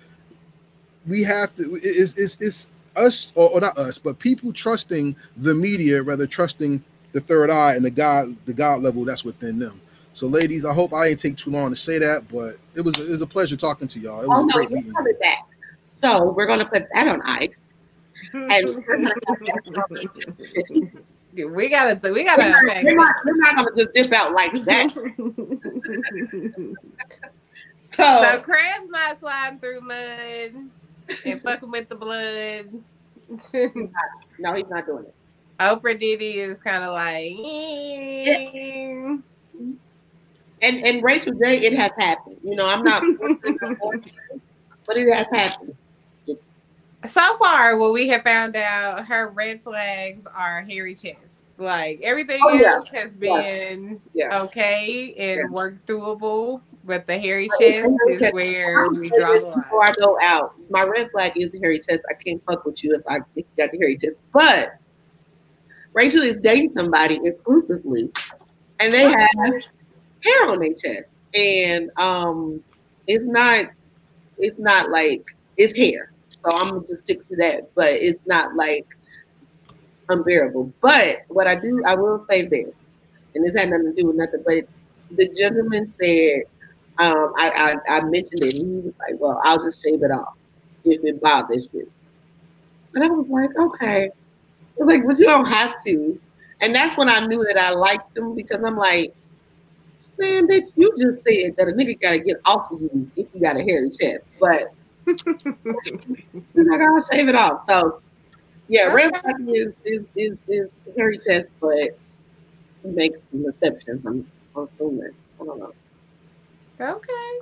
we 1.07 1.23
have 1.23 1.55
to. 1.57 1.79
It's 1.83 2.15
it's, 2.15 2.37
it's 2.41 2.71
us 2.97 3.33
or, 3.35 3.51
or 3.51 3.61
not 3.61 3.77
us, 3.79 3.99
but 3.99 4.19
people 4.19 4.53
trusting 4.53 5.17
the 5.39 5.55
media 5.55 6.03
rather 6.03 6.27
trusting 6.27 6.83
the 7.13 7.21
third 7.21 7.51
eye 7.51 7.75
and 7.75 7.85
the 7.85 7.91
God 7.91 8.37
the 8.47 8.53
God 8.55 8.83
level 8.83 9.05
that's 9.05 9.25
within 9.25 9.59
them. 9.59 9.81
So, 10.15 10.27
ladies, 10.27 10.65
I 10.65 10.73
hope 10.73 10.93
I 10.93 11.09
didn't 11.09 11.21
take 11.21 11.37
too 11.37 11.51
long 11.51 11.71
to 11.71 11.77
say 11.77 11.99
that, 11.99 12.29
but 12.29 12.57
it 12.75 12.81
was 12.83 12.95
it 12.99 13.11
was 13.11 13.23
a 13.23 13.27
pleasure 13.27 13.57
talking 13.57 13.89
to 13.89 14.01
y'all. 14.01 14.23
It 14.23 14.29
was 14.29 14.41
Oh 14.41 14.45
a 14.45 14.47
no, 14.47 14.53
great 14.55 14.71
you're 14.71 14.79
meeting. 14.79 14.93
coming 14.95 15.15
back. 15.21 15.47
So 16.03 16.33
we're 16.33 16.47
gonna 16.47 16.67
put 16.67 16.87
that 16.93 17.09
on 17.09 17.21
ice. 17.23 17.49
And 18.33 18.67
we're 18.87 18.99
we 21.55 21.69
gotta 21.69 21.95
do. 21.97 22.13
We 22.13 22.21
We're 22.21 22.25
gotta 22.25 22.49
not, 22.49 22.63
unpack. 22.63 22.85
we're 22.85 22.95
not, 22.95 23.15
we're 23.25 23.37
not 23.37 23.57
gonna 23.57 23.77
just 23.77 23.93
dip 23.95 24.13
out 24.13 24.33
like 24.33 24.53
that. 24.65 24.93
so 27.91 28.23
So 28.23 28.41
crab's 28.41 28.89
not 28.89 29.19
sliding 29.21 29.59
through 29.59 29.81
mud 29.81 30.71
and 31.25 31.43
fucking 31.43 31.71
with 31.71 31.89
the 31.89 31.95
blood. 31.95 32.67
no, 34.39 34.53
he's 34.55 34.67
not 34.69 34.87
doing 34.87 35.05
it. 35.07 35.15
Oprah 35.61 35.99
Diddy 35.99 36.41
is 36.41 36.61
kind 36.61 36.83
of 36.85 36.93
like, 36.93 37.33
And 40.63 40.85
and 40.85 41.03
Rachel 41.03 41.33
J, 41.35 41.59
it 41.59 41.75
has 41.75 41.93
happened. 41.99 42.37
You 42.43 42.57
know, 42.57 42.67
I'm 42.67 42.83
not, 42.83 43.03
but 43.43 44.97
it 44.97 45.15
has 45.15 45.27
happened. 45.31 45.75
so 47.07 47.37
far, 47.39 47.77
what 47.77 47.93
we 47.93 48.09
have 48.09 48.23
found 48.23 48.57
out, 48.57 49.07
her 49.07 49.29
red 49.29 49.63
flags 49.63 50.27
are 50.35 50.63
hairy 50.63 50.95
chest. 50.95 51.19
Like 51.57 52.01
everything 52.03 52.41
Oh, 52.43 52.55
yeah. 52.55 52.75
else 52.77 52.91
has 52.91 53.13
been 53.13 54.01
Yeah. 54.13 54.43
okay 54.43 55.15
and 55.17 55.41
Yeah. 55.41 55.47
work 55.51 55.77
throughable, 55.87 56.63
but 56.85 57.07
the 57.07 57.19
hairy 57.19 57.49
chest 57.59 57.89
is 58.09 58.33
where 58.33 58.89
we 58.91 59.09
draw 59.09 59.33
the 59.33 59.47
line. 59.47 59.63
before 59.63 59.85
I 59.85 59.93
go 59.93 60.19
out. 60.23 60.55
My 60.71 60.83
red 60.85 61.11
flag 61.11 61.33
is 61.37 61.51
the 61.51 61.59
hairy 61.59 61.81
chest. 61.81 62.03
I 62.11 62.15
can't 62.15 62.43
fuck 62.45 62.65
with 62.65 62.83
you 62.85 62.95
if 62.95 63.03
I 63.09 63.17
if 63.17 63.25
you 63.37 63.45
got 63.57 63.71
the 63.71 63.79
hairy 63.79 63.97
chest. 63.97 64.17
But 64.33 64.79
Rachel 65.93 66.23
is 66.23 66.37
dating 66.43 66.73
somebody 66.77 67.21
exclusively, 67.25 68.11
and 68.81 68.93
they 68.93 69.05
have 69.05 69.31
hair 70.21 70.49
on 70.49 70.59
their 70.59 70.75
chest, 70.75 71.09
and 71.35 71.91
um, 71.97 72.63
it's 73.07 73.25
not 73.25 73.67
it's 74.39 74.59
not 74.59 74.91
like 74.91 75.25
it's 75.57 75.77
hair. 75.77 76.13
So 76.33 76.57
I'm 76.59 76.71
gonna 76.71 76.87
just 76.87 77.03
stick 77.03 77.27
to 77.29 77.37
that. 77.37 77.75
But 77.75 77.95
it's 77.95 78.21
not 78.27 78.55
like 78.57 78.87
unbearable. 80.09 80.73
But 80.81 81.23
what 81.29 81.47
I 81.47 81.55
do, 81.55 81.83
I 81.87 81.95
will 81.95 82.27
say 82.29 82.47
this, 82.47 82.75
and 83.35 83.45
this 83.45 83.59
had 83.59 83.71
nothing 83.71 83.95
to 83.95 84.03
do 84.03 84.09
with 84.09 84.17
nothing. 84.17 84.43
But 84.45 84.65
the 85.17 85.29
gentleman 85.29 85.93
said 86.01 86.43
um, 86.99 87.33
I, 87.37 87.77
I, 87.89 87.97
I 87.97 88.01
mentioned 88.05 88.43
it, 88.43 88.55
and 88.55 88.63
he 88.63 88.81
was 88.87 88.95
like, 89.01 89.21
"Well, 89.21 89.41
I'll 89.45 89.63
just 89.65 89.83
shave 89.83 90.03
it 90.03 90.11
off 90.11 90.35
if 90.85 91.03
it 91.05 91.21
bothers 91.21 91.67
you." 91.73 91.91
And 92.95 93.05
I 93.05 93.09
was 93.09 93.29
like, 93.29 93.51
"Okay." 93.59 94.07
I 94.07 94.11
was 94.85 94.89
like, 94.89 95.07
"But 95.07 95.19
you 95.19 95.27
don't 95.27 95.47
have 95.47 95.75
to." 95.87 96.21
And 96.61 96.75
that's 96.75 96.97
when 96.97 97.09
I 97.09 97.27
knew 97.27 97.45
that 97.45 97.59
I 97.61 97.71
liked 97.71 98.17
him 98.17 98.35
because 98.35 98.63
I'm 98.65 98.77
like, 98.77 99.13
"Man, 100.19 100.47
bitch, 100.47 100.67
you 100.77 100.93
just 100.99 101.23
said 101.29 101.57
that 101.57 101.69
a 101.69 101.73
nigga 101.73 102.01
gotta 102.01 102.21
get 102.21 102.37
off 102.45 102.71
of 102.71 102.81
you 102.81 103.11
if 103.17 103.27
you 103.35 103.41
got 103.41 103.57
a 103.57 103.63
hairy 103.63 103.91
chest." 103.91 104.23
But 104.39 104.69
he's 105.05 105.17
like, 106.55 106.81
"I'll 106.81 107.05
shave 107.13 107.29
it 107.29 107.35
off." 107.35 107.65
So, 107.69 108.01
yeah, 108.69 108.89
Okay. 108.93 109.09
flag 109.09 109.37
is 109.49 109.73
is 109.85 110.03
is, 110.15 110.39
is 110.49 110.71
hairy 110.97 111.19
chest, 111.27 111.49
but 111.61 111.99
he 112.83 112.91
makes 112.91 113.19
some 113.33 113.45
exceptions. 113.49 114.05
I'm 114.07 114.27
assuming. 114.57 115.11
I 115.41 115.45
don't 115.45 115.59
know. 115.59 115.73
Okay. 116.81 117.39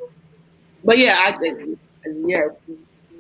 But 0.84 0.98
yeah, 0.98 1.18
I 1.20 1.32
think 1.32 1.78
yeah. 2.06 2.48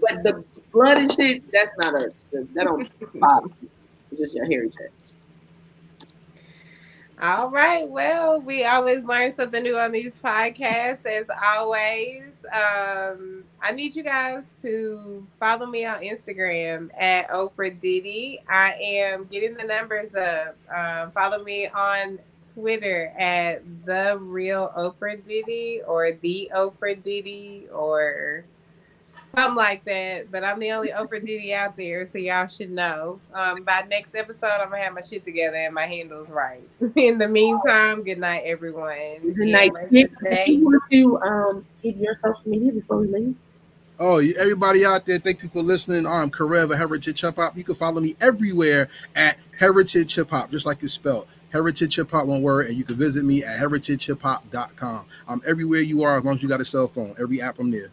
But 0.00 0.24
the 0.24 0.44
blood 0.72 0.98
and 0.98 1.12
shit, 1.12 1.50
that's 1.50 1.70
not 1.78 1.94
a 1.94 2.12
that 2.32 2.64
don't 2.64 3.20
bother 3.20 3.46
me. 3.46 3.70
It's 4.10 4.20
just 4.20 4.34
your 4.34 4.46
hairy 4.46 4.68
chest. 4.68 5.02
All 7.22 7.50
right. 7.50 7.88
Well, 7.88 8.40
we 8.40 8.64
always 8.64 9.04
learn 9.04 9.30
something 9.30 9.62
new 9.62 9.78
on 9.78 9.92
these 9.92 10.12
podcasts, 10.24 11.06
as 11.06 11.26
always. 11.54 12.30
Um, 12.52 13.44
I 13.60 13.70
need 13.70 13.94
you 13.94 14.02
guys 14.02 14.42
to 14.62 15.24
follow 15.38 15.66
me 15.66 15.84
on 15.84 16.00
Instagram 16.00 16.90
at 16.98 17.28
Oprah 17.30 17.80
Diddy. 17.80 18.40
I 18.48 18.72
am 18.72 19.26
getting 19.30 19.54
the 19.54 19.62
numbers 19.62 20.12
up. 20.16 20.56
Um, 20.76 21.12
follow 21.12 21.44
me 21.44 21.68
on 21.68 22.18
Twitter 22.54 23.12
at 23.18 23.62
the 23.86 24.18
real 24.18 24.72
Oprah 24.76 25.22
Diddy 25.22 25.80
or 25.86 26.12
the 26.12 26.50
Oprah 26.54 27.02
Diddy 27.02 27.66
or 27.72 28.44
something 29.34 29.54
like 29.56 29.84
that. 29.84 30.30
But 30.30 30.44
I'm 30.44 30.58
the 30.60 30.72
only 30.72 30.88
Oprah 30.90 31.24
Diddy 31.24 31.54
out 31.54 31.76
there, 31.76 32.06
so 32.08 32.18
y'all 32.18 32.46
should 32.48 32.70
know. 32.70 33.20
Um, 33.32 33.62
by 33.62 33.84
next 33.88 34.14
episode, 34.14 34.60
I'm 34.60 34.70
gonna 34.70 34.82
have 34.82 34.94
my 34.94 35.02
shit 35.02 35.24
together 35.24 35.56
and 35.56 35.74
my 35.74 35.86
handles 35.86 36.30
right. 36.30 36.62
In 36.96 37.18
the 37.18 37.28
meantime, 37.28 38.02
good 38.02 38.18
night, 38.18 38.42
everyone. 38.44 39.34
Good 39.34 39.48
night. 39.48 39.72
Yeah, 39.74 39.86
Nick, 39.90 40.10
rest 40.10 40.14
of 40.14 40.22
the 40.22 40.30
Do 40.30 40.36
day. 40.36 40.52
you 40.52 40.64
want 40.64 40.82
to 40.90 41.20
um 41.22 41.66
give 41.82 41.96
your 41.96 42.14
social 42.22 42.42
media 42.46 42.72
before 42.72 42.98
we 42.98 43.08
leave? 43.08 43.34
Oh, 43.98 44.18
everybody 44.38 44.84
out 44.84 45.06
there, 45.06 45.18
thank 45.18 45.42
you 45.42 45.48
for 45.48 45.62
listening. 45.62 46.06
I'm 46.06 46.30
Karev 46.30 46.72
of 46.72 46.78
Heritage 46.78 47.20
Hip 47.20 47.36
Hop. 47.36 47.56
You 47.56 47.62
can 47.62 47.74
follow 47.76 48.00
me 48.00 48.16
everywhere 48.20 48.88
at 49.14 49.38
Heritage 49.58 50.14
Hip 50.16 50.30
Hop, 50.30 50.50
just 50.50 50.66
like 50.66 50.82
it's 50.82 50.92
spelled. 50.94 51.28
Heritage 51.52 51.96
Hip 51.96 52.10
Hop, 52.10 52.26
one 52.26 52.42
word, 52.42 52.66
and 52.66 52.76
you 52.76 52.84
can 52.84 52.96
visit 52.96 53.24
me 53.24 53.44
at 53.44 53.58
heritagehiphop.com. 53.60 55.06
I'm 55.28 55.42
everywhere 55.46 55.80
you 55.80 56.02
are 56.02 56.16
as 56.18 56.24
long 56.24 56.36
as 56.36 56.42
you 56.42 56.48
got 56.48 56.60
a 56.60 56.64
cell 56.64 56.88
phone. 56.88 57.14
Every 57.20 57.40
app 57.42 57.58
I'm 57.58 57.70
there. 57.70 57.90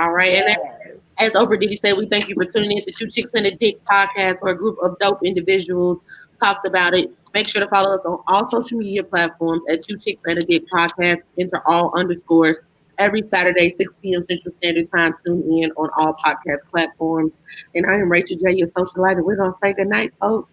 All 0.00 0.12
right. 0.12 0.32
And 0.34 0.46
Yes. 0.46 0.98
as 1.18 1.32
Oprah 1.32 1.60
Diddy 1.60 1.76
said, 1.76 1.96
we 1.96 2.06
thank 2.06 2.28
you 2.28 2.34
for 2.34 2.44
tuning 2.44 2.72
in 2.78 2.82
to 2.84 2.92
Two 2.92 3.08
Chicks 3.08 3.30
and 3.34 3.46
a 3.46 3.54
Dick 3.56 3.84
podcast, 3.84 4.40
where 4.40 4.54
a 4.54 4.56
group 4.56 4.78
of 4.82 4.96
dope 5.00 5.20
individuals 5.24 6.00
talked 6.42 6.66
about 6.66 6.94
it. 6.94 7.12
Make 7.32 7.48
sure 7.48 7.60
to 7.60 7.68
follow 7.68 7.94
us 7.94 8.00
on 8.04 8.20
all 8.28 8.48
social 8.50 8.78
media 8.78 9.02
platforms 9.02 9.62
at 9.68 9.82
Two 9.82 9.98
Chicks 9.98 10.22
and 10.26 10.38
a 10.38 10.42
Dick 10.44 10.64
podcast. 10.72 11.22
Enter 11.38 11.60
all 11.66 11.92
underscores 11.98 12.58
every 12.98 13.22
Saturday, 13.28 13.74
6 13.76 13.92
p.m. 14.02 14.24
Central 14.28 14.52
Standard 14.54 14.88
Time. 14.92 15.14
Tune 15.26 15.42
in 15.62 15.70
on 15.72 15.90
all 15.96 16.14
podcast 16.14 16.58
platforms. 16.70 17.32
And 17.74 17.86
I 17.86 17.94
am 17.96 18.08
Rachel 18.10 18.36
J, 18.36 18.52
your 18.56 18.68
socialite, 18.68 19.16
and 19.16 19.24
we're 19.24 19.36
gonna 19.36 19.52
say 19.62 19.72
good 19.72 19.88
night, 19.88 20.12
folks. 20.20 20.50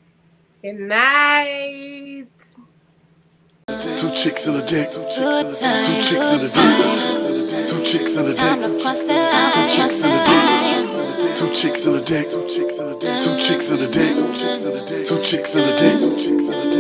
Good 0.62 0.80
night. 0.80 2.28
Two 3.68 4.12
chicks 4.12 4.46
in 4.46 4.56
a 4.58 4.68
dick. 4.68 4.92
Two 4.92 5.00
Good 5.00 5.56
time, 5.58 5.82
Two 5.82 6.02
chicks 6.04 6.30
in 6.30 6.40
a 6.40 6.44
good 6.44 7.50
dick. 7.50 7.66
Two 7.68 7.84
chicks 7.84 8.16
in 8.16 8.26
a 8.28 8.34
Time 8.36 8.60
dick. 8.60 8.78
to 8.78 8.84
cross 8.84 9.00
the 9.00 9.14
Two 9.54 9.68
chicks 9.76 10.04
in 10.04 10.10
the 10.12 10.22
a 10.22 10.24
dick. 10.24 11.36
Two 11.36 11.56
chicks 11.56 11.88
in 11.88 11.96
a 11.96 12.04
dick. 12.04 12.30
Two 12.30 12.48
chicks 12.48 12.78
in 12.78 12.88
a 12.90 13.00
dick. 13.00 13.20
Two 13.20 13.40
chicks 13.40 13.70
in 13.70 13.80
a 13.80 13.88
dick. 13.88 14.14
Two 14.14 14.34
chicks 14.36 14.64
in 14.64 14.78
a 14.78 14.86
dick. 14.86 15.08
Two 15.08 15.24
chicks 15.24 15.56
in 15.56 15.64
a 15.64 15.78
dick. 15.78 16.00
Two 16.00 16.16
chicks 16.18 16.50
in 16.50 16.54
a 16.54 16.64
dick. 16.64 16.71